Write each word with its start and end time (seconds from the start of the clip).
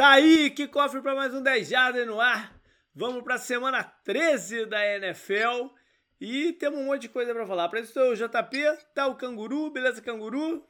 Tá 0.00 0.12
aí, 0.12 0.48
que 0.48 0.66
cofre 0.66 1.02
para 1.02 1.14
mais 1.14 1.34
um 1.34 1.42
10 1.42 1.68
Jardas 1.68 2.06
no 2.06 2.18
ar. 2.18 2.58
Vamos 2.94 3.22
para 3.22 3.34
a 3.34 3.38
semana 3.38 3.84
13 3.84 4.64
da 4.64 4.96
NFL 4.96 5.66
e 6.18 6.54
temos 6.54 6.80
um 6.80 6.86
monte 6.86 7.02
de 7.02 7.10
coisa 7.10 7.34
para 7.34 7.46
falar. 7.46 7.68
Para 7.68 7.80
isso, 7.80 8.00
o 8.00 8.16
JP, 8.16 8.78
tá 8.94 9.06
o 9.08 9.14
Canguru, 9.14 9.70
beleza, 9.70 10.00
Canguru? 10.00 10.66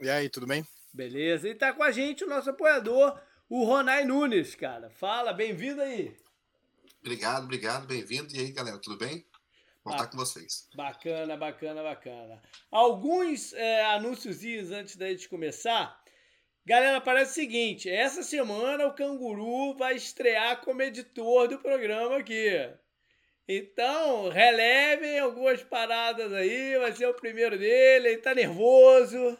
E 0.00 0.08
aí, 0.08 0.30
tudo 0.30 0.46
bem? 0.46 0.66
Beleza, 0.94 1.46
e 1.46 1.54
tá 1.54 1.74
com 1.74 1.82
a 1.82 1.90
gente 1.90 2.24
o 2.24 2.26
nosso 2.26 2.48
apoiador, 2.48 3.20
o 3.50 3.64
Ronai 3.66 4.06
Nunes, 4.06 4.54
cara. 4.54 4.88
Fala, 4.88 5.34
bem-vindo 5.34 5.82
aí. 5.82 6.16
Obrigado, 7.02 7.44
obrigado, 7.44 7.86
bem-vindo. 7.86 8.34
E 8.34 8.38
aí, 8.38 8.50
galera, 8.50 8.78
tudo 8.78 8.96
bem? 8.96 9.26
Vou 9.84 9.92
estar 9.92 10.06
com 10.06 10.16
vocês. 10.16 10.70
Bacana, 10.74 11.36
bacana, 11.36 11.82
bacana. 11.82 12.40
Alguns 12.70 13.52
é, 13.52 13.84
anúncios 13.84 14.42
antes 14.70 14.96
da 14.96 15.06
gente 15.06 15.28
começar. 15.28 16.02
Galera, 16.66 17.00
parece 17.00 17.30
o 17.30 17.34
seguinte: 17.34 17.88
essa 17.88 18.24
semana 18.24 18.88
o 18.88 18.92
Canguru 18.92 19.76
vai 19.76 19.94
estrear 19.94 20.60
como 20.62 20.82
editor 20.82 21.46
do 21.46 21.60
programa 21.60 22.16
aqui. 22.16 22.50
Então, 23.46 24.28
relevem 24.28 25.20
algumas 25.20 25.62
paradas 25.62 26.32
aí, 26.32 26.76
vai 26.76 26.90
ser 26.90 27.06
o 27.06 27.14
primeiro 27.14 27.56
dele, 27.56 28.08
ele 28.08 28.18
tá 28.18 28.34
nervoso, 28.34 29.38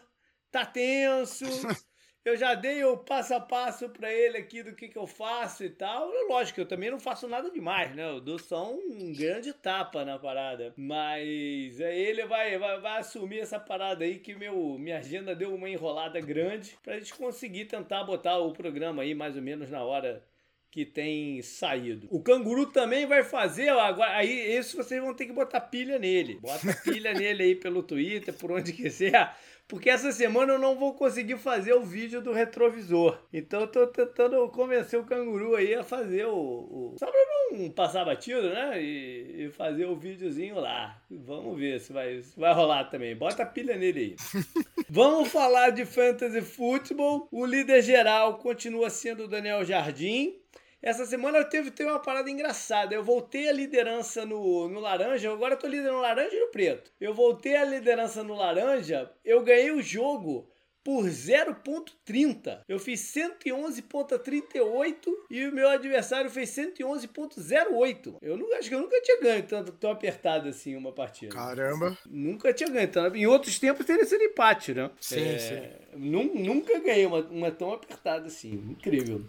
tá 0.49 0.65
tenso. 0.65 1.43
Eu 2.27 2.35
já 2.35 2.53
dei 2.55 2.83
o 2.83 2.97
passo 2.97 3.33
a 3.35 3.39
passo 3.39 3.87
para 3.87 4.13
ele 4.13 4.37
aqui 4.37 4.61
do 4.61 4.75
que, 4.75 4.89
que 4.89 4.97
eu 4.97 5.07
faço 5.07 5.63
e 5.63 5.69
tal. 5.69 6.11
Lógico, 6.27 6.59
eu 6.59 6.65
também 6.65 6.91
não 6.91 6.99
faço 6.99 7.25
nada 7.25 7.49
demais, 7.49 7.95
né? 7.95 8.03
Eu 8.03 8.19
dou 8.19 8.37
só 8.37 8.69
um 8.69 9.13
grande 9.13 9.53
tapa 9.53 10.03
na 10.03 10.19
parada. 10.19 10.73
Mas 10.75 11.79
aí 11.79 11.97
ele 11.97 12.25
vai, 12.25 12.57
vai, 12.57 12.81
vai 12.81 12.99
assumir 12.99 13.39
essa 13.39 13.57
parada 13.57 14.03
aí 14.03 14.19
que 14.19 14.35
meu, 14.35 14.77
minha 14.77 14.97
agenda 14.97 15.33
deu 15.33 15.55
uma 15.55 15.69
enrolada 15.69 16.19
grande 16.19 16.77
pra 16.83 16.99
gente 16.99 17.13
conseguir 17.13 17.63
tentar 17.63 18.03
botar 18.03 18.37
o 18.39 18.51
programa 18.51 19.03
aí 19.03 19.15
mais 19.15 19.37
ou 19.37 19.41
menos 19.41 19.69
na 19.69 19.81
hora 19.81 20.21
que 20.69 20.85
tem 20.85 21.41
saído. 21.41 22.09
O 22.11 22.21
canguru 22.21 22.65
também 22.65 23.05
vai 23.05 23.23
fazer, 23.23 23.69
agora 23.69 24.17
aí 24.17 24.51
esse 24.51 24.75
vocês 24.75 25.01
vão 25.01 25.13
ter 25.13 25.27
que 25.27 25.31
botar 25.31 25.61
pilha 25.61 25.97
nele. 25.97 26.39
Bota 26.41 26.73
pilha 26.83 27.13
nele 27.13 27.43
aí 27.43 27.55
pelo 27.55 27.81
Twitter, 27.81 28.33
por 28.33 28.51
onde 28.51 28.73
quiser 28.73 29.33
porque 29.67 29.89
essa 29.89 30.13
semana 30.13 30.53
eu 30.53 30.59
não 30.59 30.77
vou 30.77 30.93
conseguir 30.93 31.37
fazer 31.37 31.73
o 31.73 31.83
vídeo 31.83 32.21
do 32.21 32.31
retrovisor. 32.31 33.19
Então 33.33 33.61
eu 33.61 33.67
tô 33.67 33.85
tentando 33.87 34.47
convencer 34.49 34.97
o 34.97 35.03
canguru 35.03 35.55
aí 35.55 35.75
a 35.75 35.83
fazer 35.83 36.25
o. 36.25 36.33
o... 36.33 36.95
Só 36.97 37.05
pra 37.05 37.19
não 37.51 37.69
passar 37.71 38.05
batido, 38.05 38.49
né? 38.49 38.81
E, 38.81 39.45
e, 39.45 39.51
fazer 39.51 39.85
o 39.85 39.95
videozinho 39.95 40.55
lá. 40.55 41.01
Vamos 41.11 41.59
ver 41.59 41.81
se 41.81 41.91
vai, 41.91 42.21
se 42.21 42.39
vai 42.39 42.53
rolar 42.53 42.85
também. 42.85 43.13
Bota 43.15 43.43
a 43.43 43.45
pilha 43.45 43.75
nele 43.75 43.99
aí. 43.99 44.15
Vamos 44.89 45.27
falar 45.27 45.71
de 45.71 45.85
fantasy 45.85 46.41
futebol. 46.41 47.27
O 47.29 47.45
líder 47.45 47.81
geral 47.81 48.37
continua 48.37 48.89
sendo 48.89 49.25
o 49.25 49.27
Daniel 49.27 49.65
Jardim. 49.65 50.39
Essa 50.81 51.05
semana 51.05 51.39
eu 51.39 51.49
teve, 51.49 51.71
teve 51.71 51.89
uma 51.89 51.99
parada 51.99 52.29
engraçada. 52.29 52.93
Eu 52.93 53.03
voltei 53.03 53.49
a 53.49 53.53
liderança 53.53 54.25
no, 54.25 54.67
no 54.67 54.79
laranja, 54.79 55.31
agora 55.31 55.55
eu 55.55 55.59
tô 55.59 55.67
liderando 55.67 55.97
no 55.97 56.01
laranja 56.01 56.35
e 56.35 56.39
no 56.39 56.51
preto. 56.51 56.91
Eu 56.99 57.13
voltei 57.13 57.55
a 57.55 57.65
liderança 57.65 58.23
no 58.23 58.35
laranja, 58.35 59.11
eu 59.23 59.43
ganhei 59.43 59.71
o 59.71 59.81
jogo 59.81 60.49
por 60.87 61.03
0.30. 61.03 62.61
Eu 62.65 62.79
fiz 62.79 63.13
111.38 63.13 64.97
e 65.29 65.45
o 65.45 65.51
meu 65.51 65.67
adversário 65.67 66.29
fez 66.29 66.49
111.08. 66.51 68.15
Eu 68.21 68.37
não, 68.37 68.55
acho 68.55 68.69
que 68.69 68.75
eu 68.75 68.79
nunca 68.79 69.01
tinha 69.01 69.19
ganho 69.19 69.45
tanto 69.45 69.73
tão 69.73 69.91
apertado 69.91 70.47
assim 70.47 70.77
uma 70.77 70.93
partida. 70.93 71.35
Caramba. 71.35 71.97
Nunca 72.09 72.53
tinha 72.53 72.69
ganho 72.69 72.89
tanto. 72.89 73.17
Em 73.17 73.27
outros 73.27 73.59
tempos 73.59 73.85
teria 73.85 74.05
sido 74.05 74.23
empate, 74.23 74.73
né? 74.73 74.89
Sim, 75.01 75.27
é, 75.27 75.37
sim. 75.37 75.59
Nunca 75.97 76.79
ganhei 76.79 77.05
uma, 77.05 77.19
uma 77.19 77.51
tão 77.51 77.73
apertada 77.73 78.27
assim. 78.27 78.53
Incrível. 78.53 79.25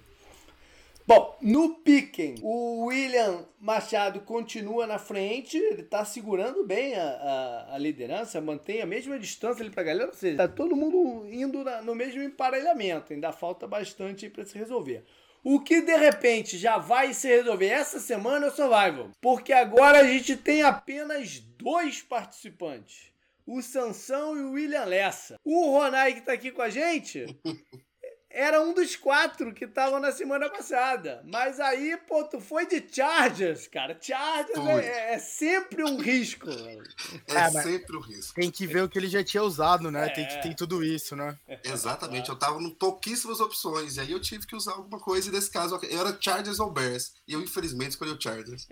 Bom, 1.08 1.38
no 1.40 1.76
Piquen, 1.76 2.34
o 2.42 2.84
William 2.84 3.46
Machado 3.58 4.20
continua 4.20 4.86
na 4.86 4.98
frente, 4.98 5.56
ele 5.56 5.82
tá 5.82 6.04
segurando 6.04 6.66
bem 6.66 6.96
a, 6.96 7.02
a, 7.02 7.74
a 7.76 7.78
liderança, 7.78 8.42
mantém 8.42 8.82
a 8.82 8.86
mesma 8.86 9.18
distância 9.18 9.62
ali 9.62 9.70
pra 9.70 9.82
galera, 9.82 10.10
ou 10.10 10.14
seja, 10.14 10.36
tá 10.36 10.46
todo 10.46 10.76
mundo 10.76 11.26
indo 11.32 11.64
na, 11.64 11.80
no 11.80 11.94
mesmo 11.94 12.22
emparelhamento, 12.22 13.14
ainda 13.14 13.32
falta 13.32 13.66
bastante 13.66 14.28
para 14.28 14.44
se 14.44 14.58
resolver. 14.58 15.02
O 15.42 15.60
que 15.60 15.80
de 15.80 15.96
repente 15.96 16.58
já 16.58 16.76
vai 16.76 17.14
se 17.14 17.26
resolver 17.26 17.68
essa 17.68 17.98
semana 17.98 18.44
é 18.44 18.48
o 18.50 18.52
Survival, 18.52 19.10
porque 19.18 19.54
agora 19.54 20.00
a 20.00 20.04
gente 20.04 20.36
tem 20.36 20.60
apenas 20.60 21.40
dois 21.56 22.02
participantes. 22.02 23.08
O 23.46 23.62
Sansão 23.62 24.36
e 24.36 24.42
o 24.42 24.52
William 24.52 24.84
Lessa. 24.84 25.40
O 25.42 25.70
Ronai 25.70 26.12
que 26.12 26.20
tá 26.20 26.34
aqui 26.34 26.50
com 26.50 26.60
a 26.60 26.68
gente 26.68 27.24
era 28.38 28.62
um 28.62 28.72
dos 28.72 28.94
quatro 28.94 29.52
que 29.52 29.64
estavam 29.64 29.98
na 29.98 30.12
semana 30.12 30.48
passada. 30.48 31.20
Mas 31.24 31.58
aí, 31.58 31.96
pô, 32.06 32.22
tu 32.22 32.40
foi 32.40 32.66
de 32.66 32.86
Chargers, 32.88 33.66
cara. 33.66 33.98
Chargers 34.00 34.56
é, 34.84 35.14
é, 35.14 35.18
sempre 35.18 35.82
um 35.82 35.96
risco. 35.96 36.48
É, 37.26 37.34
é 37.34 37.50
sempre 37.50 37.96
um 37.96 38.00
risco. 38.00 38.40
Tem 38.40 38.48
que 38.48 38.64
ver 38.64 38.84
o 38.84 38.88
que 38.88 38.96
ele 38.96 39.08
já 39.08 39.24
tinha 39.24 39.42
usado, 39.42 39.90
né? 39.90 40.06
É. 40.06 40.10
Tem 40.10 40.28
que 40.28 40.40
tem 40.40 40.54
tudo 40.54 40.84
isso, 40.84 41.16
né? 41.16 41.36
Exatamente. 41.64 42.28
Eu 42.28 42.36
tava 42.36 42.58
com 42.58 42.70
pouquíssimas 42.70 43.40
opções. 43.40 43.96
E 43.96 44.00
aí 44.00 44.12
eu 44.12 44.20
tive 44.20 44.46
que 44.46 44.54
usar 44.54 44.74
alguma 44.74 45.00
coisa. 45.00 45.28
E 45.28 45.32
nesse 45.32 45.50
caso, 45.50 45.76
eu 45.82 46.00
era 46.00 46.16
Chargers 46.20 46.60
ou 46.60 46.70
Bears. 46.70 47.14
E 47.26 47.32
eu, 47.32 47.42
infelizmente, 47.42 47.90
escolhi 47.90 48.12
o 48.12 48.20
Chargers. 48.20 48.68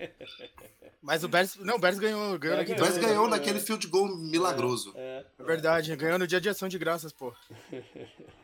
Mas 1.06 1.22
o 1.22 1.28
Bears. 1.28 1.56
Não, 1.56 1.76
o 1.76 1.78
Bears 1.78 1.98
ganhou. 1.98 2.38
ganhou 2.38 2.58
é, 2.58 2.62
o 2.62 2.66
Bears 2.66 2.98
ganhou 2.98 3.28
naquele 3.28 3.60
field 3.60 3.86
goal 3.86 4.16
milagroso. 4.16 4.92
É, 4.96 5.24
é, 5.38 5.42
verdade, 5.44 5.94
ganhou 5.94 6.18
no 6.18 6.26
dia 6.26 6.40
de 6.40 6.48
ação 6.48 6.68
de 6.68 6.78
graças, 6.78 7.12
pô. 7.12 7.32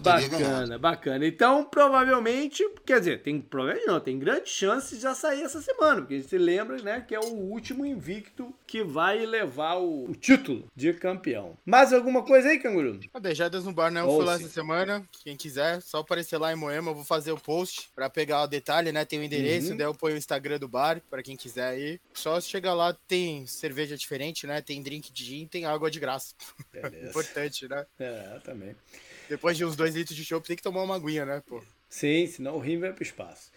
bacana, 0.00 0.78
bacana. 0.78 1.26
Então, 1.26 1.64
provavelmente, 1.64 2.68
quer 2.84 2.98
dizer, 2.98 3.22
tem 3.22 3.40
problema 3.40 3.76
não, 3.86 4.00
tem 4.00 4.18
grandes 4.18 4.52
chances 4.52 4.98
de 4.98 5.02
já 5.02 5.14
sair 5.14 5.42
essa 5.42 5.60
semana, 5.60 6.00
porque 6.00 6.14
a 6.14 6.16
gente 6.18 6.28
se 6.28 6.38
lembra, 6.38 6.82
né, 6.82 7.04
que 7.06 7.14
é 7.14 7.20
o 7.20 7.34
último 7.34 7.86
invicto 7.86 8.52
que 8.66 8.82
vai 8.82 9.24
levar 9.24 9.76
o, 9.76 10.10
o 10.10 10.14
título 10.14 10.66
de 10.74 10.92
campeão. 10.92 11.56
Mais 11.64 11.92
alguma 11.92 12.22
coisa 12.22 12.48
aí, 12.48 12.58
canguru? 12.58 12.98
A 13.14 13.18
Dejadas 13.18 13.64
no 13.64 13.72
bar, 13.72 13.90
né? 13.90 14.00
Eu 14.00 14.06
fui 14.06 14.24
lá 14.24 14.34
essa 14.34 14.48
semana. 14.48 15.06
Quem 15.22 15.36
quiser, 15.36 15.80
só 15.82 15.98
aparecer 15.98 16.38
lá 16.38 16.52
em 16.52 16.56
Moema, 16.56 16.90
eu 16.90 16.94
vou 16.94 17.04
fazer 17.04 17.32
o 17.32 17.38
post 17.38 17.90
para 17.94 18.10
pegar 18.10 18.42
o 18.42 18.46
detalhe, 18.46 18.92
né? 18.92 19.04
Tem 19.04 19.18
o 19.18 19.22
endereço, 19.22 19.70
uhum. 19.70 19.76
daí 19.76 19.86
eu 19.86 19.94
ponho 19.94 20.14
o 20.14 20.18
Instagram 20.18 20.58
do 20.58 20.68
bar 20.68 21.00
para 21.08 21.22
quem 21.22 21.36
quiser 21.36 21.68
aí. 21.68 22.00
Só 22.12 22.40
chegar 22.40 22.74
lá, 22.74 22.92
tem 23.06 23.46
cerveja 23.46 23.96
diferente, 23.96 24.46
né? 24.46 24.60
Tem 24.60 24.82
drink 24.82 25.12
de 25.12 25.24
gin, 25.24 25.46
tem 25.46 25.64
água 25.64 25.90
de 25.90 26.00
graça. 26.00 26.34
Importante, 27.08 27.68
né? 27.68 27.86
É, 27.98 28.40
também. 28.42 28.74
Depois 29.28 29.56
de 29.56 29.64
uns 29.64 29.76
dois 29.76 29.94
litros 29.94 30.16
de 30.16 30.24
chopp, 30.24 30.46
tem 30.46 30.56
que 30.56 30.62
tomar 30.62 30.82
uma 30.82 30.96
aguinha, 30.96 31.24
né, 31.24 31.42
pô? 31.46 31.62
Sim, 31.88 32.26
senão 32.26 32.56
o 32.56 32.60
rim 32.60 32.78
vai 32.78 32.92
pro 32.92 33.02
espaço. 33.02 33.50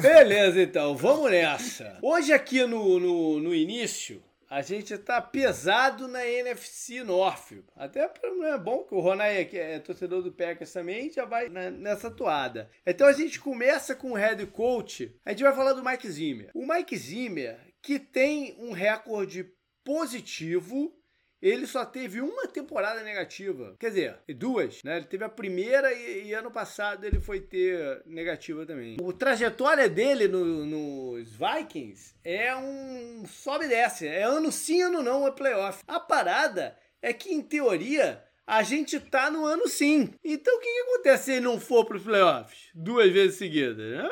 Beleza, 0.00 0.62
então, 0.62 0.96
vamos 0.96 1.30
nessa. 1.30 1.98
Hoje 2.02 2.32
aqui 2.32 2.64
no, 2.64 2.98
no, 3.00 3.40
no 3.40 3.54
início, 3.54 4.22
a 4.52 4.60
gente 4.60 4.98
tá 4.98 5.20
pesado 5.20 6.06
na 6.06 6.26
NFC 6.26 7.02
North. 7.02 7.52
Até 7.74 8.10
é 8.44 8.58
bom 8.58 8.84
que 8.84 8.94
o 8.94 9.00
Ronai 9.00 9.46
que 9.46 9.56
é 9.56 9.78
torcedor 9.78 10.22
do 10.22 10.30
Packers 10.30 10.70
também 10.70 11.10
já 11.10 11.24
vai 11.24 11.48
nessa 11.48 12.10
toada. 12.10 12.70
Então 12.86 13.06
a 13.06 13.12
gente 13.14 13.40
começa 13.40 13.94
com 13.94 14.12
o 14.12 14.14
head 14.14 14.44
coach. 14.48 15.16
A 15.24 15.30
gente 15.30 15.42
vai 15.42 15.54
falar 15.54 15.72
do 15.72 15.82
Mike 15.82 16.10
Zimmer. 16.10 16.50
O 16.54 16.66
Mike 16.66 16.94
Zimmer, 16.96 17.58
que 17.80 17.98
tem 17.98 18.54
um 18.58 18.72
recorde 18.72 19.50
positivo 19.82 20.94
ele 21.42 21.66
só 21.66 21.84
teve 21.84 22.20
uma 22.20 22.46
temporada 22.46 23.02
negativa. 23.02 23.74
Quer 23.78 23.88
dizer, 23.88 24.18
duas, 24.36 24.82
né? 24.84 24.98
Ele 24.98 25.06
teve 25.06 25.24
a 25.24 25.28
primeira 25.28 25.92
e, 25.92 26.28
e 26.28 26.34
ano 26.34 26.52
passado 26.52 27.04
ele 27.04 27.20
foi 27.20 27.40
ter 27.40 28.00
negativa 28.06 28.64
também. 28.64 28.96
A 28.96 29.12
trajetória 29.12 29.88
dele 29.88 30.28
no, 30.28 30.64
nos 30.64 31.28
Vikings 31.32 32.14
é 32.24 32.54
um 32.54 33.24
sobe 33.26 33.64
e 33.64 33.68
desce. 33.68 34.06
É 34.06 34.22
ano 34.22 34.52
sim, 34.52 34.82
ano 34.82 35.02
não, 35.02 35.26
é 35.26 35.32
playoff. 35.32 35.82
A 35.88 35.98
parada 35.98 36.78
é 37.02 37.12
que, 37.12 37.34
em 37.34 37.42
teoria, 37.42 38.22
a 38.46 38.62
gente 38.62 39.00
tá 39.00 39.28
no 39.28 39.44
ano 39.44 39.66
sim. 39.66 40.14
Então 40.22 40.56
o 40.56 40.60
que, 40.60 40.72
que 40.72 40.80
acontece 40.80 41.24
se 41.24 41.32
ele 41.32 41.40
não 41.40 41.58
for 41.58 41.84
para 41.84 41.96
os 41.96 42.04
playoffs 42.04 42.70
duas 42.72 43.10
vezes 43.10 43.36
seguidas, 43.36 43.76
né? 43.76 44.10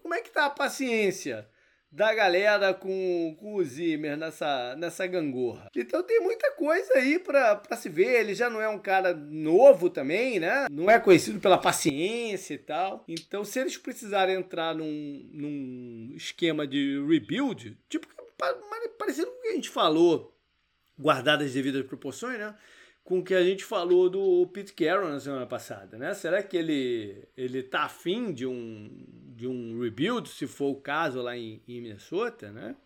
Como 0.00 0.14
é 0.14 0.20
que 0.20 0.30
tá 0.30 0.46
a 0.46 0.50
paciência 0.50 1.46
da 1.92 2.14
galera 2.14 2.72
com, 2.72 3.36
com 3.38 3.56
o 3.56 3.62
Zimmer 3.62 4.16
nessa, 4.16 4.74
nessa 4.76 5.06
gangorra. 5.06 5.68
Então 5.76 6.02
tem 6.02 6.20
muita 6.20 6.50
coisa 6.52 6.94
aí 6.94 7.18
pra, 7.18 7.56
pra 7.56 7.76
se 7.76 7.90
ver. 7.90 8.20
Ele 8.20 8.34
já 8.34 8.48
não 8.48 8.62
é 8.62 8.68
um 8.68 8.78
cara 8.78 9.12
novo 9.12 9.90
também, 9.90 10.40
né? 10.40 10.66
Não 10.70 10.90
é 10.90 10.98
conhecido 10.98 11.38
pela 11.38 11.58
paciência 11.58 12.54
e 12.54 12.58
tal. 12.58 13.04
Então, 13.06 13.44
se 13.44 13.60
eles 13.60 13.76
precisarem 13.76 14.36
entrar 14.36 14.74
num, 14.74 15.28
num 15.30 16.12
esquema 16.16 16.66
de 16.66 16.98
rebuild, 17.06 17.76
tipo, 17.90 18.08
parecido 18.98 19.30
com 19.30 19.38
o 19.38 19.42
que 19.42 19.48
a 19.48 19.54
gente 19.54 19.68
falou, 19.68 20.34
guardadas 20.98 21.48
as 21.48 21.52
devidas 21.52 21.84
proporções, 21.86 22.38
né? 22.38 22.54
Com 23.04 23.18
o 23.18 23.24
que 23.24 23.34
a 23.34 23.42
gente 23.42 23.64
falou 23.64 24.08
do 24.08 24.46
Pete 24.48 24.72
Carroll 24.72 25.10
na 25.10 25.20
semana 25.20 25.46
passada, 25.46 25.98
né? 25.98 26.14
Será 26.14 26.42
que 26.42 26.56
ele 26.56 27.28
ele 27.36 27.62
tá 27.62 27.84
afim 27.84 28.32
de 28.32 28.46
um 28.46 29.04
de 29.34 29.48
um 29.48 29.80
rebuild, 29.80 30.28
se 30.28 30.46
for 30.46 30.70
o 30.70 30.80
caso 30.80 31.20
lá 31.20 31.36
em, 31.36 31.60
em 31.66 31.80
Minnesota, 31.80 32.52
né? 32.52 32.76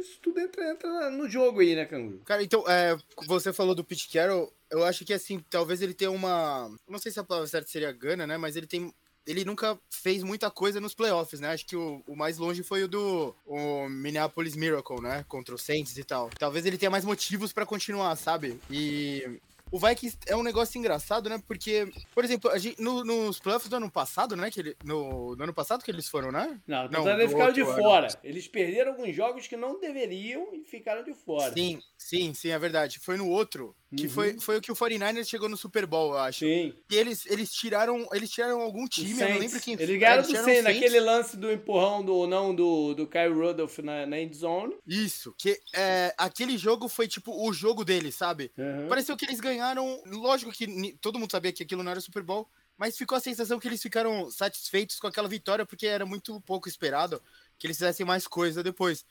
Isso 0.00 0.18
tudo 0.20 0.40
entra, 0.40 0.68
entra 0.70 1.10
no 1.10 1.28
jogo 1.28 1.60
aí, 1.60 1.76
né, 1.76 1.84
Canguru? 1.84 2.20
Cara, 2.24 2.42
então, 2.42 2.64
é, 2.68 2.96
você 3.24 3.52
falou 3.52 3.72
do 3.72 3.84
Pete 3.84 4.08
Carroll, 4.08 4.52
eu 4.68 4.82
acho 4.84 5.04
que, 5.04 5.12
assim, 5.12 5.38
talvez 5.48 5.80
ele 5.80 5.94
tenha 5.94 6.10
uma... 6.10 6.68
Não 6.88 6.98
sei 6.98 7.12
se 7.12 7.20
a 7.20 7.24
palavra 7.24 7.46
certa 7.46 7.68
seria 7.68 7.92
gana, 7.92 8.26
né? 8.26 8.36
Mas 8.36 8.56
ele 8.56 8.66
tem 8.66 8.92
ele 9.24 9.44
nunca 9.44 9.78
fez 9.88 10.22
muita 10.22 10.50
coisa 10.50 10.80
nos 10.80 10.94
playoffs, 10.94 11.38
né? 11.38 11.52
Acho 11.52 11.64
que 11.64 11.76
o, 11.76 12.02
o 12.08 12.16
mais 12.16 12.38
longe 12.38 12.62
foi 12.62 12.82
o 12.82 12.88
do 12.88 13.34
o 13.46 13.88
Minneapolis 13.88 14.56
Miracle, 14.56 15.00
né? 15.00 15.24
Contra 15.28 15.54
o 15.54 15.58
Saints 15.58 15.96
e 15.96 16.02
tal. 16.02 16.28
Talvez 16.38 16.66
ele 16.66 16.76
tenha 16.76 16.90
mais 16.90 17.04
motivos 17.04 17.52
para 17.52 17.64
continuar, 17.64 18.16
sabe? 18.16 18.58
E 18.68 19.40
o 19.72 19.78
Vikings 19.78 20.18
é 20.26 20.36
um 20.36 20.42
negócio 20.42 20.78
engraçado, 20.78 21.30
né? 21.30 21.42
Porque, 21.48 21.90
por 22.14 22.22
exemplo, 22.22 22.50
a 22.50 22.58
gente, 22.58 22.80
no, 22.80 23.02
nos 23.02 23.40
playoffs 23.40 23.70
do 23.70 23.76
ano 23.76 23.90
passado, 23.90 24.36
né? 24.36 24.50
Que 24.50 24.60
ele, 24.60 24.76
no, 24.84 25.34
no 25.34 25.42
ano 25.42 25.54
passado 25.54 25.82
que 25.82 25.90
eles 25.90 26.06
foram, 26.06 26.30
né? 26.30 26.60
Não, 26.66 26.88
não 26.88 27.08
eles 27.08 27.32
ficaram 27.32 27.52
de 27.54 27.64
fora. 27.64 28.08
Ano. 28.08 28.16
Eles 28.22 28.46
perderam 28.46 28.92
alguns 28.92 29.16
jogos 29.16 29.46
que 29.46 29.56
não 29.56 29.80
deveriam 29.80 30.54
e 30.54 30.62
ficaram 30.62 31.02
de 31.02 31.14
fora. 31.14 31.54
Sim, 31.54 31.80
sim, 31.96 32.34
sim, 32.34 32.50
é 32.50 32.58
verdade. 32.58 32.98
Foi 32.98 33.16
no 33.16 33.26
outro, 33.26 33.74
que 33.96 34.04
uhum. 34.04 34.10
foi, 34.10 34.38
foi 34.38 34.56
o 34.58 34.60
que 34.60 34.70
o 34.70 34.76
49ers 34.76 35.28
chegou 35.28 35.48
no 35.48 35.56
Super 35.56 35.86
Bowl, 35.86 36.12
eu 36.12 36.18
acho. 36.18 36.40
Sim. 36.40 36.74
E 36.90 36.96
eles, 36.96 37.24
eles 37.26 37.52
tiraram 37.52 38.06
eles 38.12 38.30
tiraram 38.30 38.60
algum 38.60 38.86
time, 38.86 39.18
eu 39.20 39.28
não 39.30 39.38
lembro 39.38 39.60
quem 39.60 39.74
Eles 39.74 39.98
ganharam 39.98 40.22
do 40.22 40.30
Saints, 40.30 40.64
naquele 40.64 41.00
lance 41.00 41.36
do 41.36 41.50
empurrão 41.50 42.04
do 42.04 42.26
não 42.26 42.54
do, 42.54 42.94
do 42.94 43.06
Kyle 43.06 43.32
Rudolph 43.32 43.78
na, 43.78 44.06
na 44.06 44.20
end 44.20 44.36
zone. 44.36 44.76
Isso, 44.86 45.34
que 45.38 45.58
é, 45.74 46.14
aquele 46.18 46.58
jogo 46.58 46.88
foi 46.88 47.08
tipo 47.08 47.48
o 47.48 47.52
jogo 47.52 47.84
deles, 47.84 48.14
sabe? 48.14 48.52
Uhum. 48.58 48.88
Pareceu 48.88 49.16
que 49.16 49.24
eles 49.24 49.40
ganharam, 49.40 50.02
lógico 50.06 50.42
lógico 50.42 50.52
que 50.52 50.96
todo 51.00 51.18
mundo 51.18 51.30
sabia 51.30 51.52
que 51.52 51.62
aquilo 51.62 51.82
não 51.82 51.90
era 51.90 52.00
Super 52.00 52.22
Bowl, 52.22 52.48
mas 52.76 52.96
ficou 52.96 53.16
a 53.16 53.20
sensação 53.20 53.58
que 53.58 53.68
eles 53.68 53.82
ficaram 53.82 54.30
satisfeitos 54.30 54.98
com 54.98 55.06
aquela 55.06 55.28
vitória 55.28 55.64
porque 55.64 55.86
era 55.86 56.04
muito 56.04 56.40
pouco 56.40 56.68
esperado 56.68 57.22
que 57.58 57.66
eles 57.66 57.76
fizessem 57.76 58.04
mais 58.04 58.26
coisa 58.26 58.62
depois. 58.62 59.04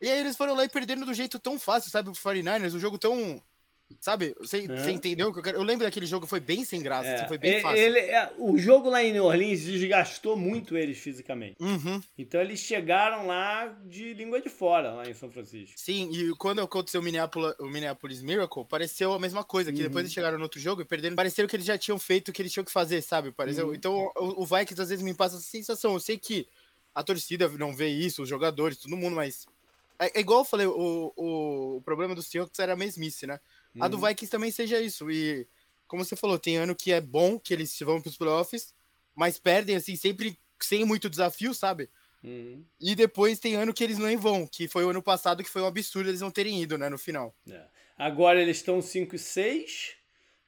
E 0.00 0.08
aí 0.08 0.20
eles 0.20 0.36
foram 0.36 0.54
lá 0.54 0.64
e 0.64 0.68
perderam 0.68 1.04
do 1.04 1.14
jeito 1.14 1.38
tão 1.38 1.58
fácil, 1.58 1.90
sabe, 1.90 2.08
o 2.08 2.12
49ers, 2.12 2.74
um 2.74 2.78
jogo 2.78 2.98
tão 2.98 3.42
Sabe? 4.00 4.34
Você, 4.38 4.64
é. 4.64 4.66
você 4.66 4.90
entendeu 4.90 5.28
o 5.28 5.32
que 5.32 5.38
eu 5.38 5.42
quero? 5.42 5.58
Eu 5.58 5.62
lembro 5.62 5.84
daquele 5.84 6.06
jogo, 6.06 6.26
foi 6.26 6.40
bem 6.40 6.64
sem 6.64 6.82
graça, 6.82 7.08
é. 7.08 7.28
foi 7.28 7.38
bem 7.38 7.60
fácil. 7.60 7.78
Ele, 7.78 7.98
é, 7.98 8.32
o 8.38 8.56
jogo 8.58 8.88
lá 8.88 9.02
em 9.02 9.12
New 9.12 9.24
Orleans 9.24 9.62
desgastou 9.62 10.36
muito 10.36 10.76
eles 10.76 10.98
fisicamente. 10.98 11.56
Uhum. 11.60 12.00
Então 12.16 12.40
eles 12.40 12.60
chegaram 12.60 13.26
lá 13.26 13.66
de 13.86 14.14
língua 14.14 14.40
de 14.40 14.48
fora, 14.48 14.92
lá 14.92 15.08
em 15.08 15.14
São 15.14 15.30
Francisco. 15.30 15.74
Sim, 15.76 16.10
e 16.12 16.34
quando 16.36 16.60
aconteceu 16.60 17.00
o 17.00 17.04
Minneapolis, 17.04 17.54
o 17.58 17.66
Minneapolis 17.66 18.22
Miracle, 18.22 18.64
pareceu 18.64 19.12
a 19.12 19.18
mesma 19.18 19.42
coisa, 19.42 19.72
que 19.72 19.78
uhum. 19.78 19.84
depois 19.84 20.04
eles 20.04 20.12
chegaram 20.12 20.38
no 20.38 20.44
outro 20.44 20.60
jogo 20.60 20.82
e 20.82 20.84
perderam. 20.84 21.16
Pareceu 21.16 21.48
que 21.48 21.56
eles 21.56 21.66
já 21.66 21.78
tinham 21.78 21.98
feito 21.98 22.28
o 22.28 22.32
que 22.32 22.42
eles 22.42 22.52
tinham 22.52 22.64
que 22.64 22.72
fazer, 22.72 23.02
sabe? 23.02 23.32
Pareceu. 23.32 23.68
Uhum. 23.68 23.74
Então 23.74 24.12
o, 24.16 24.42
o 24.42 24.46
Vikings 24.46 24.80
às 24.80 24.90
vezes 24.90 25.04
me 25.04 25.14
passa 25.14 25.36
essa 25.36 25.44
sensação. 25.44 25.94
Eu 25.94 26.00
sei 26.00 26.18
que 26.18 26.46
a 26.94 27.02
torcida 27.02 27.48
não 27.50 27.74
vê 27.74 27.88
isso, 27.88 28.22
os 28.22 28.28
jogadores, 28.28 28.78
todo 28.78 28.96
mundo, 28.96 29.16
mas. 29.16 29.46
É, 29.98 30.18
é 30.18 30.20
igual 30.20 30.40
eu 30.40 30.44
falei, 30.44 30.66
o, 30.66 31.12
o, 31.16 31.76
o 31.76 31.82
problema 31.82 32.14
do 32.14 32.22
Seahawks 32.22 32.58
era 32.58 32.72
a 32.72 32.76
mesmice, 32.76 33.26
né? 33.26 33.40
Uhum. 33.78 33.84
A 33.84 33.88
do 33.88 33.96
uhum. 33.96 34.06
Vikings 34.06 34.30
também 34.30 34.50
seja 34.50 34.80
isso. 34.80 35.10
E, 35.10 35.46
como 35.86 36.04
você 36.04 36.16
falou, 36.16 36.38
tem 36.38 36.56
ano 36.56 36.74
que 36.74 36.92
é 36.92 37.00
bom 37.00 37.38
que 37.38 37.54
eles 37.54 37.76
vão 37.80 38.00
para 38.00 38.10
os 38.10 38.16
playoffs, 38.16 38.74
mas 39.14 39.38
perdem, 39.38 39.76
assim, 39.76 39.96
sempre 39.96 40.38
sem 40.60 40.84
muito 40.84 41.08
desafio, 41.08 41.54
sabe? 41.54 41.88
Uhum. 42.22 42.64
E 42.80 42.94
depois 42.94 43.38
tem 43.38 43.54
ano 43.54 43.72
que 43.72 43.84
eles 43.84 43.98
nem 43.98 44.16
vão, 44.16 44.46
que 44.46 44.68
foi 44.68 44.84
o 44.84 44.90
ano 44.90 45.02
passado 45.02 45.42
que 45.42 45.50
foi 45.50 45.62
um 45.62 45.66
absurdo 45.66 46.10
eles 46.10 46.20
não 46.20 46.30
terem 46.30 46.60
ido, 46.60 46.76
né, 46.76 46.88
no 46.88 46.98
final. 46.98 47.34
É. 47.48 47.62
Agora 47.96 48.40
eles 48.40 48.58
estão 48.58 48.82
5 48.82 49.14
e 49.14 49.18
6 49.18 49.96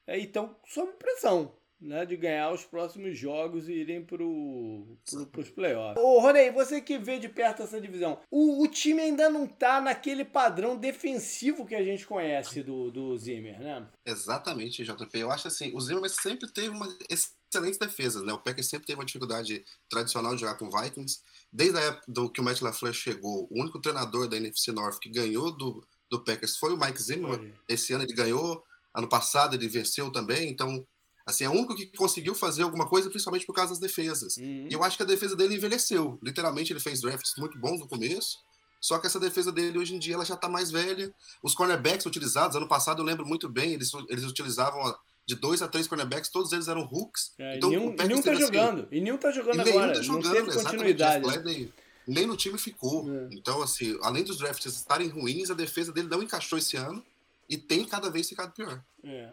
é, 0.06 0.19
e 0.19 0.25
estão 0.25 0.56
sob 0.67 0.93
pressão 0.93 1.53
né, 1.81 2.05
de 2.05 2.17
ganhar 2.17 2.53
os 2.53 2.65
próximos 2.65 3.19
jogos 3.19 3.69
e 3.69 3.73
irem 3.73 4.05
para 4.05 4.19
pro, 4.19 4.99
os 5.38 5.50
playoffs. 5.50 6.03
Ô, 6.03 6.21
Ronei, 6.21 6.50
você 6.50 6.81
que 6.81 6.99
vê 6.99 7.19
de 7.19 7.29
perto 7.29 7.62
essa 7.62 7.81
divisão, 7.81 8.21
o, 8.31 8.62
o, 8.62 8.69
time 8.69 9.00
ainda 9.00 9.31
não 9.31 9.47
tá 9.47 9.81
naquele 9.81 10.25
padrão 10.25 10.77
defensivo 10.77 11.67
que 11.67 11.75
a 11.75 11.82
gente 11.82 12.06
conhece 12.06 12.62
do, 12.62 12.91
do 12.91 13.17
Zimmer, 13.17 13.59
né? 13.59 13.87
Exatamente, 14.05 14.85
JP. 14.85 15.19
Eu 15.19 15.31
acho 15.31 15.49
assim, 15.49 15.75
o 15.75 15.81
Zimmer 15.81 16.11
sempre 16.11 16.50
teve 16.50 16.69
uma 16.69 16.87
excelente 17.09 17.79
defesa, 17.79 18.23
né? 18.23 18.33
O 18.33 18.38
Packers 18.38 18.69
sempre 18.69 18.87
teve 18.87 18.99
uma 18.99 19.06
dificuldade 19.06 19.65
tradicional 19.88 20.35
de 20.35 20.43
jogar 20.43 20.56
com 20.56 20.71
Vikings. 20.71 21.21
Desde 21.50 21.79
a 21.79 21.81
época 21.81 22.05
do 22.06 22.31
que 22.31 22.41
o 22.41 22.44
Matt 22.44 22.61
LaFleur 22.61 22.93
chegou, 22.93 23.49
o 23.50 23.61
único 23.61 23.81
treinador 23.81 24.29
da 24.29 24.37
NFC 24.37 24.71
North 24.71 24.99
que 25.00 25.09
ganhou 25.09 25.50
do, 25.50 25.83
do 26.11 26.23
Packers 26.23 26.56
foi 26.56 26.75
o 26.75 26.79
Mike 26.79 27.03
Zimmer. 27.03 27.53
Esse 27.67 27.93
ano 27.94 28.05
ele 28.05 28.15
ganhou, 28.15 28.62
ano 28.94 29.09
passado 29.09 29.55
ele 29.55 29.67
venceu 29.67 30.12
também, 30.12 30.50
então 30.50 30.87
Assim, 31.31 31.44
é 31.44 31.49
o 31.49 31.53
único 31.53 31.75
que 31.75 31.87
conseguiu 31.87 32.35
fazer 32.35 32.62
alguma 32.62 32.87
coisa, 32.87 33.09
principalmente 33.09 33.47
por 33.47 33.55
causa 33.55 33.71
das 33.71 33.79
defesas. 33.79 34.37
Uhum. 34.37 34.67
E 34.69 34.73
eu 34.73 34.82
acho 34.85 34.97
que 34.97 35.03
a 35.03 35.06
defesa 35.06 35.35
dele 35.35 35.56
envelheceu. 35.56 36.19
Literalmente, 36.23 36.73
ele 36.73 36.81
fez 36.81 37.00
drafts 37.00 37.35
muito 37.38 37.59
bons 37.59 37.81
no 37.81 37.88
começo. 37.88 38.38
Só 38.81 38.99
que 38.99 39.06
essa 39.06 39.21
defesa 39.21 39.53
dele 39.53 39.79
hoje 39.79 39.94
em 39.94 39.99
dia 39.99 40.15
ela 40.15 40.25
já 40.25 40.35
está 40.35 40.49
mais 40.49 40.71
velha. 40.71 41.12
Os 41.43 41.55
cornerbacks 41.55 42.06
utilizados, 42.06 42.56
ano 42.56 42.67
passado 42.67 43.03
eu 43.03 43.05
lembro 43.06 43.27
muito 43.27 43.49
bem, 43.49 43.75
eles, 43.75 43.93
eles 44.09 44.25
utilizavam 44.25 44.94
de 45.27 45.35
dois 45.35 45.61
a 45.61 45.69
três 45.69 45.87
cornerbacks, 45.87 46.31
todos 46.31 46.53
eles 46.53 46.67
eram 46.67 46.82
hooks. 46.82 47.33
É, 47.38 47.56
então, 47.56 47.71
e 47.71 47.76
nenhum, 47.76 47.94
nenhum 47.94 48.23
tá 48.23 48.33
assim, 48.33 48.41
jogando. 48.41 48.88
E 48.91 49.00
nenhum 49.00 49.19
tá 49.19 49.31
jogando 49.31 49.67
e 49.67 49.71
agora. 49.71 49.94
Tá 49.94 50.03
jogando, 50.03 50.25
não 50.25 50.33
teve 50.33 50.65
continuidade. 50.65 51.73
nem 52.06 52.26
no 52.26 52.37
time 52.37 52.59
ficou. 52.59 53.09
É. 53.09 53.29
Então, 53.33 53.62
assim, 53.62 53.99
além 54.03 54.25
dos 54.25 54.38
drafts 54.38 54.75
estarem 54.75 55.09
ruins, 55.09 55.50
a 55.50 55.55
defesa 55.55 55.93
dele 55.93 56.09
não 56.09 56.23
encaixou 56.23 56.59
esse 56.59 56.76
ano 56.76 57.05
e 57.49 57.56
tem 57.56 57.85
cada 57.85 58.11
vez 58.11 58.29
ficado 58.29 58.53
pior. 58.53 58.83
É. 59.05 59.31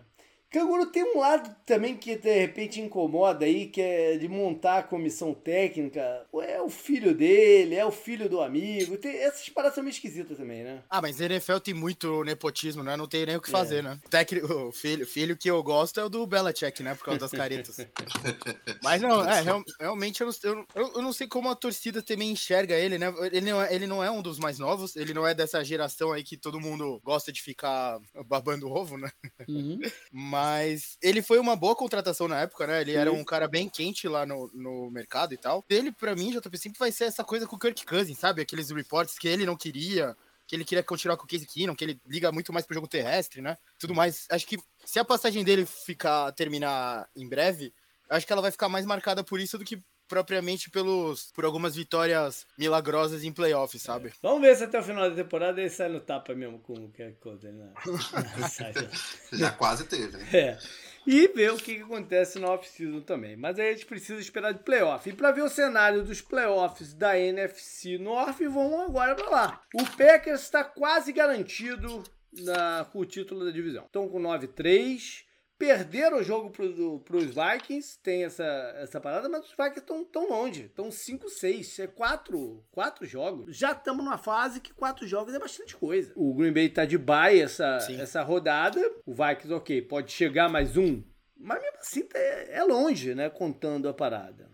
Canguru 0.50 0.86
tem 0.86 1.04
um 1.04 1.20
lado 1.20 1.54
também 1.66 1.96
que 1.98 2.16
de 2.16 2.40
repente 2.40 2.80
incomoda 2.80 3.46
aí, 3.46 3.68
que 3.68 3.82
é 3.82 4.18
de 4.18 4.28
montar 4.30 4.80
a 4.80 4.84
comissão 4.84 5.34
técnica. 5.34 6.26
É 6.42 6.62
o 6.62 6.70
filho 6.70 7.14
dele, 7.14 7.76
é 7.76 7.86
o 7.86 7.92
filho 7.92 8.30
do 8.30 8.42
amigo. 8.42 8.98
Tem, 8.98 9.18
essas 9.18 9.50
paradas 9.50 9.76
são 9.76 9.84
meio 9.84 9.92
esquisitas 9.92 10.38
também, 10.38 10.64
né? 10.64 10.84
Ah, 10.90 11.02
mas 11.02 11.20
NFL 11.20 11.58
tem 11.58 11.74
muito 11.74 12.24
nepotismo, 12.24 12.82
né? 12.82 12.96
Não 12.96 13.08
tem 13.08 13.26
nem 13.26 13.36
o 13.36 13.42
que 13.42 13.50
fazer, 13.50 13.80
é. 13.80 13.82
né? 13.82 14.00
O, 14.06 14.10
técnico, 14.10 14.54
o 14.54 14.72
filho, 14.72 15.06
filho 15.06 15.36
que 15.36 15.50
eu 15.50 15.62
gosto 15.62 16.00
é 16.00 16.06
o 16.06 16.10
do 16.10 16.26
Belichick, 16.26 16.82
né? 16.82 16.96
Por 16.96 17.06
causa 17.06 17.20
das 17.20 17.32
caretas. 17.32 17.78
mas 18.82 19.02
não, 19.02 19.28
é, 19.30 19.42
real, 19.42 19.62
realmente 19.80 20.22
eu 20.22 20.30
não, 20.44 20.66
eu, 20.76 20.94
eu 20.96 21.02
não 21.02 21.12
sei 21.12 21.28
como 21.28 21.50
a 21.50 21.56
torcida 21.56 22.02
também 22.02 22.32
enxerga 22.32 22.76
ele, 22.76 22.98
né? 22.98 23.14
Ele 23.32 23.52
não, 23.52 23.62
é, 23.62 23.76
ele 23.76 23.88
não 23.88 24.04
é 24.04 24.10
um 24.10 24.22
dos 24.22 24.40
mais 24.40 24.60
novos, 24.60 24.96
ele 24.96 25.14
não 25.14 25.28
é 25.28 25.34
dessa 25.34 25.64
geração 25.64 26.14
aí 26.14 26.24
que 26.24 26.38
todo 26.38 26.60
mundo 26.60 27.02
gosta 27.04 27.34
de 27.34 27.42
ficar 27.42 28.00
babando 28.26 28.72
ovo, 28.72 28.98
né? 28.98 29.10
Uhum. 29.48 29.80
Mas 30.12 30.37
mas 30.38 31.00
ele 31.02 31.24
foi 31.24 31.40
uma 31.40 31.56
boa 31.56 31.76
contratação 31.76 32.28
na 32.28 32.42
época, 32.42 32.68
né? 32.68 32.82
Ele 32.82 32.92
Sim. 32.92 32.98
era 32.98 33.12
um 33.12 33.24
cara 33.24 33.48
bem 33.48 33.68
quente 33.68 34.08
lá 34.08 34.24
no, 34.24 34.52
no 34.54 34.92
mercado 34.92 35.34
e 35.34 35.38
tal. 35.38 35.66
Ele, 35.68 35.92
para 35.92 36.16
mim, 36.16 36.32
JP, 36.32 36.56
sempre 36.60 36.78
vai 36.78 36.92
ser 36.92 37.06
essa 37.06 37.24
coisa 37.24 37.48
com 37.48 37.56
o 37.56 37.60
Kirk 37.60 37.84
Cousins, 37.84 38.20
sabe? 38.20 38.44
Aqueles 38.44 38.70
reports 38.70 39.18
que 39.18 39.28
ele 39.28 39.48
não 39.48 39.58
queria, 39.58 40.16
que 40.46 40.56
ele 40.56 40.64
queria 40.64 40.84
continuar 40.84 41.18
com 41.18 41.26
o 41.26 41.28
Casey 41.28 41.48
Keenum, 41.48 41.76
que 41.76 41.84
ele 41.84 42.00
liga 42.06 42.32
muito 42.32 42.54
mais 42.54 42.68
pro 42.68 42.76
jogo 42.76 42.88
terrestre, 42.88 43.42
né? 43.42 43.58
Tudo 43.80 43.96
mais. 43.96 44.28
Acho 44.30 44.46
que 44.46 44.60
se 44.86 45.00
a 45.00 45.06
passagem 45.06 45.44
dele 45.44 45.66
ficar 45.66 46.32
terminar 46.34 47.10
em 47.16 47.28
breve, 47.28 47.74
acho 48.08 48.28
que 48.28 48.32
ela 48.32 48.42
vai 48.42 48.52
ficar 48.52 48.70
mais 48.70 48.86
marcada 48.86 49.24
por 49.24 49.40
isso 49.40 49.58
do 49.58 49.66
que 49.66 49.82
propriamente 50.08 50.70
pelos 50.70 51.32
por 51.34 51.46
algumas 51.46 51.76
vitórias 51.76 52.46
milagrosas 52.58 53.24
em 53.24 53.32
playoffs, 53.32 53.82
sabe? 53.82 54.10
É. 54.10 54.12
Vamos 54.22 54.42
ver 54.42 54.56
se 54.56 54.64
até 54.64 54.80
o 54.80 54.84
final 54.84 55.10
da 55.10 55.16
temporada 55.16 55.60
ele 55.60 55.70
sai 55.70 55.90
no 55.90 56.00
tapa 56.00 56.34
mesmo 56.34 56.60
com 56.60 56.74
o 56.74 56.92
que 56.92 57.08
Coder, 57.20 57.54
né? 57.54 57.72
Já 59.34 59.52
quase 59.52 59.86
teve, 59.86 60.18
né? 60.18 60.28
É. 60.34 60.58
E 61.06 61.28
ver 61.30 61.54
o 61.54 61.58
que, 61.58 61.76
que 61.76 61.84
acontece 61.84 62.38
na 62.38 62.52
off-season 62.52 63.00
também. 63.00 63.38
Mas 63.38 63.58
aí 63.58 63.70
a 63.70 63.72
gente 63.72 63.86
precisa 63.86 64.20
esperar 64.20 64.54
de 64.54 64.60
playoff. 64.60 65.10
E 65.10 65.14
para 65.14 65.32
ver 65.32 65.42
o 65.42 65.50
cenário 65.50 66.04
dos 66.04 66.20
playoffs 66.20 66.94
da 66.94 67.18
NFC 67.18 67.98
North, 67.98 68.42
vão 68.42 68.82
agora 68.82 69.16
para 69.16 69.30
lá. 69.30 69.62
O 69.74 69.86
Packers 69.96 70.42
está 70.42 70.66
quase 70.66 71.14
garantido 71.14 72.04
na, 72.34 72.86
com 72.92 73.00
o 73.00 73.06
título 73.06 73.46
da 73.46 73.52
divisão. 73.52 73.86
Estão 73.86 74.10
com 74.10 74.20
9-3 74.20 75.27
perderam 75.58 76.20
o 76.20 76.24
jogo 76.24 76.52
para 76.52 77.18
os 77.18 77.26
Vikings, 77.26 78.00
tem 78.02 78.24
essa, 78.24 78.44
essa 78.78 79.02
parada, 79.02 79.28
mas 79.28 79.46
os 79.46 79.52
Vikings 79.52 79.80
estão 79.80 80.06
tão 80.06 80.30
longe, 80.30 80.66
estão 80.66 80.90
5-6, 80.90 81.84
é 81.84 81.88
quatro, 81.88 82.64
quatro 82.72 83.06
jogos. 83.06 83.58
Já 83.58 83.72
estamos 83.72 84.04
numa 84.04 84.18
fase 84.18 84.62
que 84.62 84.74
quatro 84.74 85.08
jogos 85.08 85.34
é 85.34 85.40
bastante 85.40 85.76
coisa. 85.76 86.14
O 86.16 86.34
Green 86.34 86.54
Bay 86.54 86.68
está 86.68 86.86
de 86.86 86.98
bye 86.98 87.42
essa, 87.42 87.80
essa 88.00 88.22
rodada, 88.22 88.80
o 89.06 89.14
Vikings, 89.14 89.54
ok, 89.54 89.82
pode 89.82 90.12
chegar 90.12 90.50
mais 90.50 90.78
um, 90.78 91.04
mas 91.40 91.62
mesmo 91.62 91.78
assim 91.80 92.04
tá, 92.04 92.20
é, 92.20 92.58
é 92.58 92.64
longe, 92.64 93.16
né, 93.16 93.30
contando 93.30 93.88
a 93.88 93.94
parada. 93.94 94.50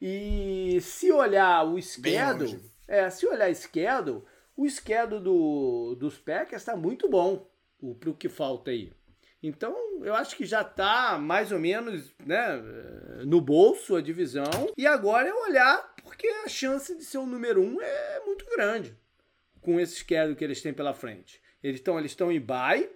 E 0.00 0.78
se 0.80 1.12
olhar 1.12 1.64
o 1.64 1.80
schedule, 1.80 2.60
é, 2.88 3.10
se 3.10 3.26
olhar 3.26 3.50
o 3.50 3.54
schedule, 3.54 4.22
o 4.56 4.68
schedule 4.68 5.22
do, 5.22 5.94
dos 5.96 6.18
Packers 6.18 6.62
está 6.62 6.76
muito 6.76 7.08
bom, 7.08 7.48
para 7.98 8.10
o 8.10 8.14
que 8.14 8.28
falta 8.28 8.70
aí. 8.70 8.92
Então, 9.42 9.74
eu 10.02 10.14
acho 10.14 10.36
que 10.36 10.44
já 10.44 10.60
está 10.60 11.18
mais 11.18 11.50
ou 11.50 11.58
menos 11.58 12.14
né, 12.24 12.62
no 13.26 13.40
bolso 13.40 13.96
a 13.96 14.02
divisão. 14.02 14.44
E 14.76 14.86
agora 14.86 15.28
é 15.28 15.34
olhar, 15.34 15.94
porque 16.02 16.26
a 16.44 16.48
chance 16.48 16.94
de 16.96 17.04
ser 17.04 17.18
o 17.18 17.26
número 17.26 17.62
um 17.62 17.80
é 17.80 18.20
muito 18.26 18.44
grande 18.46 18.94
com 19.60 19.78
esse 19.78 19.96
schedule 19.96 20.36
que 20.36 20.44
eles 20.44 20.60
têm 20.60 20.72
pela 20.72 20.94
frente. 20.94 21.40
Eles 21.62 21.80
estão 21.80 21.98
eles 21.98 22.16
em 22.18 22.40
bye, 22.40 22.88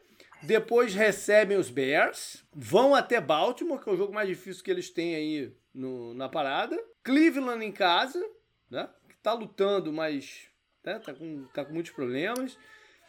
depois 0.42 0.94
recebem 0.94 1.56
os 1.56 1.70
Bears, 1.70 2.44
vão 2.52 2.94
até 2.94 3.20
Baltimore, 3.20 3.80
que 3.80 3.88
é 3.88 3.92
o 3.92 3.96
jogo 3.96 4.12
mais 4.12 4.28
difícil 4.28 4.62
que 4.62 4.70
eles 4.70 4.90
têm 4.90 5.14
aí 5.14 5.52
no, 5.72 6.14
na 6.14 6.28
parada. 6.28 6.78
Cleveland 7.02 7.64
em 7.64 7.72
casa, 7.72 8.22
né? 8.70 8.88
Que 9.08 9.16
tá 9.16 9.32
lutando, 9.32 9.92
mas 9.92 10.48
né, 10.82 10.98
tá, 10.98 11.14
com, 11.14 11.44
tá 11.52 11.64
com 11.64 11.72
muitos 11.72 11.92
problemas. 11.92 12.58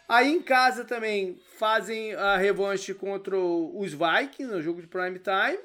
Aí 0.08 0.32
em 0.32 0.42
casa 0.42 0.86
também 0.86 1.40
fazem 1.58 2.14
a 2.14 2.38
revanche 2.38 2.94
contra 2.94 3.38
os 3.38 3.92
Vikings, 3.92 4.54
no 4.54 4.62
jogo 4.62 4.82
de 4.82 4.88
prime 4.88 5.20
time. 5.20 5.60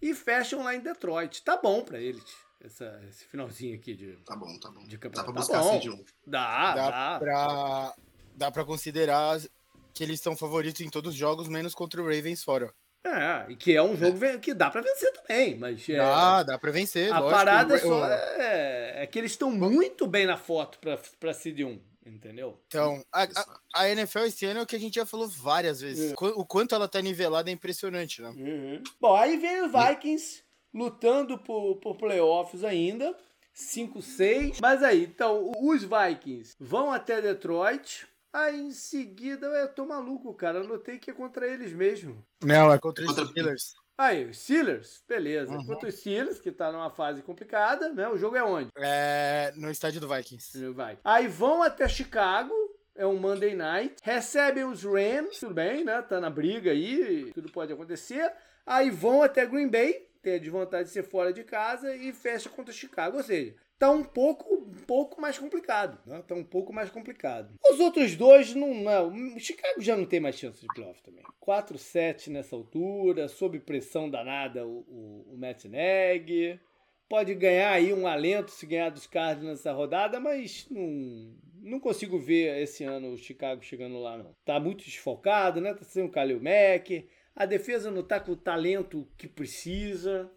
e 0.00 0.14
fecham 0.14 0.62
lá 0.62 0.74
em 0.74 0.80
Detroit. 0.80 1.42
Tá 1.42 1.56
bom 1.56 1.82
para 1.82 1.98
eles. 2.00 2.22
Essa, 2.64 3.00
esse 3.08 3.24
finalzinho 3.24 3.74
aqui 3.74 3.94
de. 3.94 4.16
Tá 4.24 4.36
bom, 4.36 4.46
tá 4.60 4.70
bom. 4.70 4.84
De 4.84 4.96
campeonato. 4.96 5.32
Dá 5.32 5.46
pra 5.46 5.58
buscar 5.58 5.58
tá 5.58 5.90
bom. 5.90 6.04
Dá, 6.26 6.74
dá. 6.74 6.90
Dá, 6.90 7.18
Pra, 7.18 7.94
dá 8.36 8.50
pra 8.52 8.64
considerar 8.64 9.40
que 9.92 10.04
eles 10.04 10.20
são 10.20 10.36
favoritos 10.36 10.80
em 10.80 10.88
todos 10.88 11.12
os 11.12 11.18
jogos, 11.18 11.48
menos 11.48 11.74
contra 11.74 12.00
o 12.00 12.04
Ravens 12.04 12.42
fora. 12.44 12.72
É, 13.04 13.50
e 13.50 13.56
que 13.56 13.74
é 13.74 13.82
um 13.82 13.96
jogo 13.96 14.16
que 14.38 14.54
dá 14.54 14.70
pra 14.70 14.80
vencer 14.80 15.12
também, 15.12 15.58
mas. 15.58 15.88
É, 15.88 15.96
dá, 15.96 16.42
dá 16.44 16.58
pra 16.58 16.70
vencer. 16.70 17.12
A 17.12 17.18
lógico, 17.18 17.36
parada 17.36 17.74
o, 17.74 17.78
só 17.80 18.06
é, 18.08 19.02
é, 19.02 19.06
que 19.08 19.18
eles 19.18 19.32
estão 19.32 19.50
muito 19.50 20.06
bem 20.06 20.24
na 20.24 20.36
foto 20.36 20.78
pra, 20.78 20.96
pra 21.18 21.34
Seed 21.34 21.60
1, 21.60 21.80
entendeu? 22.04 22.58
Então, 22.66 23.04
a, 23.12 23.24
a, 23.24 23.60
a, 23.74 23.88
NFL 23.90 24.20
esse 24.20 24.44
ano 24.46 24.60
é 24.60 24.62
o 24.62 24.66
que 24.66 24.76
a 24.76 24.80
gente 24.80 24.94
já 24.94 25.06
falou 25.06 25.28
várias 25.28 25.80
vezes. 25.80 26.12
É. 26.12 26.14
O 26.14 26.44
quanto 26.44 26.74
ela 26.74 26.88
tá 26.88 27.00
nivelada 27.00 27.50
é 27.50 27.52
impressionante, 27.52 28.20
né? 28.22 28.30
Uhum. 28.30 28.82
Bom, 29.00 29.16
aí 29.16 29.36
vem 29.36 29.64
os 29.64 29.72
Vikings 29.72 30.42
lutando 30.72 31.38
por, 31.38 31.76
por 31.76 31.96
playoffs 31.96 32.64
ainda. 32.64 33.16
5-6. 33.54 34.58
Mas 34.60 34.82
aí, 34.82 35.04
então, 35.04 35.52
os 35.58 35.82
Vikings 35.82 36.56
vão 36.58 36.90
até 36.90 37.20
Detroit. 37.20 38.06
Aí 38.32 38.58
em 38.58 38.70
seguida, 38.70 39.46
eu 39.46 39.68
tô 39.68 39.84
maluco, 39.84 40.32
cara. 40.32 40.58
Eu 40.58 40.68
notei 40.68 40.98
que 40.98 41.10
é 41.10 41.14
contra 41.14 41.46
eles 41.46 41.72
mesmo. 41.72 42.24
Não, 42.42 42.72
é 42.72 42.78
contra 42.78 43.04
os 43.04 43.14
Steelers. 43.14 43.74
Aí, 44.02 44.24
os 44.24 44.36
Steelers, 44.36 45.00
beleza. 45.08 45.52
Uhum. 45.52 45.64
Contra 45.64 45.88
os 45.88 45.94
Steelers, 45.94 46.40
que 46.40 46.50
tá 46.50 46.72
numa 46.72 46.90
fase 46.90 47.22
complicada, 47.22 47.92
né? 47.92 48.08
O 48.08 48.18
jogo 48.18 48.34
é 48.34 48.42
onde? 48.42 48.68
É 48.76 49.52
no 49.54 49.70
estádio 49.70 50.00
do 50.00 50.08
Vikings. 50.08 50.70
Vai. 50.72 50.98
Aí 51.04 51.28
vão 51.28 51.62
até 51.62 51.86
Chicago. 51.88 52.52
É 52.96 53.06
um 53.06 53.16
Monday 53.16 53.54
night. 53.54 53.94
Recebem 54.02 54.64
os 54.64 54.82
Rams, 54.82 55.38
tudo 55.38 55.54
bem, 55.54 55.84
né? 55.84 56.02
Tá 56.02 56.20
na 56.20 56.28
briga 56.28 56.72
aí, 56.72 57.30
tudo 57.32 57.50
pode 57.52 57.72
acontecer. 57.72 58.30
Aí 58.66 58.90
vão 58.90 59.22
até 59.22 59.46
Green 59.46 59.68
Bay, 59.68 60.08
tem 60.20 60.34
a 60.34 60.38
desvantagem 60.38 60.86
de 60.86 60.90
ser 60.90 61.04
fora 61.04 61.32
de 61.32 61.44
casa 61.44 61.94
e 61.94 62.12
fecha 62.12 62.50
contra 62.50 62.74
Chicago. 62.74 63.18
Ou 63.18 63.22
seja, 63.22 63.54
tá 63.82 63.90
um 63.90 64.04
pouco, 64.04 64.54
um 64.54 64.84
pouco 64.86 65.20
mais 65.20 65.36
complicado. 65.36 65.98
Né? 66.06 66.22
Tá 66.22 66.36
um 66.36 66.44
pouco 66.44 66.72
mais 66.72 66.88
complicado. 66.88 67.52
Os 67.68 67.80
outros 67.80 68.14
dois 68.14 68.54
não. 68.54 68.72
não 68.72 69.34
o 69.34 69.40
Chicago 69.40 69.80
já 69.80 69.96
não 69.96 70.06
tem 70.06 70.20
mais 70.20 70.36
chance 70.38 70.60
de 70.60 70.68
playoff 70.68 71.02
também. 71.02 71.24
4-7 71.44 72.28
nessa 72.28 72.54
altura, 72.54 73.26
sob 73.26 73.58
pressão 73.58 74.08
danada 74.08 74.64
o, 74.64 74.84
o, 74.86 75.34
o 75.34 75.36
Matt 75.36 75.64
Neg. 75.64 76.60
Pode 77.08 77.34
ganhar 77.34 77.72
aí 77.72 77.92
um 77.92 78.06
alento 78.06 78.52
se 78.52 78.64
ganhar 78.66 78.90
dos 78.90 79.08
Cardinals 79.08 79.58
nessa 79.58 79.72
rodada, 79.72 80.20
mas 80.20 80.68
não, 80.70 81.34
não 81.60 81.80
consigo 81.80 82.20
ver 82.20 82.62
esse 82.62 82.84
ano 82.84 83.12
o 83.12 83.18
Chicago 83.18 83.64
chegando 83.64 83.98
lá, 83.98 84.16
não. 84.16 84.32
Tá 84.44 84.60
muito 84.60 84.84
desfocado, 84.84 85.60
né? 85.60 85.74
Tá 85.74 85.82
sem 85.82 86.04
o 86.04 86.08
Kalil 86.08 86.40
Mack. 86.40 87.08
A 87.34 87.46
defesa 87.46 87.90
não 87.90 88.04
tá 88.04 88.20
com 88.20 88.30
o 88.30 88.36
talento 88.36 89.08
que 89.18 89.26
precisa 89.26 90.30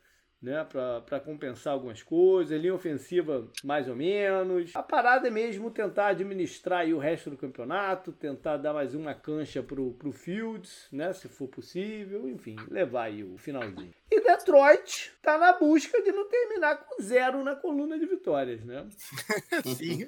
né, 0.45 0.63
para 1.07 1.19
compensar 1.19 1.73
algumas 1.73 2.03
coisas, 2.03 2.61
linha 2.61 2.73
ofensiva 2.73 3.47
mais 3.63 3.89
ou 3.89 3.95
menos. 3.95 4.75
A 4.75 4.83
parada 4.83 5.27
é 5.27 5.31
mesmo 5.31 5.71
tentar 5.71 6.09
administrar 6.09 6.87
o 6.87 6.99
resto 6.99 7.31
do 7.31 7.37
campeonato, 7.37 8.11
tentar 8.11 8.57
dar 8.57 8.71
mais 8.71 8.93
uma 8.93 9.15
cancha 9.15 9.63
pro, 9.63 9.91
pro 9.93 10.11
Fields, 10.11 10.87
né, 10.91 11.11
se 11.13 11.27
for 11.27 11.47
possível, 11.47 12.29
enfim, 12.29 12.55
levar 12.69 13.11
o 13.11 13.37
finalzinho. 13.37 13.91
E 14.11 14.21
Detroit 14.21 15.11
tá 15.21 15.37
na 15.37 15.53
busca 15.53 15.99
de 16.03 16.11
não 16.11 16.27
terminar 16.29 16.77
com 16.77 17.01
zero 17.01 17.43
na 17.43 17.55
coluna 17.55 17.97
de 17.97 18.05
vitórias, 18.05 18.63
né? 18.63 18.85
Sim. 19.75 20.07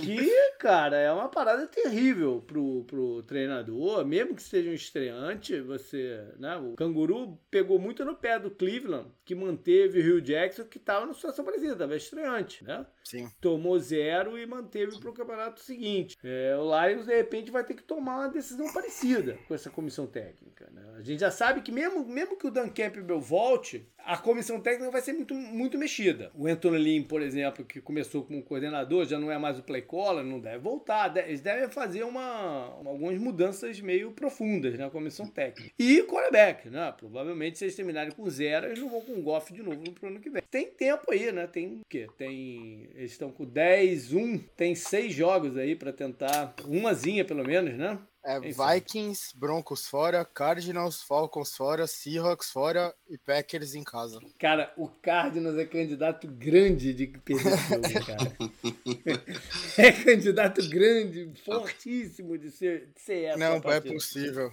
Que, 0.00 0.52
cara, 0.58 0.96
é 0.96 1.12
uma 1.12 1.28
parada 1.28 1.66
terrível 1.66 2.42
pro, 2.46 2.84
pro 2.84 3.22
treinador, 3.24 4.04
mesmo 4.06 4.34
que 4.34 4.42
seja 4.42 4.70
um 4.70 4.74
estreante, 4.74 5.60
você, 5.60 6.24
né, 6.38 6.56
o 6.56 6.74
Canguru 6.74 7.38
pegou 7.50 7.78
muito 7.78 8.04
no 8.04 8.16
pé 8.16 8.38
do 8.38 8.50
Cleveland, 8.50 9.10
que 9.24 9.34
manteve 9.34 10.00
o 10.00 10.02
Rio 10.02 10.20
Jackson, 10.22 10.64
que 10.64 10.78
estava 10.78 11.04
numa 11.04 11.14
situação 11.14 11.44
parecida, 11.44 11.72
estava 11.74 11.94
estreante, 11.94 12.64
né? 12.64 12.86
Sim. 13.04 13.30
Tomou 13.40 13.78
zero 13.78 14.38
e 14.38 14.46
manteve 14.46 14.98
para 14.98 15.10
o 15.10 15.14
campeonato 15.14 15.60
seguinte. 15.60 16.16
É, 16.24 16.56
o 16.56 16.64
Lions, 16.64 17.06
de 17.06 17.14
repente, 17.14 17.50
vai 17.50 17.64
ter 17.64 17.74
que 17.74 17.82
tomar 17.82 18.20
uma 18.20 18.28
decisão 18.28 18.72
parecida 18.72 19.38
com 19.46 19.54
essa 19.54 19.68
comissão 19.68 20.06
técnica. 20.06 20.70
Né? 20.72 20.82
A 20.96 21.02
gente 21.02 21.20
já 21.20 21.30
sabe 21.30 21.60
que 21.60 21.72
mesmo, 21.72 22.06
mesmo 22.06 22.36
que 22.36 22.46
o 22.46 22.50
Dan 22.50 22.68
Campbell 23.02 23.20
volte, 23.20 23.86
a 23.98 24.16
comissão 24.16 24.60
técnica 24.60 24.90
vai 24.90 25.00
ser 25.00 25.12
muito, 25.12 25.34
muito 25.34 25.76
mexida. 25.76 26.30
O 26.34 26.46
Anthony 26.46 26.78
Lynn, 26.78 27.02
por 27.04 27.20
exemplo, 27.20 27.64
que 27.64 27.80
começou 27.80 28.24
como 28.24 28.42
coordenador, 28.42 29.04
já 29.06 29.18
não 29.18 29.30
é 29.30 29.38
mais 29.38 29.58
o 29.58 29.62
play 29.62 29.82
caller, 29.82 30.24
não 30.24 30.40
deve 30.40 30.58
voltar. 30.58 31.14
Eles 31.16 31.40
devem 31.40 31.68
fazer 31.68 32.04
uma, 32.04 32.66
algumas 32.84 33.18
mudanças 33.18 33.80
meio 33.80 34.12
profundas 34.12 34.78
na 34.78 34.88
comissão 34.90 35.26
técnica. 35.26 35.72
E 35.78 36.00
o 36.00 36.06
quarterback, 36.06 36.68
né? 36.70 36.92
Provavelmente, 36.96 37.58
se 37.58 37.64
eles 37.64 37.76
terminarem 37.76 38.12
com 38.12 38.28
zero, 38.30 38.66
eles 38.66 38.78
não 38.78 38.88
vão 38.88 39.00
com 39.02 39.20
Goff 39.22 39.52
de 39.52 39.62
novo 39.62 39.82
no 40.00 40.08
ano 40.08 40.20
que 40.20 40.30
vem. 40.30 40.42
Tem 40.50 40.66
tempo 40.66 41.10
aí, 41.10 41.32
né? 41.32 41.46
Tem 41.46 41.80
o 41.80 41.80
quê? 41.88 42.06
Tem. 42.16 42.88
Eles 42.94 43.12
estão 43.12 43.30
com 43.30 43.44
10, 43.44 44.12
1, 44.12 44.38
tem 44.56 44.74
seis 44.74 45.12
jogos 45.12 45.56
aí 45.56 45.74
para 45.74 45.92
tentar. 45.92 46.54
Umazinha, 46.66 47.24
pelo 47.24 47.44
menos, 47.44 47.74
né? 47.74 47.98
É 48.24 48.38
Vikings, 48.38 49.36
Broncos 49.36 49.86
fora, 49.86 50.24
Cardinals, 50.24 51.02
Falcons 51.02 51.56
fora, 51.56 51.88
Seahawks 51.88 52.50
fora 52.50 52.94
e 53.08 53.18
Packers 53.18 53.74
em 53.74 53.82
casa. 53.82 54.20
Cara, 54.38 54.72
o 54.76 54.86
Cardinals 54.86 55.58
é 55.58 55.64
candidato 55.64 56.28
grande 56.28 56.94
de 56.94 57.08
perder 57.08 57.52
esse 57.52 57.68
jogo, 57.68 58.06
cara. 58.06 58.36
é 59.76 59.92
candidato 59.92 60.68
grande, 60.68 61.32
fortíssimo 61.44 62.38
de 62.38 62.52
ser, 62.52 62.92
de 62.94 63.00
ser 63.00 63.24
essa 63.24 63.38
Não, 63.38 63.56
é 63.56 63.80
possível. 63.80 64.52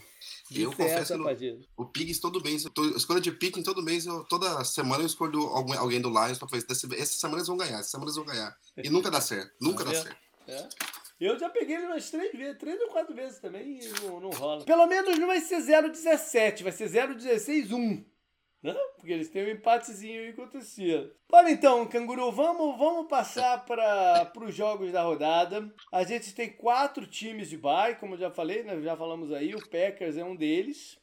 De 0.50 0.64
eu 0.64 0.72
confesso 0.72 1.14
que 1.38 1.60
o 1.78 1.86
Pigs 1.86 2.20
todo 2.20 2.44
mês, 2.44 2.66
eu 2.66 2.98
escolho 2.98 3.22
de 3.22 3.32
pick 3.32 3.64
todo 3.64 3.84
mês, 3.84 4.06
eu, 4.06 4.24
toda 4.24 4.64
semana 4.66 5.04
eu 5.04 5.08
escolho 5.08 5.42
alguém, 5.42 5.76
alguém 5.76 6.02
do 6.02 6.10
Lions 6.10 6.40
pra 6.40 6.48
fazer. 6.48 6.66
Essa 6.70 7.20
semana 7.20 7.38
eles 7.38 7.48
vão 7.48 7.58
ganhar, 7.58 7.80
essa 7.80 7.92
semana 7.92 8.08
eles 8.08 8.16
vão 8.16 8.26
ganhar. 8.26 8.58
E 8.84 8.90
nunca 8.90 9.12
dá 9.12 9.22
certo, 9.22 9.52
nunca 9.62 9.86
dá 9.86 9.94
certo. 9.94 10.18
É. 10.48 10.68
Eu 11.20 11.38
já 11.38 11.50
peguei 11.50 11.76
ele 11.76 11.88
umas 11.88 12.10
três 12.10 12.32
vezes, 12.32 12.58
três 12.58 12.80
ou 12.80 12.88
quatro 12.88 13.14
vezes 13.14 13.40
também 13.40 13.80
e 13.80 13.90
não, 14.02 14.22
não 14.22 14.30
rola. 14.30 14.64
Pelo 14.64 14.88
menos 14.88 15.20
não 15.20 15.28
vai 15.28 15.42
ser 15.42 15.58
0,17, 15.58 16.64
vai 16.64 16.72
ser 16.72 16.90
0,16,1. 16.90 18.06
Né? 18.62 18.74
Porque 18.96 19.12
eles 19.12 19.30
têm 19.30 19.46
um 19.46 19.52
empatezinho 19.52 20.22
aí 20.22 20.34
contra 20.34 20.60
o 20.60 20.62
Ciro. 20.62 21.14
Bora 21.30 21.50
então, 21.50 21.86
canguru, 21.88 22.32
vamos, 22.32 22.78
vamos 22.78 23.08
passar 23.08 23.66
para 23.66 24.32
os 24.42 24.54
jogos 24.54 24.92
da 24.92 25.02
rodada. 25.02 25.74
A 25.92 26.04
gente 26.04 26.34
tem 26.34 26.52
quatro 26.52 27.06
times 27.06 27.50
de 27.50 27.58
bye, 27.58 27.96
como 27.96 28.16
eu 28.16 28.20
já 28.20 28.32
falei, 28.32 28.64
nós 28.64 28.84
já 28.84 28.96
falamos 28.96 29.32
aí, 29.32 29.56
o 29.56 29.70
Packers 29.70 30.18
é 30.18 30.24
um 30.24 30.36
deles. 30.36 30.98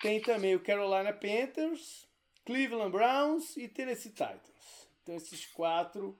Tem 0.00 0.20
também 0.20 0.54
o 0.54 0.60
Carolina 0.60 1.12
Panthers, 1.12 2.06
Cleveland 2.44 2.90
Browns 2.90 3.56
e 3.56 3.68
Tennessee 3.68 4.10
Titans. 4.10 4.88
Então 5.02 5.16
esses 5.16 5.46
quatro 5.46 6.18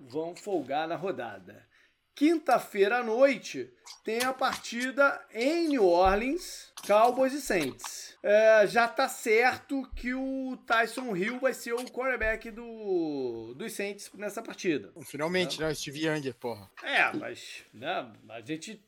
vão 0.00 0.34
folgar 0.34 0.88
na 0.88 0.96
rodada. 0.96 1.66
Quinta-feira 2.14 2.98
à 2.98 3.02
noite 3.02 3.72
tem 4.04 4.22
a 4.22 4.32
partida 4.32 5.24
em 5.32 5.68
New 5.68 5.84
Orleans, 5.84 6.72
Cowboys 6.86 7.32
e 7.32 7.40
Saints. 7.40 8.16
É, 8.22 8.66
já 8.66 8.86
tá 8.86 9.08
certo 9.08 9.88
que 9.96 10.14
o 10.14 10.56
Tyson 10.66 11.16
Hill 11.16 11.40
vai 11.40 11.54
ser 11.54 11.72
o 11.72 11.84
quarterback 11.90 12.50
do, 12.50 13.54
dos 13.56 13.72
Saints 13.72 14.10
nessa 14.14 14.42
partida. 14.42 14.92
Finalmente, 15.02 15.60
né? 15.60 15.74
Steve 15.74 16.06
Young, 16.06 16.32
porra. 16.34 16.70
É, 16.82 17.12
mas 17.16 17.64
né, 17.72 18.12
a 18.28 18.40
gente 18.40 18.80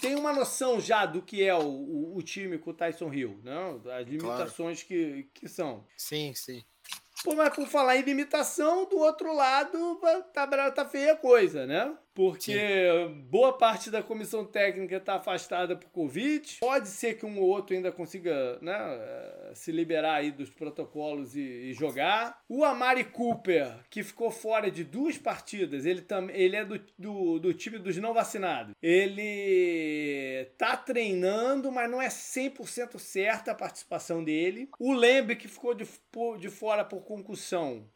tem 0.00 0.16
uma 0.16 0.32
noção 0.32 0.80
já 0.80 1.06
do 1.06 1.22
que 1.22 1.44
é 1.44 1.54
o, 1.54 1.62
o, 1.62 2.16
o 2.16 2.22
time 2.22 2.58
com 2.58 2.70
o 2.70 2.74
Tyson 2.74 3.12
Hill, 3.12 3.40
né? 3.44 3.56
As 3.98 4.06
limitações 4.08 4.82
claro. 4.82 5.02
que, 5.04 5.28
que 5.34 5.48
são. 5.48 5.86
Sim, 5.96 6.32
sim. 6.34 6.64
Pô, 7.22 7.34
mas 7.34 7.54
por 7.54 7.66
falar 7.68 7.96
em 7.96 8.02
limitação, 8.02 8.88
do 8.88 8.98
outro 8.98 9.34
lado 9.34 10.00
tá, 10.32 10.70
tá 10.70 10.84
feia 10.86 11.12
a 11.12 11.16
coisa, 11.16 11.66
né? 11.66 11.94
Porque 12.14 12.52
Sim. 12.52 13.20
boa 13.28 13.56
parte 13.56 13.90
da 13.90 14.02
comissão 14.02 14.44
técnica 14.44 14.96
está 14.96 15.14
afastada 15.14 15.76
por 15.76 15.88
Covid. 15.90 16.58
Pode 16.60 16.88
ser 16.88 17.14
que 17.14 17.24
um 17.24 17.38
ou 17.38 17.48
outro 17.48 17.74
ainda 17.74 17.92
consiga 17.92 18.58
né, 18.60 18.76
eh, 18.78 19.52
se 19.54 19.70
liberar 19.70 20.16
aí 20.16 20.30
dos 20.30 20.50
protocolos 20.50 21.36
e, 21.36 21.40
e, 21.40 21.72
jogar. 21.72 22.42
O 22.48 22.64
Amari 22.64 23.04
Cooper, 23.04 23.78
que 23.88 24.02
ficou 24.02 24.30
fora 24.30 24.70
de 24.70 24.84
duas 24.84 25.16
partidas, 25.16 25.86
ele, 25.86 26.02
tam, 26.02 26.28
ele 26.30 26.56
é 26.56 26.64
do, 26.64 26.80
do, 26.98 27.38
do 27.38 27.54
time 27.54 27.78
dos 27.78 27.96
não 27.96 28.12
vacinados. 28.12 28.74
Ele 28.82 30.46
tá 30.58 30.76
treinando, 30.76 31.70
mas 31.70 31.90
não 31.90 32.02
é 32.02 32.08
100% 32.08 32.98
certa 32.98 33.52
a 33.52 33.54
participação 33.54 34.22
dele. 34.24 34.68
O 34.78 34.92
Lembre, 34.92 35.36
que 35.36 35.48
ficou 35.48 35.74
de, 35.74 35.86
de 36.38 36.48
fora 36.48 36.84
por 36.84 37.02
concussão, 37.02 37.88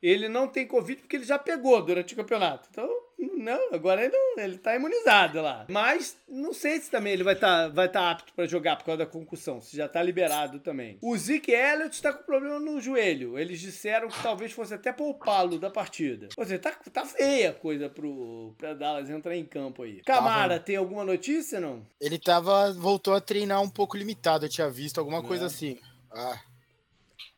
ele 0.00 0.28
não 0.28 0.46
tem 0.48 0.66
Covid 0.66 1.00
porque 1.02 1.16
ele 1.16 1.24
já 1.24 1.38
pegou 1.38 1.82
durante 1.84 2.14
o 2.14 2.16
campeonato. 2.16 2.68
Então, 2.70 2.88
não, 3.18 3.74
agora 3.74 4.04
ele, 4.04 4.14
ele 4.36 4.58
tá 4.58 4.76
imunizado 4.76 5.40
lá. 5.42 5.66
Mas 5.68 6.16
não 6.28 6.52
sei 6.52 6.78
se 6.80 6.90
também 6.90 7.12
ele 7.12 7.24
vai 7.24 7.34
estar 7.34 7.64
tá, 7.64 7.68
vai 7.68 7.88
tá 7.88 8.10
apto 8.10 8.32
para 8.32 8.46
jogar 8.46 8.76
por 8.76 8.84
causa 8.84 8.98
da 8.98 9.06
concussão, 9.06 9.60
se 9.60 9.76
já 9.76 9.88
tá 9.88 10.00
liberado 10.02 10.60
também. 10.60 10.98
O 11.02 11.16
Zeke 11.16 11.50
Elliott 11.50 11.94
está 11.94 12.12
com 12.12 12.22
problema 12.22 12.60
no 12.60 12.80
joelho. 12.80 13.38
Eles 13.38 13.60
disseram 13.60 14.08
que 14.08 14.22
talvez 14.22 14.52
fosse 14.52 14.74
até 14.74 14.92
poupá-lo 14.92 15.58
da 15.58 15.68
partida. 15.70 16.28
Ou 16.36 16.44
seja, 16.44 16.60
tá, 16.60 16.70
tá 16.92 17.04
feia 17.04 17.50
a 17.50 17.54
coisa 17.54 17.88
pro, 17.88 18.54
pra 18.56 18.74
Dallas 18.74 19.10
entrar 19.10 19.34
em 19.34 19.44
campo 19.44 19.82
aí. 19.82 20.00
Camara, 20.02 20.60
tem 20.60 20.76
alguma 20.76 21.04
notícia, 21.04 21.58
não? 21.58 21.84
Ele 22.00 22.18
tava, 22.18 22.72
voltou 22.72 23.14
a 23.14 23.20
treinar 23.20 23.60
um 23.60 23.70
pouco 23.70 23.96
limitado, 23.96 24.46
eu 24.46 24.50
tinha 24.50 24.70
visto 24.70 24.98
alguma 24.98 25.22
coisa 25.22 25.44
é. 25.44 25.46
assim. 25.46 25.78
Ah. 26.12 26.40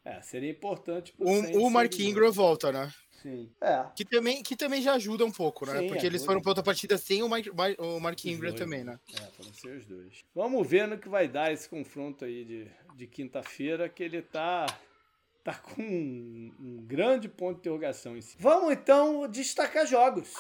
É, 0.05 0.21
seria 0.23 0.51
importante. 0.51 1.15
O, 1.19 1.67
o 1.67 1.71
Mark 1.71 1.99
Ingram 1.99 2.33
volta, 2.33 2.73
né? 2.73 2.91
Sim. 3.23 3.51
É. 3.61 3.85
Que 3.95 4.05
também, 4.05 4.43
que 4.43 4.57
também 4.57 4.81
já 4.81 4.95
ajuda 4.95 5.25
um 5.25 5.31
pouco, 5.31 5.67
né? 5.67 5.79
Sim, 5.79 5.89
Porque 5.89 6.07
eles 6.07 6.25
foram 6.25 6.41
pra 6.41 6.51
outra 6.51 6.65
partida 6.65 6.97
sem 6.97 7.23
o, 7.23 7.29
Mike, 7.29 7.51
o 7.79 8.01
Mark 8.01 8.25
Ingram 8.25 8.55
também, 8.55 8.83
né? 8.83 8.99
É, 9.15 9.27
foram 9.37 9.53
ser 9.53 9.77
os 9.77 9.87
dois. 9.87 10.25
Vamos 10.35 10.67
ver 10.67 10.89
no 10.89 10.99
que 10.99 11.09
vai 11.09 11.29
dar 11.29 11.53
esse 11.53 11.69
confronto 11.69 12.25
aí 12.25 12.45
de, 12.45 12.71
de 12.97 13.07
quinta-feira, 13.07 13.89
que 13.89 14.03
ele 14.03 14.23
tá 14.23 14.67
tá 15.43 15.55
com 15.55 15.83
um, 15.83 16.55
um, 16.61 16.85
grande 16.87 17.27
ponto 17.29 17.55
de 17.55 17.61
interrogação 17.61 18.17
em 18.17 18.21
si. 18.21 18.37
Vamos 18.39 18.73
então 18.73 19.27
destacar 19.29 19.87
jogos. 19.87 20.35